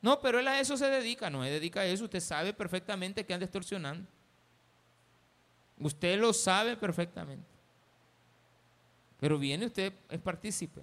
No, 0.00 0.18
pero 0.18 0.40
él 0.40 0.48
a 0.48 0.58
eso 0.58 0.78
se 0.78 0.88
dedica, 0.88 1.28
no 1.28 1.44
se 1.44 1.50
dedica 1.50 1.80
a 1.80 1.86
eso. 1.86 2.04
Usted 2.04 2.20
sabe 2.20 2.54
perfectamente 2.54 3.26
que 3.26 3.34
anda 3.34 3.44
extorsionando. 3.44 4.08
Usted 5.78 6.18
lo 6.18 6.32
sabe 6.32 6.74
perfectamente. 6.74 7.52
Pero 9.20 9.38
viene 9.38 9.66
usted, 9.66 9.92
es 10.08 10.20
partícipe. 10.20 10.80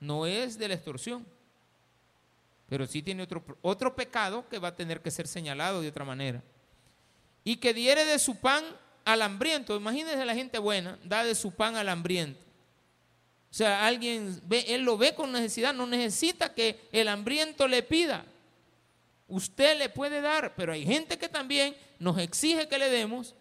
No 0.00 0.26
es 0.26 0.58
de 0.58 0.66
la 0.66 0.74
extorsión. 0.74 1.24
Pero 2.70 2.86
sí 2.86 3.02
tiene 3.02 3.24
otro, 3.24 3.44
otro 3.62 3.96
pecado 3.96 4.48
que 4.48 4.60
va 4.60 4.68
a 4.68 4.76
tener 4.76 5.02
que 5.02 5.10
ser 5.10 5.26
señalado 5.26 5.82
de 5.82 5.88
otra 5.88 6.04
manera. 6.04 6.40
Y 7.42 7.56
que 7.56 7.74
diere 7.74 8.04
de 8.04 8.16
su 8.20 8.36
pan 8.36 8.62
al 9.04 9.22
hambriento. 9.22 9.76
Imagínense 9.76 10.24
la 10.24 10.36
gente 10.36 10.56
buena, 10.60 10.96
da 11.02 11.24
de 11.24 11.34
su 11.34 11.50
pan 11.50 11.74
al 11.74 11.88
hambriento. 11.88 12.38
O 13.50 13.54
sea, 13.54 13.84
alguien 13.84 14.40
ve, 14.44 14.64
él 14.68 14.82
lo 14.82 14.96
ve 14.96 15.16
con 15.16 15.32
necesidad, 15.32 15.74
no 15.74 15.84
necesita 15.84 16.54
que 16.54 16.88
el 16.92 17.08
hambriento 17.08 17.66
le 17.66 17.82
pida. 17.82 18.24
Usted 19.26 19.76
le 19.76 19.88
puede 19.88 20.20
dar, 20.20 20.54
pero 20.54 20.72
hay 20.72 20.86
gente 20.86 21.18
que 21.18 21.28
también 21.28 21.76
nos 21.98 22.18
exige 22.18 22.68
que 22.68 22.78
le 22.78 22.88
demos 22.88 23.34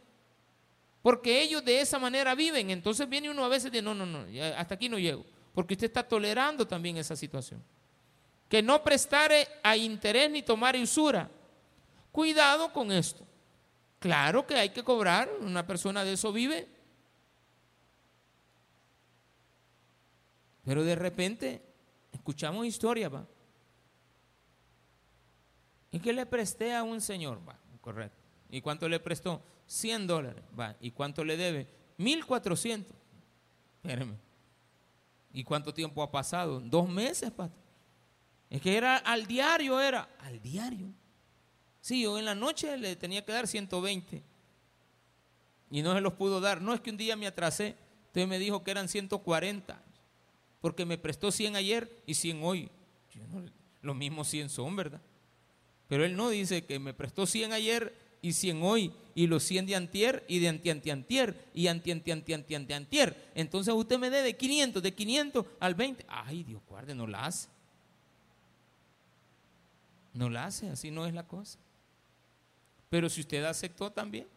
porque 1.04 1.40
ellos 1.40 1.64
de 1.64 1.82
esa 1.82 2.00
manera 2.00 2.34
viven. 2.34 2.72
Entonces 2.72 3.08
viene 3.08 3.30
uno 3.30 3.46
a 3.46 3.48
veces 3.48 3.72
de 3.72 3.84
no, 3.84 3.94
no, 3.94 4.08
no, 4.08 4.26
hasta 4.58 4.74
aquí 4.74 4.90
no 4.90 4.98
llego, 4.98 5.24
porque 5.54 5.76
usted 5.76 5.86
está 5.86 6.02
tolerando 6.02 6.68
también 6.68 6.98
esa 6.98 7.16
situación 7.16 7.64
que 8.50 8.64
no 8.64 8.84
prestare 8.84 9.48
a 9.64 9.78
interés 9.78 10.30
ni 10.30 10.42
tomar 10.42 10.76
usura. 10.76 11.30
Cuidado 12.12 12.74
con 12.74 12.92
esto. 12.92 13.24
Claro 14.00 14.48
que 14.48 14.56
hay 14.56 14.70
que 14.70 14.84
cobrar, 14.84 15.30
una 15.42 15.66
persona 15.68 16.04
de 16.04 16.14
eso 16.14 16.34
vive. 16.34 16.68
Pero 20.66 20.84
de 20.84 20.96
repente 20.96 21.62
escuchamos 22.12 22.66
historia, 22.66 23.08
va. 23.08 23.26
¿Y 25.92 26.00
qué 26.00 26.12
le 26.12 26.26
presté 26.26 26.76
a 26.76 26.84
un 26.84 27.02
señor? 27.02 27.40
Va, 27.48 27.58
correcto. 27.82 28.18
¿Y 28.50 28.62
cuánto 28.62 28.90
le 28.90 29.00
prestó? 29.00 29.42
100 29.68 30.08
dólares. 30.08 30.44
Va. 30.60 30.76
¿Y 30.80 30.92
cuánto 30.92 31.24
le 31.24 31.38
debe? 31.38 31.68
1400. 31.98 32.96
Espérame. 33.84 34.16
¿Y 35.34 35.44
cuánto 35.44 35.74
tiempo 35.74 36.02
ha 36.02 36.12
pasado? 36.12 36.60
Dos 36.60 36.90
meses, 36.90 37.30
pato. 37.32 37.56
Es 38.50 38.62
que 38.62 38.76
era 38.76 38.98
al 38.98 39.28
diario, 39.28 39.80
era 39.80 40.10
al 40.20 40.42
diario. 40.42 40.88
Sí, 41.82 42.02
yo 42.02 42.18
en 42.18 42.26
la 42.26 42.36
noche 42.36 42.78
le 42.78 42.96
tenía 42.96 43.24
que 43.24 43.32
dar 43.32 43.48
120 43.48 44.24
y 45.72 45.82
no 45.82 45.94
se 45.94 46.02
los 46.02 46.14
pudo 46.14 46.42
dar. 46.42 46.62
No 46.62 46.74
es 46.74 46.82
que 46.82 46.90
un 46.90 46.98
día 46.98 47.16
me 47.16 47.28
atrasé, 47.28 47.76
usted 48.08 48.28
me 48.28 48.40
dijo 48.40 48.64
que 48.64 48.72
eran 48.72 48.90
140, 48.90 49.82
porque 50.62 50.86
me 50.86 50.98
prestó 50.98 51.32
100 51.32 51.56
ayer 51.56 52.02
y 52.06 52.16
100 52.16 52.44
hoy. 52.44 52.70
los 53.82 53.96
mismos 53.96 54.28
100 54.28 54.50
son, 54.50 54.76
¿verdad? 54.76 55.02
Pero 55.88 56.06
él 56.06 56.16
no 56.16 56.30
dice 56.30 56.66
que 56.66 56.80
me 56.80 56.94
prestó 56.94 57.26
100 57.26 57.54
ayer 57.54 57.96
y 58.22 58.34
100 58.34 58.62
hoy, 58.64 58.94
y 59.16 59.28
los 59.28 59.44
100 59.44 59.68
de 59.68 59.76
antier 59.76 60.26
y 60.28 60.40
de 60.40 60.50
anti 60.50 60.70
anti 60.70 60.90
antier 60.90 61.50
y 61.54 61.68
anti 61.68 61.92
anti 61.92 62.12
anti 62.12 62.34
anti 62.34 62.56
anti 62.56 62.74
antier. 62.74 63.32
Entonces 63.36 63.74
usted 63.74 63.98
me 63.98 64.10
debe 64.10 64.36
500, 64.36 64.84
de 64.84 64.94
500 64.94 65.46
al 65.60 65.76
20. 65.76 66.06
Ay, 66.08 66.44
Dios 66.44 66.62
guarde, 66.68 66.94
no 66.94 67.08
la 67.08 67.26
hace. 67.26 67.48
No 70.20 70.30
la 70.30 70.48
hace, 70.48 70.70
así 70.70 70.92
no 70.92 71.06
es 71.06 71.14
la 71.14 71.26
cosa. 71.26 71.58
Pero 72.90 73.08
si 73.10 73.22
usted 73.22 73.42
aceptó 73.46 73.90
también, 73.90 74.28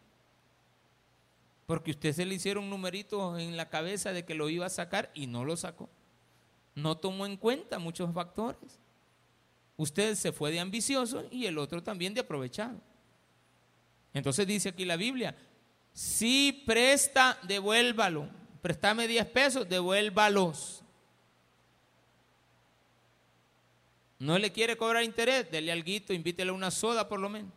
porque 1.65 1.91
usted 1.91 2.13
se 2.13 2.25
le 2.25 2.35
hicieron 2.35 2.63
un 2.63 2.69
numerito 2.69 3.37
en 3.37 3.57
la 3.57 3.67
cabeza 3.67 4.13
de 4.13 4.23
que 4.23 4.33
lo 4.33 4.47
iba 4.47 4.65
a 4.65 4.69
sacar 4.69 5.11
y 5.13 5.27
no 5.27 5.43
lo 5.43 5.57
sacó. 5.57 5.89
No 6.73 6.95
tomó 6.95 7.25
en 7.25 7.35
cuenta 7.35 7.79
muchos 7.79 8.13
factores. 8.13 8.79
Usted 9.75 10.15
se 10.15 10.31
fue 10.31 10.51
de 10.51 10.61
ambicioso 10.61 11.25
y 11.29 11.47
el 11.47 11.57
otro 11.57 11.83
también 11.83 12.13
de 12.13 12.21
aprovechado. 12.21 12.79
Entonces 14.13 14.47
dice 14.47 14.69
aquí 14.69 14.85
la 14.85 14.95
Biblia, 14.95 15.35
si 15.91 16.63
presta, 16.65 17.37
devuélvalo. 17.43 18.29
Préstame 18.61 19.05
10 19.05 19.25
pesos, 19.25 19.67
devuélvalos. 19.67 20.81
No 24.23 24.39
le 24.39 24.53
quiere 24.53 24.77
cobrar 24.77 25.03
interés, 25.03 25.51
dele 25.51 25.69
algo, 25.69 26.13
invítele 26.13 26.49
una 26.49 26.71
soda 26.71 27.09
por 27.09 27.19
lo 27.19 27.27
menos. 27.27 27.51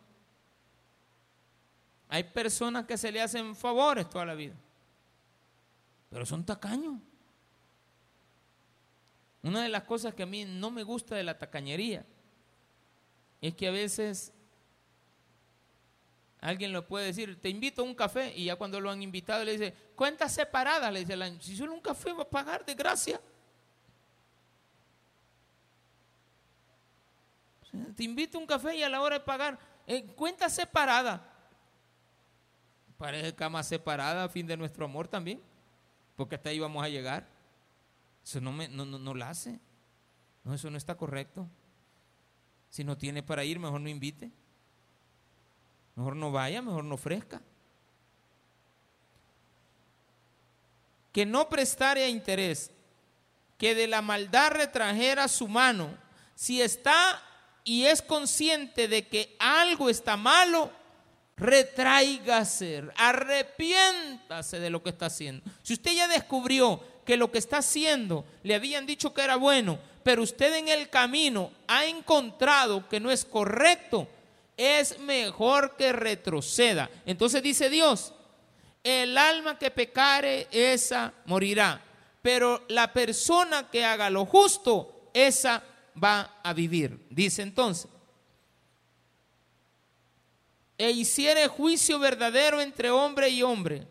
Hay 2.09 2.24
personas 2.24 2.87
que 2.87 2.98
se 2.98 3.12
le 3.12 3.20
hacen 3.22 3.55
favores 3.55 4.11
toda 4.11 4.26
la 4.26 4.35
vida, 4.35 4.57
pero 6.11 6.26
son 6.26 6.44
tacaños. 6.44 6.96
Una 9.44 9.62
de 9.62 9.68
las 9.68 9.85
cosas 9.85 10.12
que 10.12 10.24
a 10.24 10.26
mí 10.26 10.44
no 10.44 10.72
me 10.72 10.83
gusta 10.83 11.14
de 11.14 11.22
la 11.22 11.38
tacañería 11.38 12.05
es 13.40 13.55
que 13.55 13.68
a 13.68 13.70
veces 13.70 14.33
alguien 16.40 16.72
lo 16.72 16.85
puede 16.88 17.07
decir, 17.07 17.40
te 17.40 17.48
invito 17.48 17.83
a 17.83 17.85
un 17.85 17.94
café 17.94 18.37
y 18.37 18.46
ya 18.46 18.57
cuando 18.57 18.81
lo 18.81 18.90
han 18.90 19.02
invitado 19.02 19.44
le 19.44 19.52
dice, 19.52 19.72
cuenta 19.94 20.29
separada, 20.29 20.90
le 20.90 21.05
dice, 21.05 21.16
si 21.38 21.57
solo 21.57 21.74
un 21.74 21.81
café 21.81 22.12
va 22.12 22.24
a 22.24 22.29
pagar 22.29 22.66
de 22.66 22.74
gracia. 22.74 23.20
Te 27.96 28.05
invito 28.05 28.38
a 28.38 28.40
un 28.40 28.46
café 28.46 28.76
y 28.76 28.83
a 28.83 28.88
la 28.88 29.00
hora 29.00 29.18
de 29.18 29.24
pagar, 29.24 29.59
en 29.87 30.07
cuenta 30.09 30.48
separada. 30.48 31.33
Parece 32.96 33.35
cama 33.35 33.62
separada 33.62 34.24
a 34.24 34.29
fin 34.29 34.46
de 34.46 34.57
nuestro 34.57 34.85
amor 34.85 35.09
también, 35.09 35.40
porque 36.16 36.35
hasta 36.35 36.50
ahí 36.50 36.59
vamos 36.59 36.83
a 36.83 36.88
llegar. 36.88 37.26
Eso 38.24 38.40
no, 38.40 38.52
me, 38.52 38.68
no, 38.68 38.85
no, 38.85 39.14
lo 39.14 39.24
hace. 39.24 39.61
No, 40.44 40.55
eso 40.55 40.70
no 40.70 40.79
está 40.79 40.96
correcto. 40.96 41.46
Si 42.70 42.85
no 42.85 42.96
tiene 42.96 43.22
para 43.22 43.44
ir, 43.44 43.59
mejor 43.59 43.81
no 43.81 43.88
invite. 43.88 44.31
Mejor 45.94 46.16
no 46.16 46.33
vaya, 46.33 46.62
mejor 46.62 46.85
no 46.85 46.94
ofrezca. 46.94 47.40
Que 51.12 51.24
no 51.24 51.48
prestare 51.48 52.09
interés, 52.09 52.70
que 53.59 53.74
de 53.74 53.87
la 53.87 54.02
maldad 54.02 54.52
retrajera 54.52 55.29
su 55.29 55.48
mano. 55.48 55.96
Si 56.35 56.61
está 56.61 57.22
y 57.66 57.85
es 57.85 58.00
consciente 58.00 58.87
de 58.87 59.09
que 59.09 59.37
algo 59.40 59.90
está 59.90 60.16
malo, 60.16 60.70
retráigase, 61.37 62.85
arrepiéntase 62.96 64.61
de 64.61 64.70
lo 64.70 64.83
que 64.85 64.90
está 64.90 65.07
haciendo. 65.07 65.42
Si 65.62 65.74
usted 65.74 65.92
ya 65.92 66.07
descubrió 66.07 66.81
que 67.05 67.16
lo 67.16 67.31
que 67.33 67.38
está 67.38 67.59
haciendo 67.59 68.24
le 68.44 68.55
habían 68.55 68.87
dicho 68.87 69.12
que 69.12 69.22
era 69.22 69.35
bueno, 69.35 69.81
pero 70.05 70.22
usted 70.22 70.55
en 70.55 70.68
el 70.68 70.88
camino 70.88 71.50
ha 71.66 71.85
encontrado 71.87 72.88
que 72.88 73.00
no 73.00 73.11
es 73.11 73.24
correcto, 73.24 74.07
es 74.57 75.00
mejor 75.00 75.76
que 75.76 75.92
retroceda. 75.92 76.88
Entonces 77.05 77.42
dice 77.42 77.68
Dios, 77.68 78.12
el 78.85 79.18
alma 79.18 79.59
que 79.59 79.72
pecare, 79.72 80.46
esa 80.52 81.12
morirá. 81.24 81.83
Pero 82.22 82.64
la 82.68 82.92
persona 82.92 83.68
que 83.68 83.85
haga 83.85 84.09
lo 84.09 84.24
justo, 84.24 85.11
esa 85.12 85.64
va 86.02 86.38
a 86.42 86.52
vivir. 86.52 86.98
Dice 87.11 87.42
entonces, 87.42 87.88
e 90.78 90.90
hiciere 90.90 91.48
juicio 91.48 91.98
verdadero 91.98 92.61
entre 92.61 92.90
hombre 92.90 93.30
y 93.30 93.42
hombre, 93.42 93.87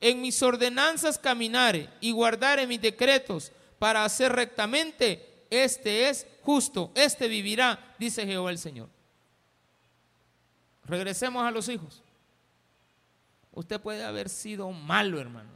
en 0.00 0.20
mis 0.20 0.42
ordenanzas 0.42 1.18
caminare 1.18 1.88
y 2.00 2.12
guardare 2.12 2.66
mis 2.66 2.80
decretos 2.80 3.52
para 3.78 4.04
hacer 4.04 4.32
rectamente, 4.32 5.46
este 5.50 6.08
es 6.08 6.26
justo, 6.42 6.90
este 6.94 7.28
vivirá, 7.28 7.94
dice 7.98 8.26
Jehová 8.26 8.50
el 8.50 8.58
Señor. 8.58 8.88
Regresemos 10.84 11.42
a 11.44 11.50
los 11.50 11.68
hijos. 11.68 12.02
Usted 13.52 13.80
puede 13.80 14.04
haber 14.04 14.28
sido 14.28 14.70
malo, 14.72 15.20
hermano, 15.20 15.50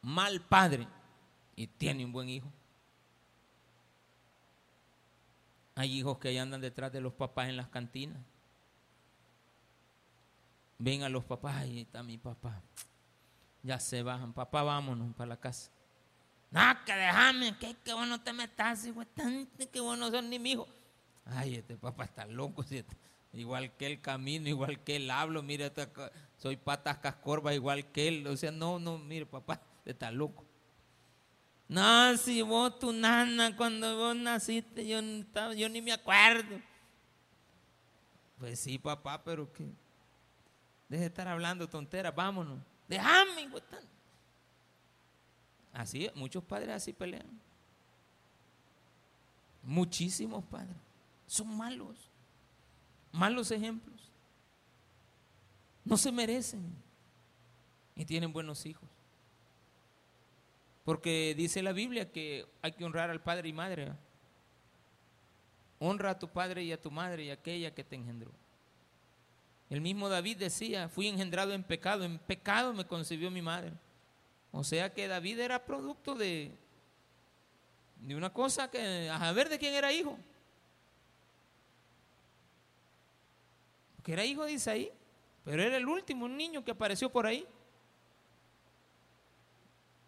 mal 0.00 0.40
padre, 0.40 0.88
y 1.54 1.66
tiene 1.66 2.04
un 2.04 2.12
buen 2.12 2.28
hijo. 2.28 2.50
Hay 5.82 5.98
hijos 5.98 6.18
que 6.18 6.38
andan 6.38 6.60
detrás 6.60 6.92
de 6.92 7.00
los 7.00 7.12
papás 7.12 7.48
en 7.48 7.56
las 7.56 7.66
cantinas. 7.66 8.22
Ven 10.78 11.02
a 11.02 11.08
los 11.08 11.24
papás, 11.24 11.56
ahí 11.56 11.80
está 11.80 12.04
mi 12.04 12.18
papá. 12.18 12.62
Ya 13.64 13.80
se 13.80 14.00
bajan, 14.04 14.32
papá, 14.32 14.62
vámonos 14.62 15.12
para 15.16 15.30
la 15.30 15.36
casa. 15.38 15.72
No, 16.52 16.60
que 16.86 16.94
déjame, 16.94 17.58
que, 17.58 17.74
que 17.84 17.92
bueno 17.94 18.20
te 18.20 18.32
metas, 18.32 18.86
hijo, 18.86 19.02
que 19.72 19.80
bueno 19.80 20.08
son 20.12 20.30
ni 20.30 20.38
mi 20.38 20.52
hijo. 20.52 20.68
Ay, 21.24 21.56
este 21.56 21.76
papá 21.76 22.04
está 22.04 22.26
loco, 22.26 22.64
igual 23.32 23.72
que 23.76 23.86
el 23.86 24.00
camino, 24.00 24.48
igual 24.48 24.84
que 24.84 24.94
él 24.94 25.10
hablo, 25.10 25.42
mire, 25.42 25.72
soy 26.38 26.58
patas 26.58 26.98
cascorba 26.98 27.54
igual 27.54 27.90
que 27.90 28.06
él. 28.06 28.26
O 28.28 28.36
sea, 28.36 28.52
no, 28.52 28.78
no, 28.78 28.98
mire, 28.98 29.26
papá, 29.26 29.60
está 29.84 30.12
loco. 30.12 30.44
No, 31.72 32.14
si 32.18 32.42
vos, 32.42 32.78
tu 32.78 32.92
nana, 32.92 33.56
cuando 33.56 33.96
vos 33.96 34.14
naciste, 34.14 34.86
yo, 34.86 35.00
ni 35.00 35.80
me 35.80 35.92
acuerdo. 35.92 36.60
Pues 38.38 38.60
sí, 38.60 38.78
papá, 38.78 39.24
pero 39.24 39.50
que. 39.50 39.64
Deje 40.86 41.00
de 41.00 41.06
estar 41.06 41.26
hablando 41.26 41.66
tonteras, 41.66 42.14
vámonos. 42.14 42.58
Déjame, 42.86 43.48
Así, 45.72 46.10
muchos 46.14 46.44
padres 46.44 46.68
así 46.68 46.92
pelean. 46.92 47.40
Muchísimos 49.62 50.44
padres. 50.44 50.76
Son 51.26 51.56
malos. 51.56 51.96
Malos 53.12 53.50
ejemplos. 53.50 54.10
No 55.86 55.96
se 55.96 56.12
merecen. 56.12 56.70
Y 57.96 58.04
tienen 58.04 58.30
buenos 58.30 58.66
hijos. 58.66 58.91
Porque 60.84 61.34
dice 61.36 61.62
la 61.62 61.72
Biblia 61.72 62.10
que 62.10 62.46
hay 62.60 62.72
que 62.72 62.84
honrar 62.84 63.10
al 63.10 63.20
padre 63.20 63.48
y 63.48 63.52
madre. 63.52 63.92
Honra 65.78 66.10
a 66.10 66.18
tu 66.18 66.28
padre 66.28 66.64
y 66.64 66.72
a 66.72 66.80
tu 66.80 66.90
madre 66.90 67.24
y 67.24 67.30
a 67.30 67.34
aquella 67.34 67.74
que 67.74 67.84
te 67.84 67.96
engendró. 67.96 68.30
El 69.70 69.80
mismo 69.80 70.08
David 70.08 70.36
decía, 70.36 70.88
fui 70.88 71.08
engendrado 71.08 71.52
en 71.52 71.62
pecado, 71.62 72.04
en 72.04 72.18
pecado 72.18 72.74
me 72.74 72.86
concibió 72.86 73.30
mi 73.30 73.40
madre. 73.42 73.72
O 74.50 74.62
sea 74.64 74.92
que 74.92 75.08
David 75.08 75.40
era 75.40 75.64
producto 75.64 76.14
de, 76.14 76.52
de 77.96 78.14
una 78.14 78.30
cosa 78.30 78.70
que, 78.70 79.08
a 79.08 79.32
ver 79.32 79.48
de 79.48 79.58
quién 79.58 79.72
era 79.72 79.92
hijo. 79.92 80.18
Porque 83.96 84.12
era 84.12 84.24
hijo 84.24 84.44
de 84.44 84.52
Isaí, 84.52 84.92
pero 85.44 85.62
era 85.62 85.76
el 85.76 85.86
último 85.86 86.28
niño 86.28 86.64
que 86.64 86.72
apareció 86.72 87.10
por 87.10 87.24
ahí. 87.24 87.46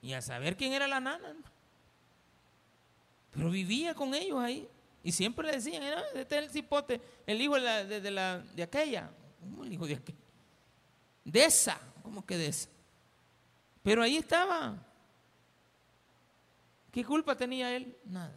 Y 0.04 0.12
a 0.12 0.20
saber 0.20 0.54
quién 0.54 0.74
era 0.74 0.86
la 0.86 1.00
nana. 1.00 1.34
Pero 3.30 3.48
vivía 3.48 3.94
con 3.94 4.14
ellos 4.14 4.38
ahí. 4.38 4.68
Y 5.02 5.10
siempre 5.12 5.46
le 5.46 5.52
decían, 5.52 5.82
este 6.14 6.36
es 6.36 6.44
el 6.44 6.50
cipote, 6.50 7.00
el 7.26 7.40
hijo 7.40 7.54
de, 7.54 8.10
la, 8.10 8.38
de, 8.38 8.62
aquella. 8.62 9.10
¿Cómo 9.40 9.64
el 9.64 9.72
hijo 9.72 9.86
de 9.86 9.94
aquella? 9.94 10.18
De 11.24 11.44
esa, 11.46 11.80
¿cómo 12.02 12.24
que 12.26 12.36
de 12.36 12.48
esa? 12.48 12.68
Pero 13.82 14.02
ahí 14.02 14.18
estaba. 14.18 14.76
¿Qué 16.92 17.02
culpa 17.02 17.34
tenía 17.34 17.74
él? 17.74 17.96
Nada. 18.04 18.36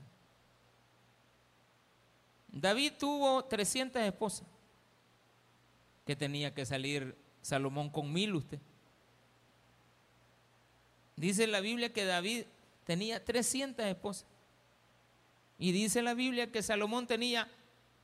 David 2.47 2.93
tuvo 2.97 3.43
300 3.43 4.01
esposas. 4.03 4.47
Que 6.05 6.15
tenía 6.15 6.53
que 6.53 6.65
salir 6.65 7.13
Salomón 7.41 7.89
con 7.89 8.13
mil 8.13 8.35
usted. 8.35 8.59
Dice 11.17 11.47
la 11.47 11.59
Biblia 11.59 11.91
que 11.91 12.05
David 12.05 12.45
tenía 12.85 13.23
300 13.23 13.85
esposas. 13.85 14.25
Y 15.59 15.71
dice 15.71 16.01
la 16.03 16.13
Biblia 16.13 16.51
que 16.51 16.61
Salomón 16.61 17.07
tenía 17.07 17.49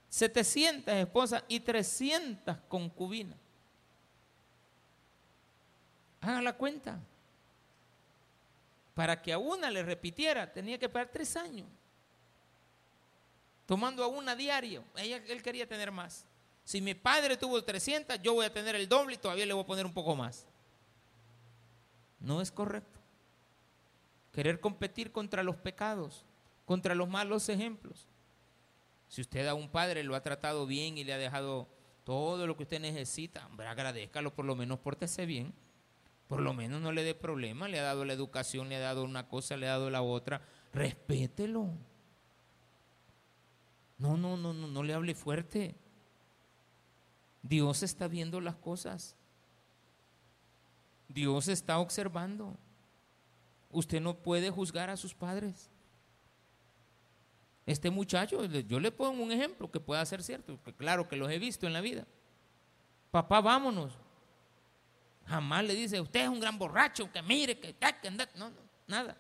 700 0.10 0.94
esposas 0.96 1.44
y 1.48 1.60
300 1.60 2.58
concubinas. 2.68 3.38
Haga 6.22 6.42
la 6.42 6.54
cuenta. 6.54 7.00
Para 8.96 9.22
que 9.22 9.32
a 9.32 9.38
una 9.38 9.70
le 9.70 9.84
repitiera, 9.84 10.52
tenía 10.52 10.80
que 10.80 10.86
esperar 10.86 11.10
tres 11.12 11.36
años. 11.36 11.68
Tomando 13.68 14.04
a 14.04 14.08
una 14.08 14.36
diario. 14.36 14.84
Ella, 14.96 15.18
él 15.28 15.42
quería 15.44 15.68
tener 15.68 15.92
más. 15.92 16.26
Si 16.64 16.82
mi 16.82 16.96
padre 16.96 17.38
tuvo 17.38 17.64
300, 17.64 18.22
yo 18.22 18.34
voy 18.34 18.46
a 18.46 18.54
tener 18.54 18.76
el 18.76 18.90
doble 18.90 19.16
y 19.16 19.18
todavía 19.18 19.46
le 19.46 19.54
voy 19.54 19.64
a 19.64 19.68
poner 19.68 19.86
un 19.86 19.94
poco 19.94 20.16
más. 20.16 20.48
No 22.20 22.42
es 22.42 22.52
correcto. 22.52 23.03
Querer 24.34 24.60
competir 24.60 25.12
contra 25.14 25.44
los 25.44 25.56
pecados, 25.56 26.26
contra 26.66 26.96
los 26.96 27.08
malos 27.08 27.48
ejemplos. 27.48 28.10
Si 29.08 29.22
usted 29.22 29.48
a 29.48 29.54
un 29.54 29.70
padre 29.70 30.04
lo 30.04 30.16
ha 30.16 30.24
tratado 30.24 30.66
bien 30.66 30.98
y 30.98 31.04
le 31.04 31.14
ha 31.14 31.18
dejado 31.18 31.70
todo 32.04 32.48
lo 32.48 32.58
que 32.58 32.64
usted 32.64 32.82
necesita, 32.82 33.46
hombre, 33.46 33.68
agradezcalo, 33.68 34.34
por 34.34 34.46
lo 34.46 34.56
menos 34.56 34.80
pórtese 34.80 35.26
bien. 35.26 35.54
Por 36.28 36.42
lo 36.42 36.54
menos 36.54 36.82
no 36.82 36.92
le 36.92 37.04
dé 37.04 37.14
problema, 37.14 37.68
le 37.68 37.80
ha 37.80 37.84
dado 37.84 38.06
la 38.06 38.14
educación, 38.14 38.70
le 38.70 38.78
ha 38.78 38.80
dado 38.80 39.04
una 39.04 39.28
cosa, 39.28 39.56
le 39.56 39.68
ha 39.68 39.72
dado 39.72 39.92
la 39.92 40.02
otra. 40.02 40.42
Respételo. 40.74 41.70
No, 44.00 44.18
no, 44.18 44.36
no, 44.36 44.52
no, 44.52 44.68
no 44.68 44.84
le 44.84 44.96
hable 44.96 45.14
fuerte. 45.14 45.76
Dios 47.44 47.84
está 47.84 48.08
viendo 48.08 48.42
las 48.42 48.56
cosas. 48.56 49.16
Dios 51.08 51.50
está 51.50 51.78
observando. 51.78 52.58
Usted 53.74 54.00
no 54.00 54.16
puede 54.16 54.50
juzgar 54.50 54.90
a 54.90 54.98
sus 54.98 55.14
padres. 55.14 55.70
Este 57.66 57.90
muchacho, 57.90 58.46
yo 58.46 58.80
le 58.80 58.92
pongo 58.92 59.24
un 59.24 59.32
ejemplo 59.32 59.72
que 59.72 59.80
pueda 59.80 60.06
ser 60.06 60.22
cierto, 60.22 60.62
que 60.64 60.74
claro 60.74 61.08
que 61.08 61.16
los 61.16 61.30
he 61.32 61.40
visto 61.40 61.66
en 61.66 61.74
la 61.74 61.82
vida. 61.82 62.06
Papá, 63.12 63.42
vámonos. 63.42 63.98
Jamás 65.26 65.64
le 65.64 65.74
dice, 65.74 66.02
usted 66.02 66.24
es 66.24 66.30
un 66.30 66.40
gran 66.40 66.58
borracho, 66.58 67.12
que 67.12 67.22
mire, 67.22 67.58
que, 67.58 67.74
que 67.74 68.12
no, 68.12 68.26
no, 68.36 68.52
nada. 68.88 69.18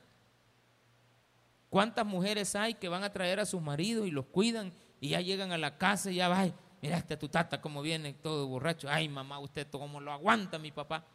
¿Cuántas 1.69 2.05
mujeres 2.05 2.55
hay 2.55 2.73
que 2.73 2.89
van 2.89 3.03
a 3.03 3.11
traer 3.11 3.39
a 3.39 3.45
sus 3.45 3.61
maridos 3.61 4.05
y 4.05 4.11
los 4.11 4.25
cuidan 4.25 4.73
y 4.99 5.09
ya 5.09 5.21
llegan 5.21 5.51
a 5.51 5.57
la 5.57 5.77
casa 5.77 6.11
y 6.11 6.15
ya 6.15 6.27
va, 6.27 6.45
mira 6.81 6.97
este 6.97 7.17
tu 7.17 7.29
tata 7.29 7.61
como 7.61 7.81
viene 7.81 8.13
todo 8.13 8.47
borracho, 8.47 8.87
ay 8.89 9.09
mamá, 9.09 9.39
usted 9.39 9.67
cómo 9.71 9.99
lo 9.99 10.11
aguanta 10.11 10.59
mi 10.59 10.71
papá. 10.71 11.05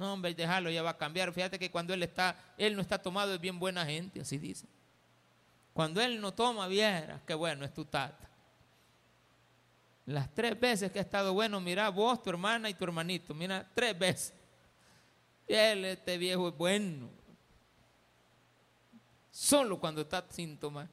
No, 0.00 0.14
hombre, 0.14 0.32
déjalo, 0.32 0.70
ya 0.70 0.82
va 0.82 0.90
a 0.90 0.96
cambiar. 0.96 1.30
Fíjate 1.30 1.58
que 1.58 1.70
cuando 1.70 1.92
él 1.92 2.02
está, 2.02 2.34
él 2.56 2.74
no 2.74 2.80
está 2.80 2.96
tomado, 2.96 3.34
es 3.34 3.38
bien 3.38 3.58
buena 3.58 3.84
gente, 3.84 4.18
así 4.18 4.38
dice. 4.38 4.66
Cuando 5.74 6.00
él 6.00 6.22
no 6.22 6.32
toma, 6.32 6.66
vieras, 6.68 7.20
qué 7.26 7.34
bueno 7.34 7.66
es 7.66 7.74
tu 7.74 7.84
tata. 7.84 8.30
Las 10.06 10.34
tres 10.34 10.58
veces 10.58 10.90
que 10.90 11.00
ha 11.00 11.02
estado 11.02 11.34
bueno, 11.34 11.60
mira 11.60 11.90
vos, 11.90 12.22
tu 12.22 12.30
hermana 12.30 12.70
y 12.70 12.72
tu 12.72 12.84
hermanito, 12.84 13.34
mira, 13.34 13.68
tres 13.74 13.98
veces. 13.98 14.32
Él, 15.46 15.84
este 15.84 16.16
viejo 16.16 16.48
es 16.48 16.56
bueno. 16.56 17.10
Solo 19.30 19.78
cuando 19.78 20.00
está 20.00 20.24
sin 20.30 20.56
tomar. 20.56 20.88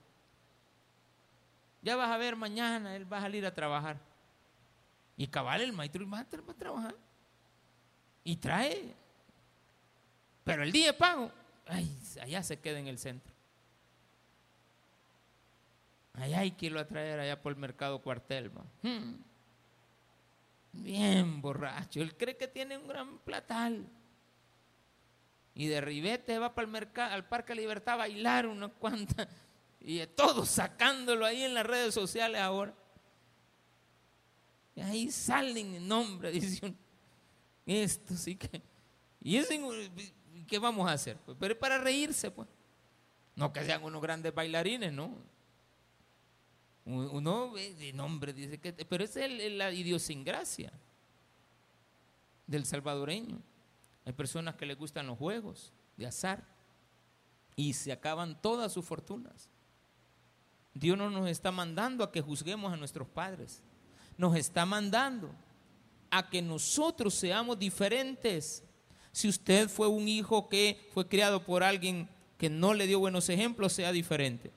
Ya 1.81 1.95
vas 1.95 2.11
a 2.11 2.17
ver 2.17 2.35
mañana, 2.35 2.93
él 2.93 3.11
va 3.11 3.19
a 3.19 3.21
salir 3.21 3.45
a 3.45 3.55
trabajar. 3.55 3.97
Y 5.15 5.27
cabal, 5.27 5.61
el 5.61 5.71
maestro 5.71 6.03
y 6.03 6.05
va 6.05 6.19
a 6.19 6.25
trabajar 6.25 7.06
y 8.27 8.35
trae. 8.35 8.93
Pero 10.43 10.63
el 10.63 10.71
día 10.73 10.87
de 10.87 10.93
pago, 10.93 11.31
allá 11.65 12.43
se 12.43 12.59
queda 12.59 12.77
en 12.77 12.87
el 12.87 12.97
centro. 12.97 13.33
Allá 16.13 16.39
hay 16.39 16.51
que 16.51 16.65
irlo 16.65 16.81
a 16.81 16.87
traer 16.87 17.21
allá 17.21 17.41
por 17.41 17.53
el 17.53 17.57
mercado 17.57 18.01
cuartel. 18.01 18.51
Hmm. 18.81 19.15
Bien 20.73 21.41
borracho. 21.41 22.01
Él 22.01 22.17
cree 22.17 22.35
que 22.35 22.49
tiene 22.49 22.77
un 22.77 22.87
gran 22.87 23.17
platal. 23.19 23.87
Y 25.55 25.67
de 25.67 25.79
ribete 25.79 26.37
va 26.37 26.53
para 26.53 26.65
el 26.65 26.71
mercado, 26.71 27.13
al 27.13 27.29
Parque 27.29 27.55
Libertad 27.55 27.93
a 27.93 27.97
bailar 27.97 28.45
una 28.45 28.67
cuanta. 28.67 29.29
Y 29.79 30.05
todos 30.07 30.49
sacándolo 30.49 31.25
ahí 31.25 31.43
en 31.43 31.53
las 31.53 31.65
redes 31.65 31.93
sociales 31.93 32.41
ahora. 32.41 32.73
Y 34.75 34.81
ahí 34.81 35.11
salen 35.11 35.75
en 35.75 35.87
nombre, 35.87 36.29
dice 36.33 36.75
esto 37.67 38.15
sí 38.15 38.35
que. 38.35 38.61
¿Y 39.19 39.43
qué 40.47 40.57
vamos 40.57 40.89
a 40.89 40.93
hacer? 40.93 41.17
Pues, 41.17 41.37
pero 41.39 41.53
es 41.53 41.59
para 41.59 41.77
reírse, 41.77 42.31
pues. 42.31 42.47
No 43.35 43.51
que 43.53 43.63
sean 43.63 43.83
unos 43.83 44.01
grandes 44.01 44.33
bailarines, 44.33 44.91
¿no? 44.93 45.13
Uno 46.85 47.53
de 47.53 47.91
nombre 47.93 48.33
dice 48.33 48.57
que. 48.59 48.71
Pero 48.71 49.03
esa 49.03 49.25
es 49.25 49.51
la 49.51 49.71
idiosincrasia 49.71 50.71
del 52.47 52.65
salvadoreño. 52.65 53.41
Hay 54.05 54.13
personas 54.13 54.55
que 54.55 54.65
les 54.65 54.77
gustan 54.77 55.05
los 55.07 55.17
juegos 55.17 55.73
de 55.97 56.07
azar 56.07 56.47
y 57.57 57.73
se 57.73 57.91
acaban 57.91 58.41
todas 58.41 58.71
sus 58.71 58.85
fortunas. 58.85 59.49
Dios 60.73 60.97
no 60.97 61.09
nos 61.09 61.27
está 61.27 61.51
mandando 61.51 62.03
a 62.03 62.11
que 62.11 62.21
juzguemos 62.21 62.71
a 62.71 62.77
nuestros 62.77 63.07
padres. 63.07 63.61
Nos 64.17 64.35
está 64.37 64.65
mandando 64.65 65.31
a 66.11 66.29
que 66.29 66.41
nosotros 66.41 67.13
seamos 67.13 67.59
diferentes. 67.59 68.63
Si 69.11 69.27
usted 69.27 69.69
fue 69.69 69.87
un 69.87 70.07
hijo 70.07 70.47
que 70.49 70.89
fue 70.93 71.07
criado 71.07 71.43
por 71.43 71.63
alguien 71.63 72.09
que 72.37 72.49
no 72.49 72.73
le 72.73 72.87
dio 72.87 72.99
buenos 72.99 73.29
ejemplos, 73.29 73.73
sea 73.73 73.91
diferente. 73.91 74.51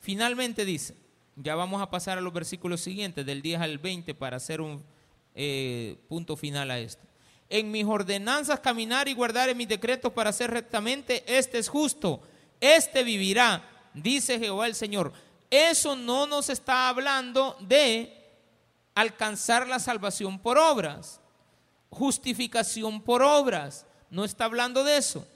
Finalmente 0.00 0.64
dice, 0.64 0.94
ya 1.36 1.54
vamos 1.54 1.80
a 1.80 1.90
pasar 1.90 2.18
a 2.18 2.20
los 2.20 2.32
versículos 2.32 2.80
siguientes, 2.80 3.24
del 3.24 3.40
10 3.40 3.60
al 3.60 3.78
20, 3.78 4.14
para 4.14 4.36
hacer 4.36 4.60
un 4.60 4.82
eh, 5.34 5.96
punto 6.08 6.36
final 6.36 6.70
a 6.70 6.78
esto. 6.78 7.02
En 7.48 7.70
mis 7.70 7.84
ordenanzas 7.84 8.60
caminar 8.60 9.08
y 9.08 9.14
guardar 9.14 9.48
en 9.48 9.56
mis 9.56 9.68
decretos 9.68 10.12
para 10.12 10.30
hacer 10.30 10.50
rectamente, 10.50 11.22
este 11.26 11.58
es 11.58 11.68
justo, 11.68 12.22
este 12.60 13.02
vivirá, 13.02 13.90
dice 13.94 14.38
Jehová 14.38 14.66
el 14.66 14.74
Señor. 14.74 15.12
Eso 15.50 15.96
no 15.96 16.26
nos 16.26 16.48
está 16.48 16.88
hablando 16.88 17.56
de 17.60 18.21
alcanzar 18.94 19.66
la 19.66 19.78
salvación 19.78 20.38
por 20.38 20.58
obras, 20.58 21.20
justificación 21.90 23.02
por 23.02 23.22
obras. 23.22 23.86
No 24.10 24.24
está 24.24 24.44
hablando 24.44 24.84
de 24.84 24.96
eso. 24.96 25.26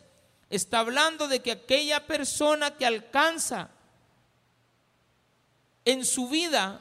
Está 0.51 0.81
hablando 0.81 1.29
de 1.29 1.41
que 1.41 1.53
aquella 1.53 2.07
persona 2.07 2.77
que 2.77 2.87
alcanza 2.87 3.71
en 5.85 6.05
su 6.05 6.29
vida 6.29 6.81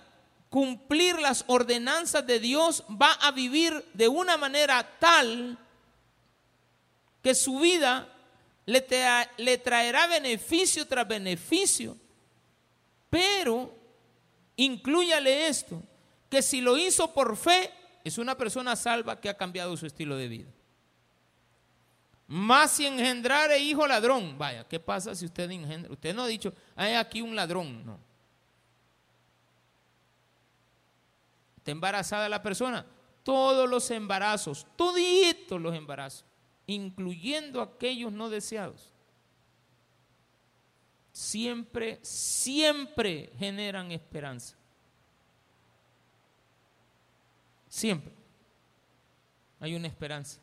cumplir 0.50 1.20
las 1.20 1.44
ordenanzas 1.48 2.26
de 2.26 2.40
Dios 2.40 2.84
va 2.90 3.12
a 3.14 3.32
vivir 3.32 3.84
de 3.94 4.08
una 4.08 4.38
manera 4.38 4.88
tal 5.00 5.58
que 7.22 7.34
su 7.34 7.60
vida 7.60 8.08
le, 8.66 9.58
traerá 9.58 10.08
beneficio 10.08 10.88
tras 10.88 11.08
beneficio. 11.08 11.98
Pero 13.10 13.74
incluyale 14.56 15.48
esto, 15.48 15.82
que 16.36 16.42
si 16.42 16.60
lo 16.60 16.78
hizo 16.78 17.14
por 17.14 17.38
fe, 17.38 17.72
es 18.04 18.18
una 18.18 18.36
persona 18.36 18.76
salva 18.76 19.22
que 19.22 19.30
ha 19.30 19.38
cambiado 19.38 19.78
su 19.78 19.86
estilo 19.86 20.18
de 20.18 20.28
vida. 20.28 20.52
Más 22.28 22.72
si 22.72 22.86
engendrare 22.86 23.58
hijo 23.58 23.88
ladrón. 23.88 24.38
Vaya, 24.38 24.68
¿qué 24.68 24.78
pasa 24.78 25.16
si 25.16 25.24
usted 25.24 25.50
engendra? 25.50 25.94
Usted 25.94 26.14
no 26.14 26.24
ha 26.24 26.28
dicho, 26.28 26.54
hay 26.76 26.96
aquí 26.96 27.22
un 27.22 27.38
ladrón. 27.38 27.86
No. 27.86 27.98
Está 31.56 31.72
embarazada 31.72 32.28
la 32.28 32.44
persona. 32.44 32.86
Todos 33.24 33.70
los 33.70 33.90
embarazos, 33.90 34.68
toditos 34.76 35.62
los 35.62 35.74
embarazos, 35.74 36.26
incluyendo 36.68 37.62
aquellos 37.62 38.12
no 38.12 38.30
deseados, 38.30 38.92
siempre, 41.14 41.98
siempre 42.02 43.32
generan 43.40 43.94
esperanza. 43.94 44.58
Siempre. 47.76 48.14
Hay 49.60 49.76
una 49.76 49.88
esperanza 49.88 50.40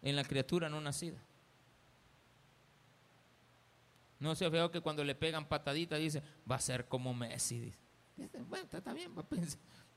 en 0.00 0.16
la 0.16 0.24
criatura 0.24 0.70
no 0.70 0.80
nacida. 0.80 1.18
No 4.18 4.34
se 4.34 4.48
veo 4.48 4.70
que 4.70 4.80
cuando 4.80 5.04
le 5.04 5.14
pegan 5.14 5.46
pataditas 5.46 5.98
dice, 5.98 6.22
va 6.50 6.56
a 6.56 6.60
ser 6.60 6.86
como 6.88 7.12
Messi. 7.12 7.74
Bueno, 8.48 8.66
está 8.72 8.94
bien, 8.94 9.12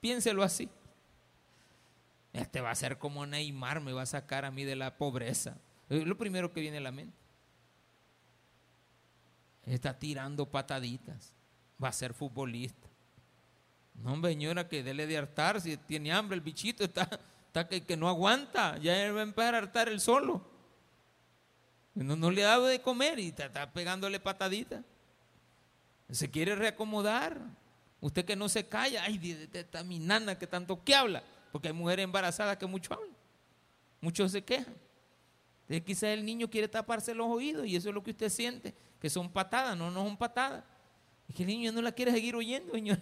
piénselo 0.02 0.44
así. 0.44 0.68
Este 2.34 2.60
va 2.60 2.72
a 2.72 2.76
ser 2.76 2.98
como 2.98 3.26
Neymar, 3.26 3.80
me 3.80 3.94
va 3.94 4.02
a 4.02 4.06
sacar 4.06 4.44
a 4.44 4.52
mí 4.52 4.66
de 4.66 4.76
la 4.76 4.98
pobreza. 4.98 5.58
Es 5.88 6.06
lo 6.06 6.18
primero 6.18 6.52
que 6.52 6.60
viene 6.60 6.80
a 6.80 6.82
la 6.82 6.92
mente. 6.92 7.16
Está 9.66 9.98
tirando 9.98 10.52
pataditas. 10.52 11.34
Va 11.82 11.88
a 11.88 11.94
ser 11.94 12.14
futbolista. 12.14 12.91
No, 13.94 14.22
señora, 14.28 14.68
que 14.68 14.84
dele 14.84 15.06
de 15.08 15.18
hartar. 15.18 15.62
Si 15.62 15.78
tiene 15.78 16.12
hambre, 16.12 16.36
el 16.36 16.42
bichito 16.42 16.84
está 16.84 17.10
está 17.52 17.68
que, 17.68 17.98
no 17.98 18.08
aguanta, 18.08 18.78
ya 18.78 19.06
él 19.06 19.16
va 19.16 19.20
a 19.20 19.24
empezar 19.24 19.56
a 19.56 19.58
hartar 19.58 19.90
el 19.90 20.00
solo. 20.00 20.42
No, 21.94 22.16
no 22.16 22.32
le 22.32 22.46
ha 22.46 22.50
dado 22.50 22.68
de 22.68 22.82
comer 22.82 23.20
y 23.20 23.28
está, 23.28 23.72
pegándole 23.74 24.20
patadita. 24.22 24.84
Se 26.10 26.32
quiere 26.32 26.56
reacomodar. 26.56 27.38
Usted 28.00 28.26
que 28.26 28.36
no 28.36 28.50
se 28.50 28.68
calla, 28.68 29.04
ay, 29.04 29.50
esta 29.54 29.84
mi 29.84 30.00
nana 30.00 30.40
que 30.40 30.48
tanto 30.48 30.84
que 30.84 30.96
habla, 30.96 31.24
porque 31.52 31.68
hay 31.68 31.74
mujeres 31.74 32.04
embarazadas 32.04 32.58
que 32.58 32.66
mucho 32.66 32.96
hablan, 32.96 33.16
muchos 34.00 34.32
se 34.32 34.44
quejan. 34.44 34.74
Entonces 35.64 35.86
quizás 35.86 36.04
el 36.06 36.26
niño 36.26 36.50
quiere 36.50 36.68
taparse 36.68 37.14
los 37.14 37.28
oídos 37.28 37.68
y 37.68 37.76
eso 37.76 37.90
es 37.90 37.96
lo 37.96 38.02
que 38.02 38.10
usted 38.10 38.30
siente, 38.30 38.74
que 39.00 39.08
son 39.08 39.30
patadas, 39.30 39.78
no, 39.78 39.92
no 39.92 40.04
son 40.04 40.18
patadas. 40.18 40.64
Es 41.30 41.36
que 41.36 41.44
el 41.44 41.48
niño 41.50 41.72
no 41.72 41.82
la 41.84 41.92
quiere 41.92 42.12
seguir 42.12 42.36
oyendo, 42.36 42.74
señor. 42.74 43.00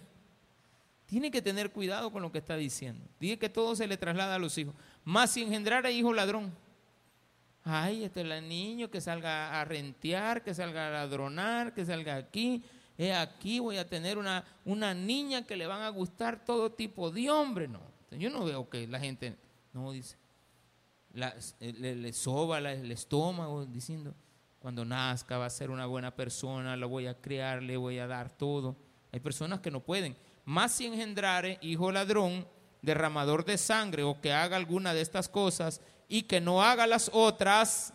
Tiene 1.10 1.32
que 1.32 1.42
tener 1.42 1.72
cuidado 1.72 2.12
con 2.12 2.22
lo 2.22 2.30
que 2.30 2.38
está 2.38 2.54
diciendo. 2.54 3.04
Dije 3.18 3.36
que 3.36 3.48
todo 3.48 3.74
se 3.74 3.88
le 3.88 3.96
traslada 3.96 4.36
a 4.36 4.38
los 4.38 4.56
hijos. 4.58 4.76
Más 5.02 5.32
si 5.32 5.42
engendrara 5.42 5.90
hijo 5.90 6.12
ladrón. 6.12 6.52
Ay, 7.64 8.04
este 8.04 8.20
es 8.20 8.30
el 8.30 8.48
niño 8.48 8.88
que 8.92 9.00
salga 9.00 9.60
a 9.60 9.64
rentear, 9.64 10.44
que 10.44 10.54
salga 10.54 10.86
a 10.86 10.90
ladronar, 10.92 11.74
que 11.74 11.84
salga 11.84 12.14
aquí. 12.14 12.62
He 12.96 13.12
aquí 13.12 13.58
voy 13.58 13.78
a 13.78 13.88
tener 13.88 14.18
una, 14.18 14.44
una 14.64 14.94
niña 14.94 15.44
que 15.44 15.56
le 15.56 15.66
van 15.66 15.82
a 15.82 15.88
gustar 15.88 16.44
todo 16.44 16.70
tipo 16.70 17.10
de 17.10 17.28
hombre. 17.28 17.66
No, 17.66 17.80
yo 18.12 18.30
no 18.30 18.44
veo 18.44 18.70
que 18.70 18.86
la 18.86 19.00
gente, 19.00 19.36
no 19.72 19.90
dice, 19.90 20.16
le, 21.12 22.12
soba 22.12 22.58
el 22.58 22.92
estómago 22.92 23.66
diciendo, 23.66 24.14
cuando 24.60 24.84
nazca 24.84 25.38
va 25.38 25.46
a 25.46 25.50
ser 25.50 25.70
una 25.70 25.86
buena 25.86 26.14
persona, 26.14 26.76
lo 26.76 26.88
voy 26.88 27.08
a 27.08 27.20
criar, 27.20 27.64
le 27.64 27.76
voy 27.76 27.98
a 27.98 28.06
dar 28.06 28.30
todo. 28.30 28.76
Hay 29.10 29.18
personas 29.18 29.58
que 29.58 29.72
no 29.72 29.80
pueden 29.80 30.16
más 30.50 30.72
si 30.72 30.86
engendrare 30.86 31.58
hijo 31.62 31.92
ladrón, 31.92 32.44
derramador 32.82 33.44
de 33.44 33.56
sangre 33.56 34.02
o 34.02 34.20
que 34.20 34.32
haga 34.32 34.56
alguna 34.56 34.92
de 34.92 35.00
estas 35.00 35.28
cosas 35.28 35.80
y 36.08 36.22
que 36.22 36.40
no 36.40 36.60
haga 36.60 36.88
las 36.88 37.08
otras, 37.14 37.94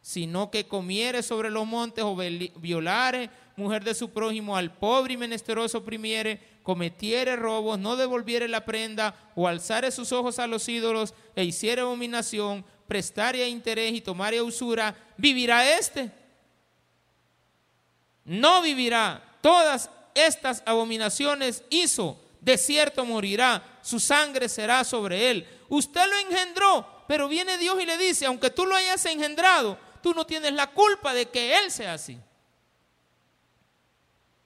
sino 0.00 0.52
que 0.52 0.68
comiere 0.68 1.24
sobre 1.24 1.50
los 1.50 1.66
montes 1.66 2.04
o 2.04 2.14
violare 2.14 3.30
mujer 3.56 3.82
de 3.82 3.96
su 3.96 4.10
prójimo 4.10 4.56
al 4.56 4.72
pobre 4.72 5.14
y 5.14 5.16
menesteroso 5.16 5.78
oprimiere, 5.78 6.60
cometiere 6.62 7.34
robos, 7.34 7.80
no 7.80 7.96
devolviere 7.96 8.46
la 8.46 8.64
prenda 8.64 9.16
o 9.34 9.48
alzare 9.48 9.90
sus 9.90 10.12
ojos 10.12 10.38
a 10.38 10.46
los 10.46 10.68
ídolos 10.68 11.14
e 11.34 11.42
hiciere 11.42 11.80
abominación, 11.80 12.64
prestare 12.86 13.42
a 13.42 13.48
interés 13.48 13.92
y 13.92 14.00
tomare 14.00 14.40
usura, 14.40 14.94
vivirá 15.16 15.76
este. 15.76 16.12
No 18.24 18.62
vivirá. 18.62 19.20
Todas 19.40 19.90
estas 20.14 20.62
abominaciones 20.66 21.64
hizo, 21.70 22.20
de 22.40 22.58
cierto 22.58 23.04
morirá, 23.04 23.78
su 23.82 24.00
sangre 24.00 24.48
será 24.48 24.84
sobre 24.84 25.30
él. 25.30 25.48
Usted 25.68 26.02
lo 26.06 26.18
engendró, 26.18 27.04
pero 27.06 27.28
viene 27.28 27.58
Dios 27.58 27.80
y 27.80 27.86
le 27.86 27.96
dice, 27.98 28.26
aunque 28.26 28.50
tú 28.50 28.66
lo 28.66 28.74
hayas 28.74 29.04
engendrado, 29.06 29.78
tú 30.02 30.12
no 30.14 30.26
tienes 30.26 30.52
la 30.52 30.68
culpa 30.68 31.14
de 31.14 31.28
que 31.28 31.58
él 31.58 31.70
sea 31.70 31.94
así. 31.94 32.18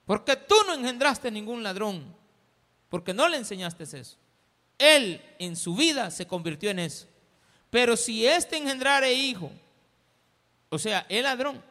Porque 0.04 0.36
tú 0.36 0.54
no 0.66 0.74
engendraste 0.74 1.30
ningún 1.30 1.62
ladrón, 1.62 2.14
porque 2.88 3.12
no 3.12 3.28
le 3.28 3.38
enseñaste 3.38 3.84
eso. 3.84 4.16
Él 4.78 5.20
en 5.38 5.56
su 5.56 5.74
vida 5.74 6.10
se 6.10 6.26
convirtió 6.26 6.70
en 6.70 6.78
eso. 6.78 7.06
Pero 7.70 7.96
si 7.96 8.26
éste 8.26 8.56
engendrare 8.56 9.12
hijo, 9.12 9.50
o 10.68 10.78
sea, 10.78 11.04
el 11.08 11.24
ladrón, 11.24 11.62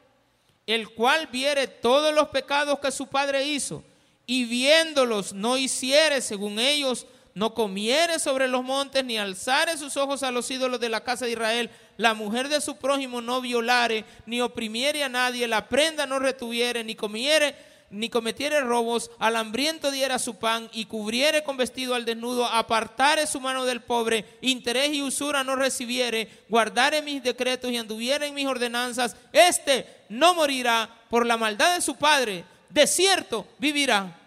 el 0.68 0.89
cual 0.89 1.28
viere 1.28 1.68
todos 1.68 2.13
los 2.13 2.30
pecados 2.30 2.80
que 2.80 2.91
su 2.91 3.07
padre 3.07 3.45
hizo, 3.45 3.84
y 4.26 4.45
viéndolos 4.45 5.34
no 5.34 5.57
hiciere 5.57 6.22
según 6.22 6.59
ellos, 6.59 7.05
no 7.36 7.53
comiere 7.53 8.18
sobre 8.18 8.47
los 8.47 8.63
montes, 8.63 9.03
ni 9.03 9.18
alzare 9.18 9.78
sus 9.78 9.97
ojos 9.97 10.24
a 10.24 10.32
los 10.32 10.49
ídolos 10.49 10.80
de 10.80 10.89
la 10.89 11.03
casa 11.03 11.26
de 11.26 11.32
Israel, 11.32 11.70
la 11.97 12.13
mujer 12.13 12.47
de 12.47 12.61
su 12.61 12.78
prójimo 12.78 13.22
no 13.22 13.41
violare, 13.41 14.05
ni 14.26 14.41
oprimiere 14.41 15.03
a 15.03 15.09
nadie, 15.09 15.47
la 15.47 15.68
prenda 15.68 16.05
no 16.05 16.18
retuviere, 16.18 16.84
ni 16.84 16.95
comiere, 16.95 17.55
ni 17.90 18.10
cometiere 18.10 18.62
robos, 18.62 19.12
al 19.20 19.36
hambriento 19.36 19.92
diera 19.92 20.20
su 20.20 20.36
pan, 20.36 20.70
y 20.74 20.86
cubriere 20.86 21.44
con 21.44 21.58
vestido 21.58 21.96
al 21.96 22.06
desnudo, 22.06 22.46
apartare 22.46 23.28
su 23.28 23.40
mano 23.40 23.66
del 23.66 23.82
pobre, 23.82 24.26
interés 24.42 24.94
y 24.94 25.02
usura 25.02 25.44
no 25.44 25.56
recibiere, 25.56 26.44
guardare 26.50 27.02
mis 27.02 27.24
decretos 27.24 27.72
y 27.72 27.78
anduviere 27.78 28.28
en 28.28 28.34
mis 28.34 28.48
ordenanzas, 28.48 29.16
este 29.32 29.88
no 30.10 30.34
morirá 30.34 30.90
por 31.10 31.26
la 31.26 31.38
maldad 31.38 31.76
de 31.76 31.82
su 31.82 31.96
padre, 31.96 32.44
de 32.70 32.88
cierto 32.88 33.48
vivirá. 33.58 34.20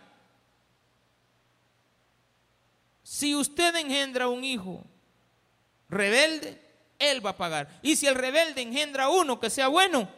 Si 3.03 3.35
usted 3.35 3.75
engendra 3.77 4.29
un 4.29 4.45
hijo 4.45 4.85
rebelde, 5.89 6.61
él 6.99 7.25
va 7.25 7.31
a 7.31 7.37
pagar. 7.37 7.81
Y 7.83 7.97
si 7.97 8.07
el 8.07 8.15
rebelde 8.15 8.63
engendra 8.63 9.09
uno 9.09 9.41
que 9.41 9.51
sea 9.51 9.69
bueno, 9.69 10.09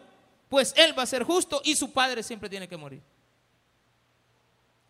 pues 0.48 0.74
él 0.76 0.98
va 0.98 1.04
a 1.04 1.06
ser 1.06 1.22
justo 1.22 1.62
y 1.64 1.76
su 1.76 1.92
padre 1.92 2.22
siempre 2.22 2.48
tiene 2.48 2.68
que 2.68 2.76
morir. 2.76 3.02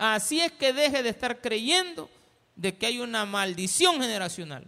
Así 0.00 0.40
es 0.40 0.50
que 0.52 0.72
deje 0.72 1.02
de 1.02 1.10
estar 1.10 1.42
creyendo 1.42 2.08
de 2.56 2.74
que 2.74 2.86
hay 2.86 3.00
una 3.00 3.26
maldición 3.26 4.00
generacional. 4.00 4.66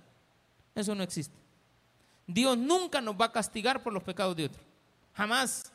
Eso 0.74 0.94
no 0.94 1.02
existe. 1.02 1.34
Dios 2.26 2.58
nunca 2.58 3.00
nos 3.00 3.18
va 3.18 3.24
a 3.24 3.32
castigar 3.32 3.82
por 3.82 3.94
los 3.94 4.02
pecados 4.02 4.36
de 4.36 4.44
otros. 4.44 4.62
Jamás 5.14 5.72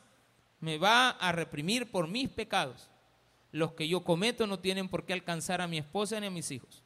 me 0.60 0.78
va 0.78 1.10
a 1.10 1.32
reprimir 1.32 1.90
por 1.90 2.08
mis 2.08 2.30
pecados. 2.30 2.88
Los 3.52 3.74
que 3.74 3.88
yo 3.88 4.04
cometo 4.04 4.46
no 4.46 4.60
tienen 4.60 4.90
por 4.90 5.06
qué 5.06 5.14
alcanzar 5.14 5.60
a 5.60 5.68
mi 5.68 5.80
esposa 5.80 6.20
ni 6.20 6.28
a 6.28 6.32
mis 6.32 6.52
hijos. 6.52 6.84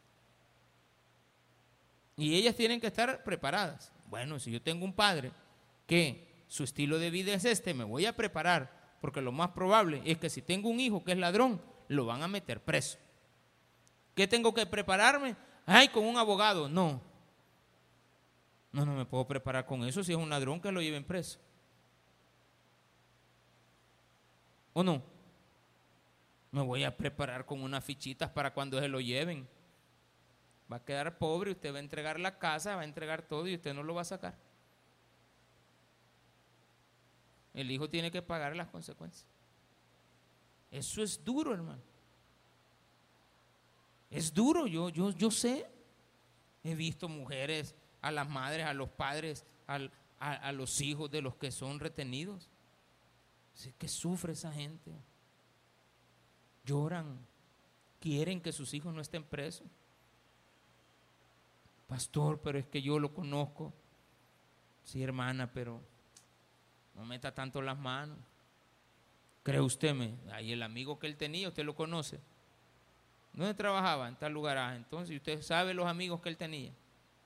Y 2.15 2.37
ellas 2.37 2.55
tienen 2.55 2.79
que 2.79 2.87
estar 2.87 3.21
preparadas. 3.25 3.91
Bueno, 4.09 4.39
si 4.39 4.49
yo 4.49 4.61
tengo 4.61 4.85
un 4.85 4.93
padre 4.93 5.33
que 5.87 6.45
su 6.47 6.63
estilo 6.63 6.99
de 6.99 7.09
vida 7.09 7.33
es 7.33 7.43
este, 7.43 7.73
me 7.73 7.83
voy 7.83 8.05
a 8.05 8.15
preparar, 8.15 8.95
porque 9.01 9.19
lo 9.19 9.33
más 9.33 9.49
probable 9.49 10.01
es 10.05 10.17
que 10.19 10.29
si 10.29 10.41
tengo 10.41 10.69
un 10.69 10.79
hijo 10.79 11.03
que 11.03 11.11
es 11.11 11.17
ladrón, 11.17 11.59
lo 11.91 12.05
van 12.05 12.23
a 12.23 12.27
meter 12.27 12.61
preso. 12.61 12.97
¿Qué 14.15 14.27
tengo 14.27 14.53
que 14.53 14.65
prepararme? 14.65 15.35
Ay, 15.65 15.89
con 15.89 16.05
un 16.05 16.17
abogado. 16.17 16.69
No. 16.69 17.01
No, 18.71 18.85
no 18.85 18.93
me 18.93 19.05
puedo 19.05 19.27
preparar 19.27 19.65
con 19.65 19.83
eso 19.83 20.01
si 20.03 20.13
es 20.13 20.17
un 20.17 20.29
ladrón 20.29 20.61
que 20.61 20.71
lo 20.71 20.81
lleven 20.81 21.03
preso. 21.03 21.37
¿O 24.73 24.83
no? 24.83 25.03
Me 26.51 26.61
voy 26.61 26.85
a 26.85 26.95
preparar 26.95 27.45
con 27.45 27.61
unas 27.61 27.83
fichitas 27.83 28.29
para 28.29 28.53
cuando 28.53 28.79
se 28.79 28.87
lo 28.87 29.01
lleven. 29.01 29.47
Va 30.71 30.77
a 30.77 30.85
quedar 30.85 31.17
pobre, 31.17 31.51
usted 31.51 31.73
va 31.73 31.77
a 31.77 31.81
entregar 31.81 32.19
la 32.21 32.39
casa, 32.39 32.75
va 32.75 32.81
a 32.83 32.85
entregar 32.85 33.21
todo 33.21 33.47
y 33.47 33.55
usted 33.55 33.73
no 33.73 33.83
lo 33.83 33.93
va 33.93 34.01
a 34.01 34.05
sacar. 34.05 34.35
el 37.53 37.69
hijo 37.69 37.89
tiene 37.89 38.11
que 38.11 38.21
pagar 38.21 38.55
las 38.55 38.69
consecuencias. 38.69 39.40
Eso 40.71 41.03
es 41.03 41.23
duro, 41.23 41.53
hermano. 41.53 41.81
Es 44.09 44.33
duro, 44.33 44.67
yo, 44.67 44.89
yo, 44.89 45.11
yo 45.11 45.29
sé. 45.29 45.69
He 46.63 46.75
visto 46.75 47.09
mujeres, 47.09 47.75
a 48.01 48.11
las 48.11 48.29
madres, 48.29 48.65
a 48.65 48.73
los 48.73 48.89
padres, 48.89 49.45
a, 49.67 50.51
los 50.51 50.81
hijos 50.81 51.09
de 51.11 51.21
los 51.21 51.35
que 51.35 51.51
son 51.51 51.79
retenidos. 51.79 52.49
Sé 53.53 53.73
que 53.77 53.87
sufre 53.87 54.33
esa 54.33 54.51
gente. 54.51 54.91
Lloran, 56.65 57.19
quieren 57.99 58.41
que 58.41 58.51
sus 58.51 58.73
hijos 58.73 58.93
no 58.93 59.01
estén 59.01 59.23
presos. 59.23 59.67
Pastor, 61.87 62.39
pero 62.41 62.59
es 62.59 62.67
que 62.67 62.81
yo 62.81 62.99
lo 62.99 63.13
conozco. 63.13 63.73
Sí, 64.83 65.01
hermana, 65.03 65.51
pero 65.51 65.81
no 66.95 67.05
meta 67.05 67.33
tanto 67.33 67.61
las 67.61 67.77
manos. 67.77 68.17
¿Cree 69.43 69.59
usted? 69.59 69.93
Me? 69.93 70.15
Ahí 70.31 70.51
el 70.51 70.63
amigo 70.63 70.99
que 70.99 71.07
él 71.07 71.17
tenía, 71.17 71.47
usted 71.47 71.63
lo 71.63 71.75
conoce. 71.75 72.19
¿Dónde 73.33 73.53
trabajaba? 73.53 74.07
En 74.07 74.15
tal 74.15 74.33
lugar. 74.33 74.57
Ah, 74.57 74.75
entonces, 74.75 75.15
¿usted 75.15 75.41
sabe 75.41 75.73
los 75.73 75.87
amigos 75.87 76.21
que 76.21 76.29
él 76.29 76.37
tenía? 76.37 76.71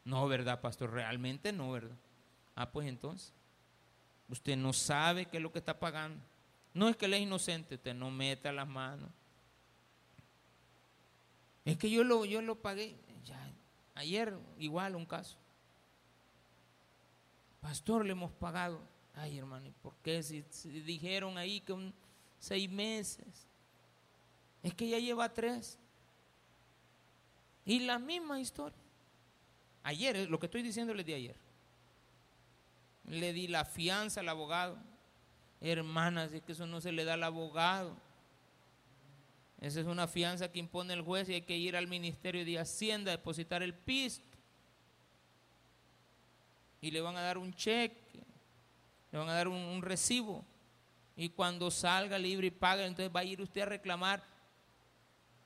No, 0.04 0.28
¿verdad, 0.28 0.62
pastor? 0.62 0.92
Realmente 0.92 1.52
no, 1.52 1.72
¿verdad? 1.72 1.98
Ah, 2.56 2.72
pues 2.72 2.88
entonces. 2.88 3.34
Usted 4.30 4.56
no 4.56 4.74
sabe 4.74 5.26
qué 5.26 5.38
es 5.38 5.44
lo 5.44 5.52
que 5.52 5.60
está 5.60 5.80
pagando. 5.80 6.22
No 6.74 6.90
es 6.90 6.96
que 6.96 7.06
él 7.06 7.14
es 7.14 7.22
inocente, 7.22 7.76
usted 7.76 7.94
no 7.94 8.12
meta 8.12 8.52
las 8.52 8.68
manos. 8.68 9.10
Es 11.64 11.78
que 11.78 11.90
yo 11.90 12.04
lo, 12.04 12.26
yo 12.26 12.42
lo 12.42 12.56
pagué. 12.56 12.96
Ayer 13.96 14.38
igual 14.60 14.96
un 14.96 15.06
caso. 15.06 15.38
Pastor, 17.62 18.06
le 18.06 18.12
hemos 18.12 18.32
pagado. 18.34 18.82
Ay, 19.16 19.38
hermano, 19.38 19.68
¿y 19.68 19.72
por 19.72 19.96
qué? 20.04 20.22
Si, 20.22 20.42
dijeron 20.82 21.38
ahí 21.38 21.62
que 21.62 21.72
un 21.72 21.94
seis 22.46 22.70
meses. 22.70 23.48
Es 24.64 24.74
que 24.74 24.88
ya 24.88 25.00
lleva 25.00 25.34
tres. 25.34 25.78
Y 27.66 27.80
la 27.80 28.00
misma 28.00 28.40
historia. 28.40 28.78
Ayer, 29.84 30.30
lo 30.30 30.40
que 30.40 30.46
estoy 30.46 30.64
diciendo 30.64 30.94
le 30.94 31.04
di 31.04 31.14
ayer. 31.14 31.36
Le 33.08 33.34
di 33.34 33.48
la 33.48 33.66
fianza 33.66 34.22
al 34.22 34.30
abogado. 34.30 34.78
Hermanas, 35.62 36.34
es 36.34 36.42
que 36.42 36.52
eso 36.52 36.66
no 36.66 36.82
se 36.82 36.92
le 36.92 37.06
da 37.06 37.14
al 37.14 37.24
abogado. 37.24 37.96
Esa 39.62 39.80
es 39.80 39.88
una 39.88 40.08
fianza 40.08 40.52
que 40.52 40.60
impone 40.60 40.94
el 40.94 41.02
juez 41.02 41.30
y 41.30 41.34
hay 41.34 41.42
que 41.42 41.58
ir 41.58 41.76
al 41.76 41.88
Ministerio 41.88 42.46
de 42.46 42.60
Hacienda 42.60 43.12
a 43.12 43.18
depositar 43.18 43.64
el 43.64 43.74
pisto. 43.74 44.24
Y 46.82 46.92
le 46.92 47.02
van 47.02 47.18
a 47.18 47.22
dar 47.22 47.38
un 47.38 47.54
cheque, 47.54 48.24
le 49.12 49.18
van 49.18 49.30
a 49.30 49.34
dar 49.34 49.48
un, 49.48 49.82
recibo. 49.82 50.46
Y 51.16 51.30
cuando 51.30 51.72
salga 51.72 52.18
libre 52.18 52.48
y 52.48 52.52
pague, 52.52 52.86
entonces 52.86 53.14
va 53.16 53.22
a 53.22 53.24
ir 53.24 53.42
usted 53.42 53.62
a 53.62 53.66
reclamar 53.66 54.24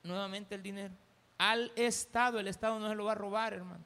nuevamente 0.03 0.55
el 0.55 0.63
dinero. 0.63 0.93
Al 1.37 1.71
Estado, 1.75 2.39
el 2.39 2.47
Estado 2.47 2.79
no 2.79 2.89
se 2.89 2.95
lo 2.95 3.05
va 3.05 3.11
a 3.11 3.15
robar, 3.15 3.53
hermano. 3.53 3.85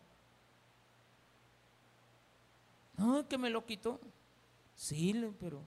No, 2.97 3.19
es 3.19 3.25
que 3.25 3.37
me 3.37 3.49
lo 3.49 3.65
quitó. 3.65 3.99
Sí, 4.75 5.13
pero. 5.39 5.61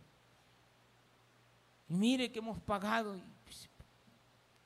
mire 1.88 2.30
que 2.30 2.38
hemos 2.38 2.58
pagado. 2.60 3.20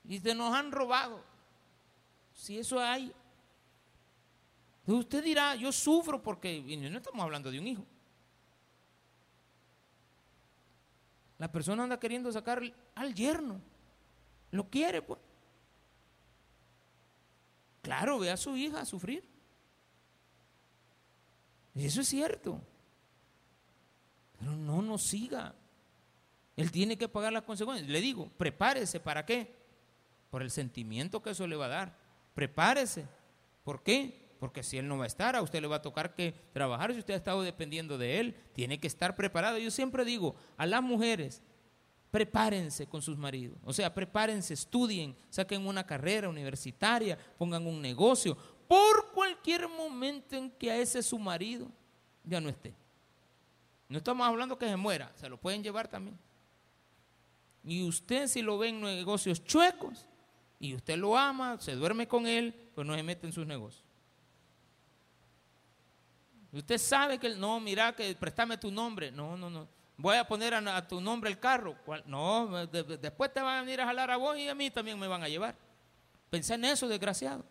Y 0.05 0.19
se 0.19 0.35
nos 0.35 0.55
han 0.55 0.73
robado. 0.73 1.23
Si 2.35 2.59
eso 2.59 2.81
hay. 2.81 3.13
Usted 4.87 5.23
dirá, 5.23 5.55
yo 5.57 5.73
sufro 5.73 6.23
porque. 6.23 6.61
no 6.63 6.99
estamos 6.99 7.23
hablando 7.23 7.51
de 7.51 7.59
un 7.59 7.67
hijo. 7.67 7.85
La 11.41 11.51
persona 11.51 11.85
anda 11.85 11.99
queriendo 11.99 12.31
sacar 12.31 12.61
al 12.95 13.15
yerno. 13.15 13.63
Lo 14.51 14.69
quiere, 14.69 15.01
pues. 15.01 15.19
Claro, 17.81 18.19
ve 18.19 18.31
a 18.31 18.37
su 18.37 18.55
hija 18.59 18.83
a 18.83 18.85
sufrir. 18.85 19.25
Eso 21.75 22.03
es 22.03 22.09
cierto. 22.09 22.61
Pero 24.39 24.55
no 24.55 24.83
nos 24.83 25.03
siga. 25.03 25.55
Él 26.57 26.71
tiene 26.71 26.99
que 26.99 27.09
pagar 27.09 27.33
las 27.33 27.45
consecuencias. 27.45 27.89
Le 27.89 28.03
digo, 28.03 28.29
prepárese. 28.37 29.01
¿Para 29.01 29.25
qué? 29.25 29.57
Por 30.29 30.43
el 30.43 30.51
sentimiento 30.51 31.23
que 31.23 31.31
eso 31.31 31.47
le 31.47 31.57
va 31.57 31.65
a 31.65 31.69
dar. 31.69 31.97
Prepárese. 32.35 33.07
¿Por 33.65 33.83
qué? 33.83 34.20
Porque 34.41 34.63
si 34.63 34.79
él 34.79 34.89
no 34.89 34.97
va 34.97 35.05
a 35.05 35.07
estar, 35.07 35.37
a 35.37 35.43
usted 35.43 35.61
le 35.61 35.69
va 35.69 35.77
a 35.77 35.83
tocar 35.83 36.15
que 36.15 36.35
trabajar. 36.53 36.93
Si 36.95 36.99
usted 36.99 37.13
ha 37.13 37.19
estado 37.19 37.43
dependiendo 37.43 37.99
de 37.99 38.19
él, 38.19 38.35
tiene 38.55 38.81
que 38.81 38.87
estar 38.87 39.15
preparado. 39.15 39.59
Yo 39.59 39.71
siempre 39.71 40.03
digo 40.03 40.35
a 40.57 40.65
las 40.65 40.83
mujeres, 40.83 41.43
prepárense 42.11 42.87
con 42.87 43.03
sus 43.03 43.19
maridos. 43.19 43.59
O 43.65 43.75
sea, 43.75 43.93
prepárense, 43.93 44.55
estudien, 44.55 45.15
saquen 45.29 45.67
una 45.67 45.87
carrera 45.87 46.31
universitaria, 46.31 47.19
pongan 47.37 47.67
un 47.67 47.83
negocio, 47.83 48.35
por 48.67 49.13
cualquier 49.13 49.69
momento 49.69 50.35
en 50.37 50.51
que 50.51 50.71
a 50.71 50.77
ese 50.79 51.03
su 51.03 51.19
marido 51.19 51.69
ya 52.25 52.41
no 52.41 52.49
esté. 52.49 52.75
No 53.91 53.99
estamos 53.99 54.27
hablando 54.27 54.57
que 54.57 54.69
se 54.69 54.77
muera, 54.77 55.13
se 55.17 55.29
lo 55.29 55.37
pueden 55.37 55.63
llevar 55.63 55.87
también. 55.87 56.17
Y 57.63 57.83
usted 57.83 58.27
si 58.27 58.41
lo 58.41 58.57
ve 58.57 58.69
en 58.69 58.81
negocios 58.81 59.45
chuecos 59.45 60.07
y 60.59 60.75
usted 60.75 60.97
lo 60.97 61.19
ama, 61.19 61.61
se 61.61 61.75
duerme 61.75 62.09
con 62.09 62.27
él, 62.27 62.55
pues 62.75 62.87
no 62.87 62.95
se 62.95 63.03
mete 63.03 63.27
en 63.27 63.35
sus 63.35 63.47
negocios. 63.47 63.90
Usted 66.53 66.79
sabe 66.79 67.19
que, 67.19 67.31
no, 67.31 67.61
mira, 67.61 67.95
que 67.95 68.15
préstame 68.15 68.57
tu 68.57 68.71
nombre. 68.71 69.13
No, 69.13 69.37
no, 69.37 69.49
no. 69.49 69.69
Voy 69.97 70.17
a 70.17 70.27
poner 70.27 70.55
a, 70.55 70.89
tu 70.89 71.01
nombre 71.01 71.31
el 71.31 71.39
carro. 71.39 71.77
No, 72.07 72.67
después 72.67 73.33
te 73.33 73.41
van 73.41 73.59
a 73.59 73.61
venir 73.61 73.81
a 73.81 73.87
jalar 73.87 74.11
a 74.11 74.17
vos 74.17 74.37
y 74.39 74.49
a 74.49 74.55
mí 74.55 74.71
también 74.71 74.99
me 74.99 75.07
van 75.07 75.23
a 75.23 75.29
llevar. 75.29 75.55
Pensá 76.31 76.55
en 76.55 76.65
eso, 76.65 76.89
desgraciado. 76.89 77.45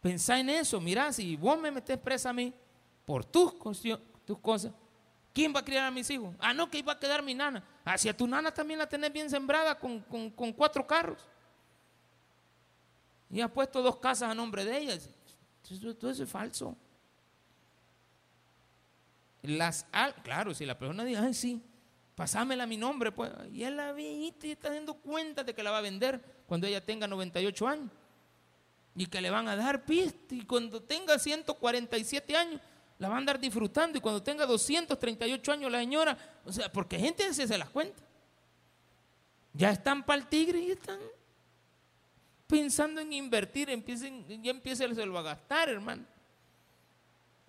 Pensá 0.00 0.38
en 0.38 0.50
eso, 0.50 0.80
mira, 0.80 1.12
si 1.12 1.34
vos 1.36 1.58
me 1.58 1.72
metés 1.72 1.98
presa 1.98 2.30
a 2.30 2.32
mí 2.32 2.54
por 3.04 3.24
tus, 3.24 3.54
tus 4.24 4.38
cosas, 4.38 4.72
¿quién 5.34 5.52
va 5.52 5.60
a 5.60 5.64
criar 5.64 5.86
a 5.86 5.90
mis 5.90 6.08
hijos? 6.10 6.32
Ah, 6.38 6.54
no, 6.54 6.70
que 6.70 6.78
iba 6.78 6.92
a 6.92 6.98
quedar 6.98 7.22
mi 7.22 7.34
nana. 7.34 7.64
Ah, 7.84 7.98
si 7.98 8.08
a 8.08 8.16
tu 8.16 8.28
nana 8.28 8.52
también 8.54 8.78
la 8.78 8.88
tenés 8.88 9.12
bien 9.12 9.28
sembrada 9.28 9.76
con, 9.76 10.00
cuatro 10.56 10.86
carros. 10.86 11.26
Y 13.30 13.40
has 13.40 13.50
puesto 13.50 13.82
dos 13.82 13.98
casas 13.98 14.30
a 14.30 14.34
nombre 14.34 14.64
de 14.64 14.78
ellas. 14.78 15.10
Todo 15.98 16.10
eso 16.10 16.22
es 16.22 16.30
falso. 16.30 16.76
Las, 19.48 19.86
claro, 20.22 20.54
si 20.54 20.66
la 20.66 20.78
persona 20.78 21.04
dice, 21.04 21.20
ay, 21.20 21.34
sí, 21.34 21.62
pasámela 22.14 22.66
mi 22.66 22.76
nombre, 22.76 23.12
pues, 23.12 23.30
y 23.52 23.64
él 23.64 23.76
la 23.76 23.92
viejita 23.92 24.46
y 24.46 24.50
está 24.52 24.72
dando 24.72 24.94
cuenta 24.94 25.42
de 25.42 25.54
que 25.54 25.62
la 25.62 25.70
va 25.70 25.78
a 25.78 25.82
vender 25.82 26.20
cuando 26.46 26.66
ella 26.66 26.84
tenga 26.84 27.06
98 27.06 27.68
años 27.68 27.90
y 28.94 29.06
que 29.06 29.20
le 29.20 29.30
van 29.30 29.48
a 29.48 29.56
dar 29.56 29.84
pista 29.84 30.34
y 30.34 30.42
cuando 30.42 30.82
tenga 30.82 31.18
147 31.18 32.36
años 32.36 32.60
la 32.98 33.08
va 33.08 33.14
a 33.14 33.18
andar 33.18 33.38
disfrutando 33.38 33.96
y 33.96 34.00
cuando 34.00 34.22
tenga 34.22 34.44
238 34.44 35.52
años 35.52 35.70
la 35.70 35.78
señora, 35.78 36.18
o 36.44 36.52
sea, 36.52 36.70
porque 36.72 36.98
gente 36.98 37.32
se, 37.32 37.46
se 37.46 37.56
las 37.56 37.70
cuenta. 37.70 38.02
Ya 39.52 39.70
están 39.70 40.04
para 40.04 40.20
el 40.20 40.26
tigre 40.26 40.60
y 40.60 40.70
están 40.72 40.98
pensando 42.46 43.00
en 43.00 43.12
invertir, 43.12 43.70
empiecen, 43.70 44.42
ya 44.42 44.50
empieza 44.50 44.84
a 44.84 45.22
gastar, 45.22 45.68
hermano. 45.68 46.04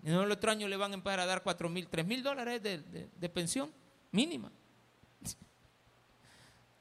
No 0.01 0.23
el 0.23 0.31
otro 0.31 0.51
año 0.51 0.67
le 0.67 0.77
van 0.77 0.91
a 0.91 0.95
empezar 0.95 1.19
a 1.19 1.25
dar 1.25 1.43
4 1.43 1.69
mil, 1.69 1.87
3 1.87 2.05
mil 2.05 2.23
dólares 2.23 2.63
de, 2.63 3.09
de 3.13 3.29
pensión 3.29 3.71
mínima. 4.11 4.51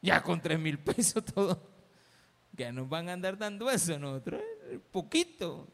Ya 0.00 0.22
con 0.22 0.40
3 0.40 0.58
mil 0.58 0.78
pesos 0.78 1.24
todo. 1.24 1.60
Que 2.56 2.72
nos 2.72 2.88
van 2.88 3.08
a 3.08 3.12
andar 3.12 3.36
dando 3.38 3.70
eso 3.70 3.98
nosotros 3.98 4.42
poquito. 4.90 5.66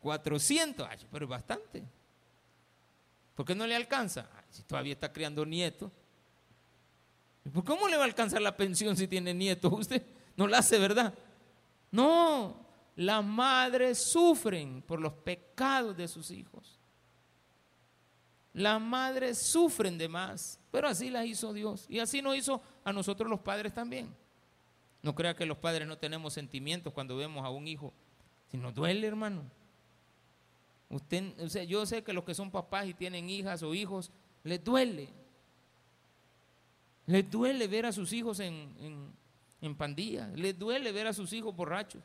400, 0.00 0.88
pero 1.10 1.26
es 1.26 1.28
bastante. 1.28 1.84
¿Por 3.34 3.44
qué 3.46 3.54
no 3.54 3.66
le 3.66 3.76
alcanza? 3.76 4.28
si 4.50 4.62
todavía 4.62 4.94
está 4.94 5.12
criando 5.12 5.46
nietos. 5.46 5.90
¿Por 7.52 7.64
cómo 7.64 7.88
le 7.88 7.96
va 7.96 8.02
a 8.02 8.06
alcanzar 8.06 8.42
la 8.42 8.56
pensión 8.56 8.96
si 8.96 9.06
tiene 9.06 9.32
nietos? 9.32 9.72
Usted 9.72 10.02
no 10.36 10.46
la 10.46 10.58
hace, 10.58 10.78
¿verdad? 10.78 11.14
No, 11.90 12.56
las 13.00 13.24
madres 13.24 13.96
sufren 14.12 14.82
por 14.82 15.00
los 15.00 15.14
pecados 15.14 15.96
de 15.96 16.06
sus 16.06 16.30
hijos. 16.30 16.78
Las 18.52 18.78
madres 18.78 19.38
sufren 19.38 19.96
de 19.96 20.06
más, 20.06 20.60
pero 20.70 20.86
así 20.86 21.08
las 21.08 21.24
hizo 21.24 21.54
Dios. 21.54 21.86
Y 21.88 21.98
así 21.98 22.20
nos 22.20 22.36
hizo 22.36 22.60
a 22.84 22.92
nosotros 22.92 23.30
los 23.30 23.40
padres 23.40 23.72
también. 23.72 24.14
No 25.00 25.14
crea 25.14 25.34
que 25.34 25.46
los 25.46 25.56
padres 25.56 25.88
no 25.88 25.96
tenemos 25.96 26.34
sentimientos 26.34 26.92
cuando 26.92 27.16
vemos 27.16 27.42
a 27.42 27.48
un 27.48 27.66
hijo. 27.68 27.94
Si 28.50 28.58
nos 28.58 28.74
duele, 28.74 29.06
hermano. 29.06 29.44
Usted, 30.90 31.66
yo 31.66 31.86
sé 31.86 32.04
que 32.04 32.12
los 32.12 32.24
que 32.24 32.34
son 32.34 32.50
papás 32.50 32.86
y 32.86 32.92
tienen 32.92 33.30
hijas 33.30 33.62
o 33.62 33.72
hijos, 33.72 34.10
les 34.44 34.62
duele. 34.62 35.08
Les 37.06 37.30
duele 37.30 37.66
ver 37.66 37.86
a 37.86 37.92
sus 37.92 38.12
hijos 38.12 38.40
en, 38.40 39.10
en, 39.62 39.74
pandillas. 39.74 40.30
Les 40.38 40.58
duele 40.58 40.92
ver 40.92 41.06
a 41.06 41.14
sus 41.14 41.32
hijos 41.32 41.56
borrachos. 41.56 42.02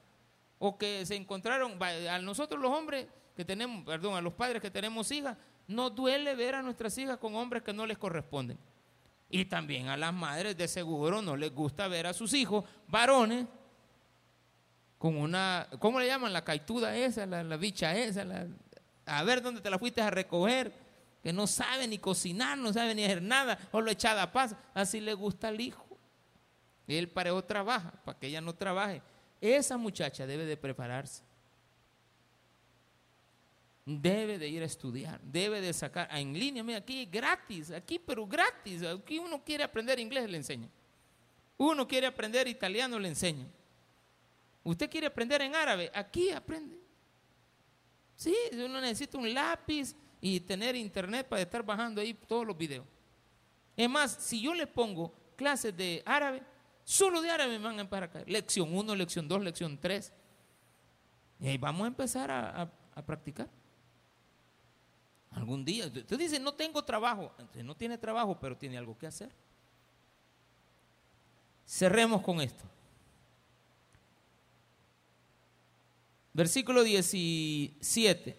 O 0.60 0.78
que 0.78 1.06
se 1.06 1.16
encontraron, 1.16 1.82
a 1.82 2.20
nosotros 2.20 2.62
los 2.62 2.72
hombres 2.72 3.08
que 3.36 3.44
tenemos, 3.44 3.86
perdón, 3.86 4.16
a 4.16 4.22
los 4.22 4.34
padres 4.34 4.62
que 4.62 4.72
tenemos 4.72 5.12
hijas, 5.12 5.38
Nos 5.68 5.96
duele 5.96 6.36
ver 6.36 6.56
a 6.56 6.62
nuestras 6.62 6.96
hijas 6.98 7.18
con 7.18 7.36
hombres 7.36 7.64
que 7.64 7.74
no 7.74 7.86
les 7.86 7.98
corresponden. 7.98 8.58
Y 9.30 9.46
también 9.46 9.90
a 9.90 9.98
las 9.98 10.14
madres 10.14 10.56
de 10.56 10.68
seguro 10.68 11.22
no 11.22 11.36
les 11.36 11.54
gusta 11.54 11.88
ver 11.88 12.08
a 12.08 12.14
sus 12.14 12.34
hijos 12.34 12.64
varones 12.88 13.48
con 14.98 15.18
una, 15.18 15.68
¿cómo 15.80 16.00
le 16.00 16.08
llaman? 16.08 16.32
La 16.32 16.44
caituda 16.44 16.96
esa, 16.96 17.26
la, 17.26 17.58
bicha 17.58 17.96
esa, 17.96 18.26
a 19.06 19.24
ver 19.24 19.42
dónde 19.42 19.62
te 19.62 19.70
la 19.70 19.78
fuiste 19.78 20.02
a 20.02 20.10
recoger, 20.10 20.72
que 21.22 21.34
no 21.34 21.48
sabe 21.48 21.88
ni 21.88 21.98
cocinar, 21.98 22.58
no 22.58 22.72
sabe 22.72 22.96
ni 22.96 23.04
hacer 23.04 23.22
nada, 23.22 23.58
o 23.72 23.82
lo 23.82 23.92
echada 23.92 24.24
a 24.24 24.32
paz. 24.32 24.56
Así 24.74 25.02
le 25.02 25.14
gusta 25.14 25.48
al 25.50 25.60
hijo. 25.60 25.86
Y 26.88 26.96
él 26.96 27.10
para 27.10 27.40
trabaja, 27.42 27.92
para 28.04 28.18
que 28.18 28.28
ella 28.28 28.42
no 28.42 28.54
trabaje. 28.54 29.02
Esa 29.54 29.78
muchacha 29.78 30.26
debe 30.26 30.44
de 30.46 30.58
prepararse. 30.58 31.22
Debe 33.86 34.40
de 34.40 34.48
ir 34.48 34.64
a 34.64 34.66
estudiar, 34.66 35.22
debe 35.22 35.62
de 35.62 35.72
sacar 35.72 36.10
en 36.18 36.34
línea, 36.34 36.64
mira, 36.64 36.80
aquí 36.80 37.06
gratis, 37.06 37.70
aquí 37.70 38.00
pero 38.00 38.26
gratis. 38.26 38.82
Aquí 38.82 39.20
uno 39.20 39.44
quiere 39.44 39.64
aprender 39.64 40.00
inglés, 40.00 40.28
le 40.28 40.38
enseña. 40.38 40.68
Uno 41.58 41.88
quiere 41.88 42.08
aprender 42.08 42.48
italiano, 42.48 42.98
le 42.98 43.10
enseña. 43.10 43.46
Usted 44.64 44.90
quiere 44.90 45.06
aprender 45.06 45.44
en 45.44 45.54
árabe, 45.54 45.92
aquí 45.94 46.32
aprende. 46.32 46.80
Sí, 48.16 48.36
uno 48.54 48.82
necesita 48.82 49.20
un 49.20 49.32
lápiz 49.32 49.96
y 50.20 50.40
tener 50.40 50.76
internet 50.76 51.28
para 51.28 51.44
estar 51.44 51.62
bajando 51.62 52.02
ahí 52.02 52.16
todos 52.16 52.48
los 52.48 52.58
videos. 52.58 52.86
Es 53.78 53.88
más, 53.88 54.12
si 54.12 54.42
yo 54.42 54.56
le 54.56 54.66
pongo 54.66 55.14
clases 55.36 55.78
de 55.78 56.02
árabe, 56.04 56.42
solo 56.86 57.22
de 57.22 57.32
árabe 57.32 57.58
van 57.58 57.78
a 57.80 57.82
empezar 57.82 58.04
a 58.04 58.10
caer. 58.10 58.30
Lección 58.30 58.74
1, 58.74 58.96
lección 58.96 59.28
2, 59.28 59.42
lección 59.44 59.78
3. 59.78 60.14
Y 61.42 61.48
ahí 61.48 61.58
vamos 61.58 61.84
a 61.84 61.88
empezar 61.88 62.32
a, 62.32 62.72
practicar. 63.06 63.50
Algún 65.32 65.66
día. 65.66 65.88
Usted 65.88 66.18
dice, 66.18 66.40
no 66.40 66.54
tengo 66.54 66.84
trabajo. 66.84 67.34
no 67.56 67.76
tiene 67.76 67.98
trabajo, 67.98 68.40
pero 68.40 68.56
tiene 68.56 68.78
algo 68.78 68.98
que 68.98 69.08
hacer. 69.08 69.30
Cerremos 71.68 72.22
con 72.22 72.40
esto. 72.40 72.64
Versículo 76.32 76.84
17, 76.84 78.38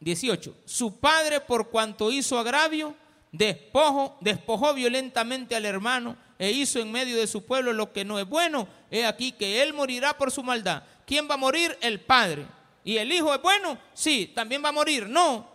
18. 0.00 0.56
Su 0.64 0.98
padre, 0.98 1.40
por 1.40 1.68
cuanto 1.68 2.10
hizo 2.10 2.38
agravio, 2.38 2.94
despojo, 3.32 4.18
despojó 4.20 4.74
violentamente 4.74 5.54
al 5.54 5.64
hermano 5.64 6.16
e 6.38 6.50
hizo 6.50 6.78
en 6.78 6.92
medio 6.92 7.16
de 7.16 7.26
su 7.26 7.44
pueblo 7.44 7.72
lo 7.72 7.92
que 7.92 8.04
no 8.04 8.18
es 8.18 8.28
bueno. 8.28 8.68
He 8.90 9.04
aquí 9.04 9.32
que 9.32 9.62
él 9.62 9.74
morirá 9.74 10.16
por 10.16 10.30
su 10.30 10.42
maldad. 10.42 10.82
¿Quién 11.06 11.28
va 11.28 11.34
a 11.34 11.38
morir? 11.38 11.76
El 11.80 12.00
padre. 12.00 12.46
¿Y 12.84 12.96
el 12.96 13.10
hijo 13.10 13.34
es 13.34 13.42
bueno? 13.42 13.78
Sí, 13.92 14.30
también 14.34 14.64
va 14.64 14.68
a 14.68 14.72
morir. 14.72 15.08
No. 15.08 15.48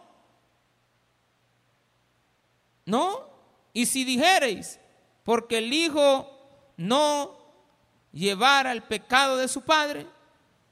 No. 2.85 3.29
Y 3.71 3.85
si 3.85 4.03
dijereis, 4.03 4.79
porque 5.23 5.59
el 5.59 5.71
hijo 5.71 6.29
no 6.77 7.37
llevara 8.11 8.71
el 8.71 8.83
pecado 8.83 9.37
de 9.37 9.47
su 9.47 9.61
padre, 9.61 10.05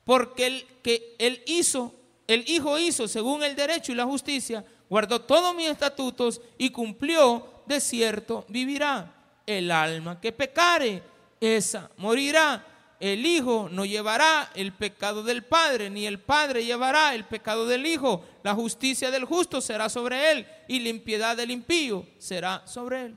porque 0.06 0.48
el 0.48 0.68
que 0.84 1.16
él 1.20 1.44
hizo, 1.46 1.94
el 2.28 2.48
Hijo 2.50 2.78
hizo 2.78 3.08
según 3.08 3.44
el 3.44 3.56
derecho 3.56 3.92
y 3.92 3.96
la 3.96 4.06
justicia, 4.06 4.66
guardó 4.90 5.22
todos 5.22 5.56
mis 5.56 5.70
estatutos 5.70 6.42
y 6.58 6.70
cumplió, 6.70 7.48
de 7.66 7.80
cierto 7.80 8.46
vivirá. 8.48 9.21
El 9.46 9.72
alma 9.72 10.20
que 10.20 10.32
pecare, 10.32 11.04
esa 11.40 11.90
morirá. 11.98 12.68
El 13.00 13.26
Hijo 13.26 13.68
no 13.72 13.84
llevará 13.84 14.52
el 14.54 14.74
pecado 14.74 15.24
del 15.24 15.44
Padre, 15.44 15.90
ni 15.90 16.06
el 16.06 16.20
Padre 16.20 16.64
llevará 16.64 17.16
el 17.16 17.26
pecado 17.26 17.66
del 17.66 17.86
Hijo. 17.88 18.24
La 18.44 18.54
justicia 18.54 19.10
del 19.10 19.26
justo 19.26 19.60
será 19.60 19.90
sobre 19.90 20.32
él 20.32 20.48
y 20.68 20.80
la 20.80 20.90
impiedad 20.90 21.36
del 21.36 21.50
impío 21.50 22.06
será 22.20 22.62
sobre 22.68 23.06
él. 23.06 23.16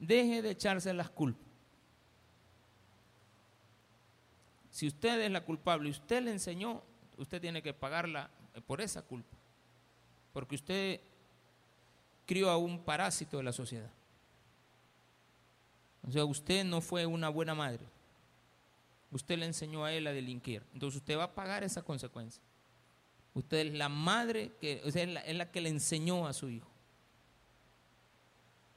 Deje 0.00 0.42
de 0.42 0.50
echarse 0.50 0.92
las 0.92 1.08
culpas. 1.10 1.48
Si 4.78 4.86
usted 4.86 5.20
es 5.20 5.30
la 5.30 5.40
culpable 5.40 5.88
y 5.88 5.92
usted 5.92 6.22
le 6.22 6.30
enseñó, 6.30 6.82
usted 7.16 7.40
tiene 7.40 7.62
que 7.62 7.74
pagarla 7.74 8.30
por 8.66 8.80
esa 8.80 9.02
culpa. 9.02 9.36
Porque 10.32 10.54
usted 10.54 11.00
crió 12.28 12.50
a 12.50 12.58
un 12.58 12.78
parásito 12.78 13.38
de 13.38 13.42
la 13.42 13.52
sociedad. 13.52 13.90
O 16.06 16.10
sea, 16.12 16.26
usted 16.26 16.62
no 16.62 16.82
fue 16.82 17.06
una 17.06 17.30
buena 17.30 17.54
madre. 17.54 17.86
Usted 19.10 19.38
le 19.38 19.46
enseñó 19.46 19.86
a 19.86 19.94
él 19.94 20.06
a 20.06 20.12
delinquir. 20.12 20.62
Entonces 20.74 21.00
usted 21.00 21.16
va 21.16 21.24
a 21.24 21.34
pagar 21.34 21.64
esa 21.64 21.80
consecuencia. 21.80 22.42
Usted 23.32 23.68
es 23.68 23.72
la 23.72 23.88
madre, 23.88 24.52
que, 24.60 24.82
es, 24.84 24.94
la, 25.08 25.20
es 25.20 25.36
la 25.36 25.50
que 25.50 25.62
le 25.62 25.70
enseñó 25.70 26.26
a 26.26 26.34
su 26.34 26.50
hijo. 26.50 26.68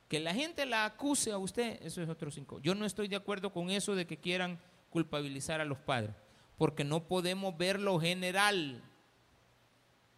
Que 0.08 0.22
la 0.22 0.34
gente 0.34 0.66
la 0.66 0.86
acuse 0.86 1.34
a 1.34 1.38
usted, 1.38 1.78
eso 1.86 2.02
es 2.02 2.08
otro 2.08 2.32
cinco. 2.32 2.58
Yo 2.62 2.74
no 2.74 2.86
estoy 2.86 3.10
de 3.10 3.18
acuerdo 3.18 3.52
con 3.52 3.70
eso 3.70 3.96
de 3.96 4.08
que 4.08 4.18
quieran 4.18 4.62
culpabilizar 4.90 5.60
a 5.60 5.66
los 5.66 5.78
padres, 5.78 6.16
porque 6.58 6.86
no 6.86 7.06
podemos 7.06 7.58
ver 7.58 7.82
lo 7.82 8.00
general. 8.00 8.82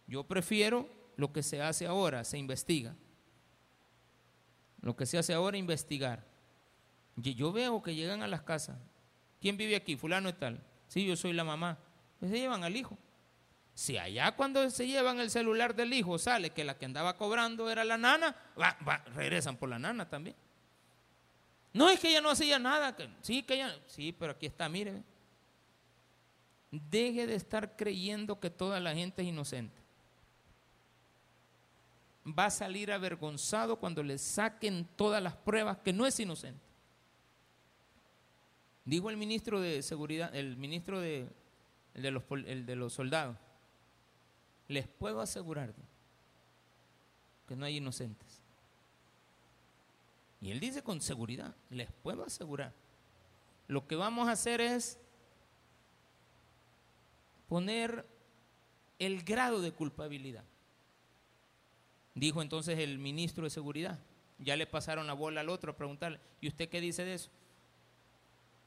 Yo 0.06 0.22
prefiero 0.22 0.88
lo 1.16 1.32
que 1.32 1.42
se 1.42 1.60
hace 1.62 1.86
ahora, 1.86 2.22
se 2.22 2.38
investiga. 2.38 2.94
Lo 4.84 4.94
que 4.94 5.06
se 5.06 5.16
hace 5.16 5.32
ahora, 5.32 5.56
investigar. 5.56 6.22
Y 7.16 7.34
yo 7.34 7.52
veo 7.52 7.82
que 7.82 7.94
llegan 7.94 8.22
a 8.22 8.28
las 8.28 8.42
casas. 8.42 8.76
¿Quién 9.40 9.56
vive 9.56 9.76
aquí? 9.76 9.96
Fulano 9.96 10.28
y 10.28 10.34
tal. 10.34 10.62
Sí, 10.88 11.06
yo 11.06 11.16
soy 11.16 11.32
la 11.32 11.42
mamá. 11.42 11.78
Pues 12.20 12.30
se 12.30 12.38
llevan 12.38 12.64
al 12.64 12.76
hijo. 12.76 12.98
Si 13.72 13.96
allá 13.96 14.36
cuando 14.36 14.68
se 14.68 14.86
llevan 14.86 15.20
el 15.20 15.30
celular 15.30 15.74
del 15.74 15.94
hijo 15.94 16.18
sale 16.18 16.50
que 16.50 16.64
la 16.64 16.76
que 16.76 16.84
andaba 16.84 17.16
cobrando 17.16 17.70
era 17.70 17.82
la 17.82 17.96
nana, 17.96 18.36
regresan 19.14 19.56
por 19.56 19.70
la 19.70 19.78
nana 19.78 20.06
también. 20.08 20.36
No 21.72 21.88
es 21.88 21.98
que 21.98 22.10
ella 22.10 22.20
no 22.20 22.28
hacía 22.28 22.58
nada. 22.58 22.94
sí, 23.22 23.42
que 23.42 23.54
ella. 23.54 23.74
Sí, 23.86 24.12
pero 24.12 24.32
aquí 24.32 24.44
está, 24.44 24.68
mire. 24.68 25.02
Deje 26.70 27.26
de 27.26 27.36
estar 27.36 27.74
creyendo 27.74 28.38
que 28.38 28.50
toda 28.50 28.80
la 28.80 28.94
gente 28.94 29.22
es 29.22 29.28
inocente. 29.28 29.83
Va 32.26 32.46
a 32.46 32.50
salir 32.50 32.90
avergonzado 32.90 33.76
cuando 33.76 34.02
le 34.02 34.18
saquen 34.18 34.88
todas 34.96 35.22
las 35.22 35.34
pruebas 35.36 35.78
que 35.78 35.92
no 35.92 36.06
es 36.06 36.18
inocente. 36.18 36.64
Dijo 38.84 39.10
el 39.10 39.16
ministro 39.16 39.60
de 39.60 39.82
Seguridad, 39.82 40.34
el 40.34 40.56
ministro 40.56 41.00
de, 41.00 41.28
de, 41.94 42.10
los, 42.10 42.22
de 42.28 42.76
los 42.76 42.92
soldados, 42.92 43.36
les 44.68 44.86
puedo 44.88 45.20
asegurar 45.20 45.74
que 47.46 47.56
no 47.56 47.64
hay 47.64 47.76
inocentes. 47.76 48.40
Y 50.40 50.50
él 50.50 50.60
dice 50.60 50.82
con 50.82 51.00
seguridad, 51.00 51.54
les 51.70 51.90
puedo 51.90 52.24
asegurar, 52.24 52.72
lo 53.66 53.86
que 53.86 53.96
vamos 53.96 54.28
a 54.28 54.32
hacer 54.32 54.60
es 54.60 54.98
poner 57.48 58.06
el 58.98 59.22
grado 59.22 59.60
de 59.60 59.72
culpabilidad. 59.72 60.44
Dijo 62.14 62.42
entonces 62.42 62.78
el 62.78 62.98
ministro 62.98 63.44
de 63.44 63.50
Seguridad. 63.50 63.98
Ya 64.38 64.56
le 64.56 64.66
pasaron 64.66 65.06
la 65.06 65.12
bola 65.12 65.40
al 65.40 65.48
otro 65.48 65.72
a 65.72 65.76
preguntarle, 65.76 66.20
¿y 66.40 66.48
usted 66.48 66.68
qué 66.68 66.80
dice 66.80 67.04
de 67.04 67.14
eso? 67.14 67.30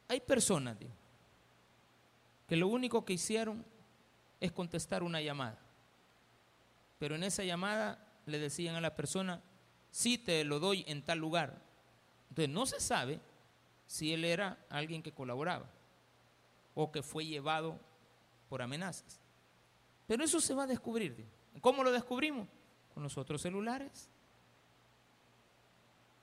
Hay 0.07 0.21
personas 0.21 0.77
que 2.47 2.55
lo 2.55 2.67
único 2.67 3.03
que 3.03 3.13
hicieron 3.13 3.65
es 4.39 4.51
contestar 4.51 5.03
una 5.03 5.21
llamada. 5.21 5.59
Pero 6.99 7.15
en 7.15 7.23
esa 7.23 7.43
llamada 7.43 7.99
le 8.25 8.39
decían 8.39 8.75
a 8.75 8.81
la 8.81 8.95
persona, 8.95 9.41
sí 9.91 10.17
te 10.17 10.43
lo 10.43 10.59
doy 10.59 10.85
en 10.87 11.03
tal 11.03 11.19
lugar, 11.19 11.61
entonces 12.29 12.53
no 12.53 12.65
se 12.65 12.79
sabe 12.79 13.19
si 13.85 14.13
él 14.13 14.25
era 14.25 14.57
alguien 14.69 15.03
que 15.03 15.11
colaboraba 15.11 15.69
o 16.75 16.91
que 16.91 17.01
fue 17.01 17.25
llevado 17.25 17.79
por 18.49 18.61
amenazas. 18.61 19.19
Pero 20.07 20.23
eso 20.23 20.39
se 20.39 20.53
va 20.53 20.63
a 20.63 20.67
descubrir. 20.67 21.25
¿Cómo 21.61 21.83
lo 21.83 21.91
descubrimos? 21.91 22.47
Con 22.97 23.03
los 23.03 23.15
otros 23.19 23.43
celulares. 23.43 24.09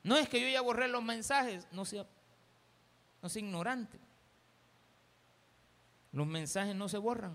No 0.03 0.16
es 0.16 0.29
que 0.29 0.41
yo 0.41 0.49
ya 0.49 0.61
borré 0.61 0.89
los 0.89 1.05
mensajes, 1.05 1.68
no 1.70 1.85
sea, 1.85 2.05
no 3.22 3.29
sea 3.29 3.41
ignorante. 3.41 3.97
Los 6.11 6.27
mensajes 6.27 6.75
no 6.75 6.89
se 6.89 6.99
borran. 6.99 7.33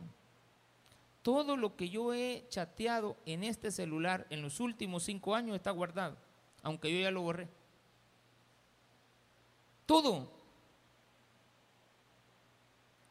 Todo 1.21 1.55
lo 1.55 1.77
que 1.77 1.87
yo 1.87 2.13
he 2.13 2.47
chateado 2.49 3.15
en 3.25 3.45
este 3.45 3.71
celular 3.71 4.27
en 4.29 4.41
los 4.41 4.59
últimos 4.59 5.03
cinco 5.03 5.33
años 5.33 5.55
está 5.55 5.71
guardado, 5.71 6.17
aunque 6.61 6.93
yo 6.93 6.99
ya 6.99 7.09
lo 7.09 7.21
borré. 7.21 7.47
Todo. 9.85 10.33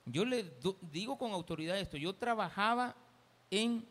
Yo 0.04 0.26
le 0.26 0.52
digo 0.92 1.16
con 1.16 1.32
autoridad 1.32 1.78
esto, 1.78 1.96
yo 1.96 2.14
trabajaba 2.14 2.94
en, 3.50 3.88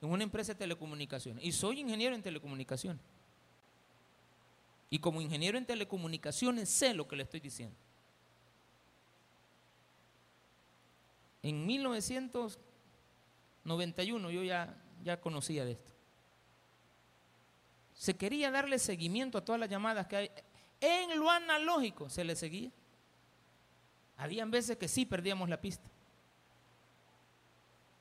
en 0.00 0.10
una 0.10 0.24
empresa 0.24 0.52
de 0.52 0.58
telecomunicaciones 0.58 1.44
y 1.44 1.52
soy 1.52 1.80
ingeniero 1.80 2.14
en 2.14 2.22
telecomunicaciones. 2.22 3.02
Y 4.90 4.98
como 4.98 5.20
ingeniero 5.20 5.58
en 5.58 5.66
telecomunicaciones 5.66 6.68
sé 6.68 6.94
lo 6.94 7.08
que 7.08 7.16
le 7.16 7.24
estoy 7.24 7.40
diciendo. 7.40 7.76
En 11.42 11.66
1900, 11.66 12.58
91 13.64 14.30
yo 14.30 14.42
ya, 14.42 14.76
ya 15.02 15.20
conocía 15.20 15.64
de 15.64 15.72
esto. 15.72 15.92
Se 17.94 18.16
quería 18.16 18.50
darle 18.50 18.78
seguimiento 18.78 19.38
a 19.38 19.44
todas 19.44 19.60
las 19.60 19.70
llamadas 19.70 20.06
que 20.06 20.16
hay. 20.16 20.30
En 20.80 21.18
lo 21.18 21.30
analógico 21.30 22.10
se 22.10 22.24
le 22.24 22.36
seguía. 22.36 22.70
Habían 24.18 24.50
veces 24.50 24.76
que 24.76 24.88
sí 24.88 25.06
perdíamos 25.06 25.48
la 25.48 25.60
pista. 25.60 25.88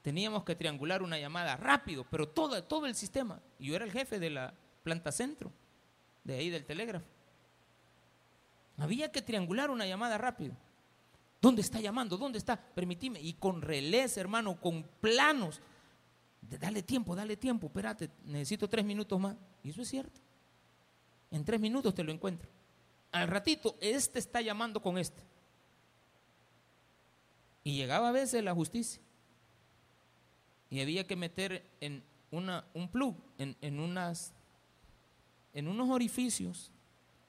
Teníamos 0.06 0.44
que 0.44 0.56
triangular 0.56 1.02
una 1.02 1.18
llamada 1.18 1.58
rápido, 1.58 2.06
pero 2.12 2.30
todo, 2.30 2.64
todo 2.64 2.86
el 2.86 2.94
sistema. 2.94 3.42
Yo 3.58 3.76
era 3.76 3.86
el 3.86 3.92
jefe 3.92 4.20
de 4.20 4.30
la 4.30 4.54
planta 4.84 5.12
centro, 5.12 5.52
de 6.24 6.36
ahí 6.36 6.52
del 6.52 6.64
telégrafo. 6.64 7.08
Había 8.78 9.12
que 9.12 9.24
triangular 9.24 9.72
una 9.72 9.88
llamada 9.88 10.20
rápido. 10.20 10.54
¿Dónde 11.42 11.64
está 11.64 11.82
llamando? 11.82 12.18
¿Dónde 12.18 12.38
está? 12.38 12.56
Permitime. 12.56 13.20
Y 13.20 13.34
con 13.34 13.64
relés, 13.64 14.16
hermano, 14.18 14.62
con 14.62 14.84
planos. 15.02 15.60
Dale 16.40 16.84
tiempo, 16.84 17.16
dale 17.16 17.36
tiempo. 17.36 17.66
Espérate, 17.66 18.12
necesito 18.26 18.70
tres 18.70 18.86
minutos 18.86 19.20
más. 19.20 19.36
Y 19.64 19.72
eso 19.72 19.82
es 19.82 19.88
cierto. 19.88 20.22
En 21.32 21.44
tres 21.44 21.60
minutos 21.60 21.96
te 21.96 22.04
lo 22.04 22.12
encuentro. 22.12 22.48
Al 23.12 23.28
ratito, 23.28 23.76
este 23.82 24.20
está 24.20 24.40
llamando 24.40 24.84
con 24.84 25.00
este. 25.00 25.24
Y 27.64 27.76
llegaba 27.76 28.10
a 28.10 28.12
veces 28.12 28.44
la 28.44 28.54
justicia. 28.54 29.02
Y 30.70 30.82
había 30.82 31.06
que 31.06 31.16
meter 31.16 31.70
en 31.80 32.04
una, 32.32 32.66
un 32.74 32.90
plug, 32.90 33.16
en, 33.38 33.56
en, 33.62 33.80
unas, 33.80 34.34
en 35.54 35.68
unos 35.68 35.90
orificios 35.90 36.72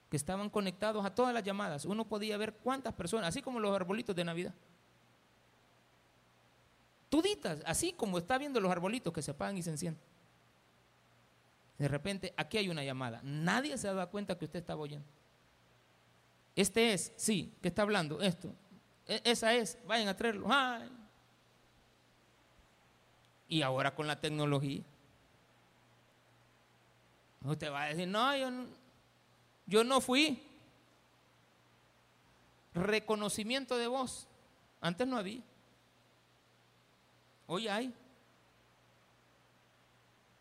que 0.08 0.16
estaban 0.16 0.50
conectados 0.50 1.04
a 1.04 1.14
todas 1.14 1.34
las 1.34 1.42
llamadas. 1.42 1.84
Uno 1.84 2.06
podía 2.06 2.36
ver 2.36 2.54
cuántas 2.54 2.94
personas, 2.94 3.28
así 3.28 3.42
como 3.42 3.60
los 3.60 3.74
arbolitos 3.74 4.14
de 4.14 4.24
Navidad. 4.24 4.54
Tuditas, 7.08 7.62
así 7.66 7.92
como 7.92 8.18
está 8.18 8.38
viendo 8.38 8.60
los 8.60 8.70
arbolitos 8.70 9.12
que 9.12 9.22
se 9.22 9.30
apagan 9.30 9.56
y 9.56 9.62
se 9.62 9.70
encienden. 9.70 10.02
De 11.78 11.88
repente, 11.88 12.32
aquí 12.36 12.58
hay 12.58 12.68
una 12.68 12.84
llamada. 12.84 13.20
Nadie 13.22 13.76
se 13.76 13.92
da 13.92 14.06
cuenta 14.06 14.38
que 14.38 14.46
usted 14.46 14.60
estaba 14.60 14.80
oyendo. 14.80 15.06
Este 16.54 16.94
es, 16.94 17.12
sí, 17.16 17.54
que 17.60 17.68
está 17.68 17.82
hablando, 17.82 18.20
esto. 18.22 18.54
E, 19.06 19.20
esa 19.24 19.52
es, 19.54 19.78
vayan 19.86 20.08
a 20.08 20.16
traerlo. 20.16 20.48
Y 23.48 23.62
ahora 23.62 23.94
con 23.94 24.06
la 24.06 24.20
tecnología. 24.20 24.82
Usted 27.44 27.70
va 27.70 27.84
a 27.84 27.88
decir, 27.88 28.08
no, 28.08 28.36
yo 28.36 28.50
no, 28.50 28.66
yo 29.66 29.84
no 29.84 30.00
fui. 30.00 30.42
Reconocimiento 32.74 33.76
de 33.76 33.86
voz. 33.86 34.26
Antes 34.80 35.06
no 35.06 35.16
había. 35.16 35.40
Hoy 37.46 37.68
hay. 37.68 37.94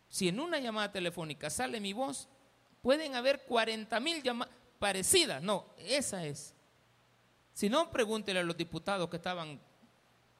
Si 0.08 0.28
en 0.28 0.40
una 0.40 0.58
llamada 0.58 0.90
telefónica 0.90 1.50
sale 1.50 1.80
mi 1.80 1.92
voz, 1.92 2.28
pueden 2.82 3.14
haber 3.14 3.44
40 3.44 4.00
mil 4.00 4.22
llamadas 4.22 4.54
parecidas. 4.78 5.42
No, 5.42 5.66
esa 5.78 6.24
es. 6.24 6.54
Si 7.52 7.68
no, 7.68 7.90
pregúntele 7.90 8.40
a 8.40 8.42
los 8.42 8.56
diputados 8.56 9.08
que 9.08 9.16
estaban 9.16 9.60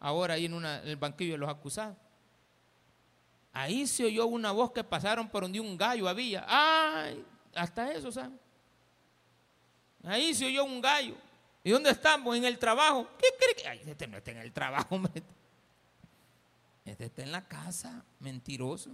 ahora 0.00 0.34
ahí 0.34 0.46
en, 0.46 0.54
en 0.54 0.64
el 0.64 0.96
banquillo 0.96 1.32
de 1.32 1.38
los 1.38 1.48
acusados. 1.48 1.96
Ahí 3.58 3.86
se 3.86 4.04
oyó 4.04 4.26
una 4.26 4.52
voz 4.52 4.70
que 4.70 4.84
pasaron 4.84 5.30
por 5.30 5.42
donde 5.42 5.58
un 5.58 5.78
gallo 5.78 6.06
había. 6.06 6.44
¡Ay! 6.46 7.24
Hasta 7.54 7.90
eso, 7.90 8.12
¿saben? 8.12 8.38
Ahí 10.04 10.34
se 10.34 10.44
oyó 10.44 10.62
un 10.62 10.78
gallo. 10.78 11.14
¿Y 11.64 11.70
dónde 11.70 11.88
estamos? 11.88 12.36
En 12.36 12.44
el 12.44 12.58
trabajo. 12.58 13.08
¿Qué 13.16 13.28
cree 13.38 13.54
que? 13.56 13.66
Ay, 13.66 13.80
este 13.86 14.06
no 14.06 14.18
está 14.18 14.32
en 14.32 14.36
el 14.36 14.52
trabajo, 14.52 14.96
hombre. 14.96 15.22
Este 16.84 17.06
está 17.06 17.22
en 17.22 17.32
la 17.32 17.48
casa, 17.48 18.04
mentiroso. 18.20 18.90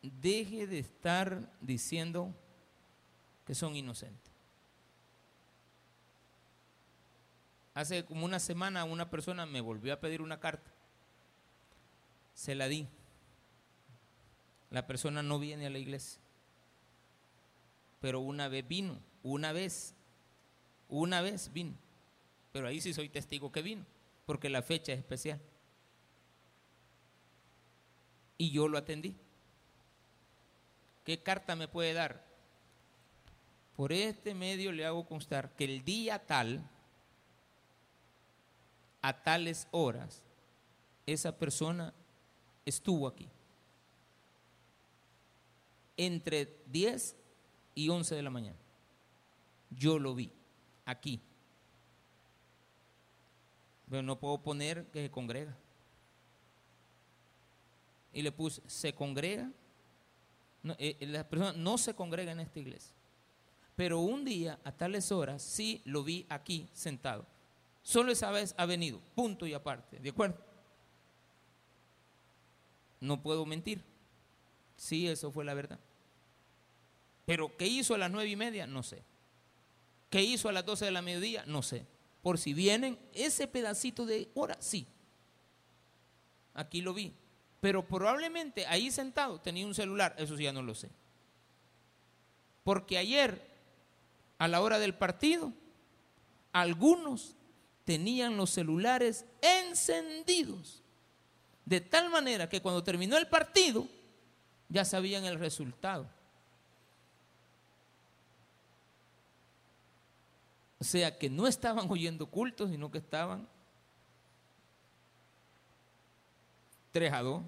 Deje 0.00 0.66
de 0.66 0.78
estar 0.78 1.46
diciendo 1.60 2.34
que 3.46 3.54
son 3.54 3.76
inocentes. 3.76 4.32
Hace 7.74 8.02
como 8.06 8.24
una 8.24 8.38
semana 8.38 8.84
una 8.84 9.10
persona 9.10 9.44
me 9.44 9.60
volvió 9.60 9.92
a 9.92 10.00
pedir 10.00 10.22
una 10.22 10.40
carta. 10.40 10.69
Se 12.34 12.54
la 12.54 12.68
di. 12.68 12.86
La 14.70 14.86
persona 14.86 15.22
no 15.22 15.38
viene 15.38 15.66
a 15.66 15.70
la 15.70 15.78
iglesia 15.78 16.20
pero 18.00 18.20
una 18.20 18.48
vez 18.48 18.66
vino, 18.66 18.98
una 19.22 19.52
vez, 19.52 19.94
una 20.88 21.20
vez 21.20 21.52
vino. 21.52 21.74
Pero 22.52 22.66
ahí 22.66 22.80
sí 22.80 22.92
soy 22.92 23.08
testigo 23.08 23.52
que 23.52 23.62
vino, 23.62 23.84
porque 24.26 24.48
la 24.48 24.62
fecha 24.62 24.92
es 24.92 24.98
especial. 24.98 25.40
Y 28.38 28.50
yo 28.50 28.68
lo 28.68 28.78
atendí. 28.78 29.14
¿Qué 31.04 31.22
carta 31.22 31.54
me 31.54 31.68
puede 31.68 31.92
dar? 31.92 32.24
Por 33.76 33.92
este 33.92 34.34
medio 34.34 34.72
le 34.72 34.86
hago 34.86 35.06
constar 35.06 35.54
que 35.54 35.64
el 35.64 35.84
día 35.84 36.26
tal, 36.26 36.66
a 39.02 39.22
tales 39.22 39.68
horas, 39.70 40.22
esa 41.06 41.36
persona 41.36 41.92
estuvo 42.64 43.06
aquí. 43.06 43.28
Entre 45.96 46.62
10 46.66 47.16
y 47.74 47.88
11 47.88 48.14
de 48.14 48.22
la 48.22 48.30
mañana. 48.30 48.58
Yo 49.70 49.98
lo 49.98 50.14
vi 50.14 50.32
aquí. 50.84 51.20
Pero 53.88 54.02
no 54.02 54.18
puedo 54.18 54.38
poner 54.42 54.86
que 54.86 55.02
se 55.02 55.10
congrega. 55.10 55.56
Y 58.12 58.22
le 58.22 58.32
puse, 58.32 58.62
se 58.66 58.94
congrega. 58.94 59.50
No, 60.62 60.74
eh, 60.78 60.96
eh, 61.00 61.06
la 61.06 61.28
persona 61.28 61.52
no 61.52 61.78
se 61.78 61.94
congrega 61.94 62.32
en 62.32 62.40
esta 62.40 62.58
iglesia. 62.58 62.94
Pero 63.76 64.00
un 64.00 64.24
día, 64.24 64.58
a 64.64 64.72
tales 64.72 65.10
horas, 65.10 65.42
sí 65.42 65.80
lo 65.84 66.04
vi 66.04 66.26
aquí 66.28 66.68
sentado. 66.72 67.26
Solo 67.82 68.12
esa 68.12 68.30
vez 68.30 68.54
ha 68.58 68.66
venido, 68.66 69.00
punto 69.14 69.46
y 69.46 69.54
aparte. 69.54 69.98
¿De 69.98 70.10
acuerdo? 70.10 70.36
No 73.00 73.22
puedo 73.22 73.46
mentir. 73.46 73.82
Sí, 74.76 75.08
eso 75.08 75.32
fue 75.32 75.44
la 75.44 75.54
verdad. 75.54 75.80
Pero 77.26 77.56
¿qué 77.56 77.66
hizo 77.66 77.94
a 77.94 77.98
las 77.98 78.10
nueve 78.10 78.30
y 78.30 78.36
media? 78.36 78.66
No 78.66 78.82
sé. 78.82 79.02
¿Qué 80.10 80.22
hizo 80.22 80.48
a 80.48 80.52
las 80.52 80.66
doce 80.66 80.84
de 80.84 80.90
la 80.90 81.02
mediodía? 81.02 81.44
No 81.46 81.62
sé. 81.62 81.86
Por 82.22 82.38
si 82.38 82.52
vienen, 82.52 82.98
ese 83.14 83.46
pedacito 83.46 84.04
de 84.04 84.30
hora, 84.34 84.56
sí. 84.60 84.86
Aquí 86.54 86.82
lo 86.82 86.92
vi. 86.92 87.14
Pero 87.60 87.86
probablemente 87.86 88.66
ahí 88.66 88.90
sentado 88.90 89.40
tenía 89.40 89.66
un 89.66 89.74
celular, 89.74 90.14
eso 90.18 90.36
sí 90.36 90.44
ya 90.44 90.52
no 90.52 90.62
lo 90.62 90.74
sé. 90.74 90.90
Porque 92.64 92.98
ayer, 92.98 93.40
a 94.38 94.48
la 94.48 94.60
hora 94.60 94.78
del 94.78 94.94
partido, 94.94 95.52
algunos 96.52 97.36
tenían 97.84 98.36
los 98.36 98.50
celulares 98.50 99.24
encendidos. 99.40 100.82
De 101.70 101.80
tal 101.80 102.10
manera 102.10 102.48
que 102.48 102.60
cuando 102.60 102.82
terminó 102.82 103.16
el 103.16 103.28
partido, 103.28 103.86
ya 104.68 104.84
sabían 104.84 105.24
el 105.24 105.38
resultado. 105.38 106.04
O 110.80 110.82
sea 110.82 111.16
que 111.16 111.30
no 111.30 111.46
estaban 111.46 111.88
oyendo 111.88 112.26
cultos, 112.26 112.70
sino 112.70 112.90
que 112.90 112.98
estaban 112.98 113.48
3 116.90 117.12
a 117.12 117.22
2, 117.22 117.42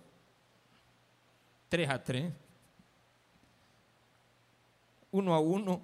3 1.68 1.90
a 1.90 2.04
3, 2.04 2.32
1 5.10 5.34
a 5.34 5.40
1, 5.40 5.82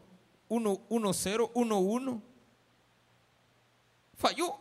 1, 0.49 0.81
1 0.89 1.13
0, 1.13 1.51
1 1.55 1.79
1. 1.79 2.23
Falló. 4.15 4.61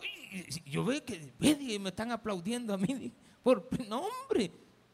Yo 0.66 0.84
veo 0.84 1.06
que 1.06 1.32
me 1.80 1.90
están 1.90 2.12
aplaudiendo 2.12 2.74
a 2.74 2.78
mí. 2.80 3.14
Por 3.48 3.66
nombre, 3.88 4.52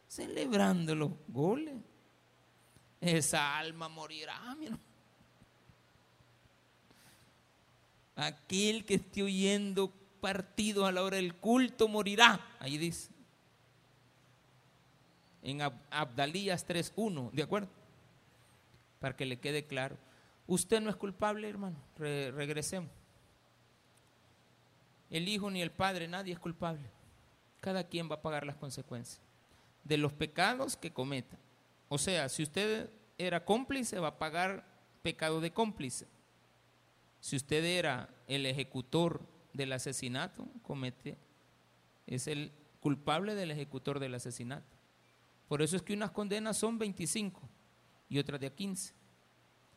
celebrando 0.07 0.93
los 0.93 1.09
goles. 1.27 1.73
Esa 3.01 3.57
alma 3.57 3.89
morirá, 3.89 4.53
mi 4.53 4.65
hermano. 4.65 4.83
Aquel 8.15 8.85
que 8.85 8.93
esté 8.93 9.23
oyendo 9.23 9.91
partido 10.21 10.85
a 10.85 10.91
la 10.91 11.01
hora 11.01 11.17
del 11.17 11.33
culto 11.33 11.87
morirá. 11.87 12.39
Ahí 12.59 12.77
dice. 12.77 13.09
En 15.41 15.59
Abdalías 15.89 16.67
3.1, 16.67 17.31
¿de 17.31 17.41
acuerdo? 17.41 17.69
Para 18.99 19.15
que 19.15 19.25
le 19.25 19.39
quede 19.39 19.65
claro. 19.65 19.97
Usted 20.45 20.79
no 20.79 20.91
es 20.91 20.95
culpable, 20.95 21.49
hermano. 21.49 21.77
regresemos. 21.97 22.91
El 25.09 25.27
hijo 25.27 25.49
ni 25.49 25.63
el 25.63 25.71
padre, 25.71 26.07
nadie 26.07 26.33
es 26.33 26.39
culpable. 26.39 26.87
Cada 27.63 27.85
quien 27.85 28.11
va 28.11 28.15
a 28.15 28.21
pagar 28.21 28.45
las 28.45 28.57
consecuencias 28.57 29.21
de 29.85 29.95
los 29.95 30.11
pecados 30.11 30.75
que 30.75 30.91
cometa. 30.91 31.37
O 31.87 31.97
sea, 31.97 32.27
si 32.27 32.43
usted 32.43 32.89
era 33.17 33.45
cómplice, 33.45 33.99
va 33.99 34.09
a 34.09 34.19
pagar 34.19 34.65
pecado 35.01 35.39
de 35.39 35.51
cómplice. 35.51 36.05
Si 37.21 37.37
usted 37.37 37.63
era 37.63 38.09
el 38.27 38.45
ejecutor 38.45 39.21
del 39.53 39.71
asesinato, 39.71 40.45
comete, 40.61 41.17
es 42.05 42.27
el 42.27 42.51
culpable 42.81 43.33
del 43.33 43.51
ejecutor 43.51 43.97
del 43.97 44.15
asesinato. 44.15 44.75
Por 45.47 45.61
eso 45.61 45.77
es 45.77 45.83
que 45.83 45.93
unas 45.93 46.11
condenas 46.11 46.57
son 46.57 46.77
25 46.77 47.39
y 48.09 48.19
otras 48.19 48.41
de 48.41 48.51
15. 48.51 48.93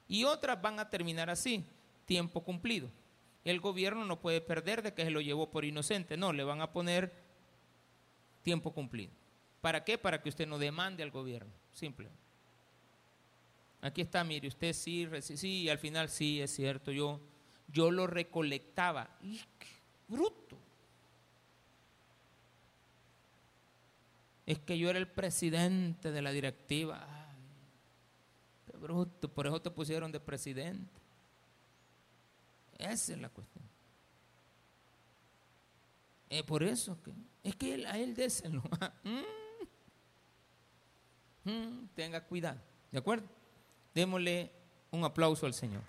Y 0.08 0.24
otras 0.24 0.60
van 0.60 0.80
a 0.80 0.90
terminar 0.90 1.30
así, 1.30 1.64
tiempo 2.04 2.42
cumplido. 2.42 2.90
El 3.44 3.60
gobierno 3.60 4.04
no 4.04 4.20
puede 4.20 4.40
perder 4.40 4.82
de 4.82 4.92
que 4.92 5.04
se 5.04 5.10
lo 5.12 5.20
llevó 5.20 5.52
por 5.52 5.64
inocente, 5.64 6.16
no, 6.16 6.32
le 6.32 6.42
van 6.42 6.60
a 6.62 6.72
poner 6.72 7.25
tiempo 8.46 8.70
cumplido. 8.70 9.10
¿Para 9.60 9.82
qué? 9.82 9.98
Para 9.98 10.22
que 10.22 10.28
usted 10.28 10.46
no 10.46 10.56
demande 10.56 11.02
al 11.02 11.10
gobierno, 11.10 11.50
simple. 11.72 12.08
Aquí 13.80 14.02
está, 14.02 14.22
mire, 14.22 14.46
usted 14.46 14.72
sí, 14.72 15.08
sí, 15.20 15.62
y 15.62 15.68
al 15.68 15.78
final 15.78 16.08
sí, 16.08 16.40
es 16.40 16.54
cierto, 16.54 16.92
yo, 16.92 17.20
yo 17.66 17.90
lo 17.90 18.06
recolectaba. 18.06 19.10
bruto! 20.06 20.56
Es 24.46 24.60
que 24.60 24.78
yo 24.78 24.90
era 24.90 25.00
el 25.00 25.08
presidente 25.08 26.12
de 26.12 26.22
la 26.22 26.30
directiva. 26.30 27.04
qué 28.70 28.76
bruto, 28.78 29.28
por 29.28 29.48
eso 29.48 29.60
te 29.60 29.72
pusieron 29.72 30.12
de 30.12 30.20
presidente. 30.20 31.00
Esa 32.78 33.12
es 33.12 33.18
la 33.20 33.28
cuestión. 33.28 33.65
Es 36.28 36.42
por 36.42 36.62
eso 36.62 36.98
que 37.02 37.12
es 37.42 37.54
que 37.56 37.86
a 37.86 37.98
él 37.98 38.14
déselo. 38.14 38.62
Mm. 41.44 41.50
Mm, 41.50 41.88
tenga 41.94 42.20
cuidado. 42.24 42.58
¿De 42.90 42.98
acuerdo? 42.98 43.24
Démosle 43.94 44.50
un 44.90 45.04
aplauso 45.04 45.46
al 45.46 45.54
Señor. 45.54 45.82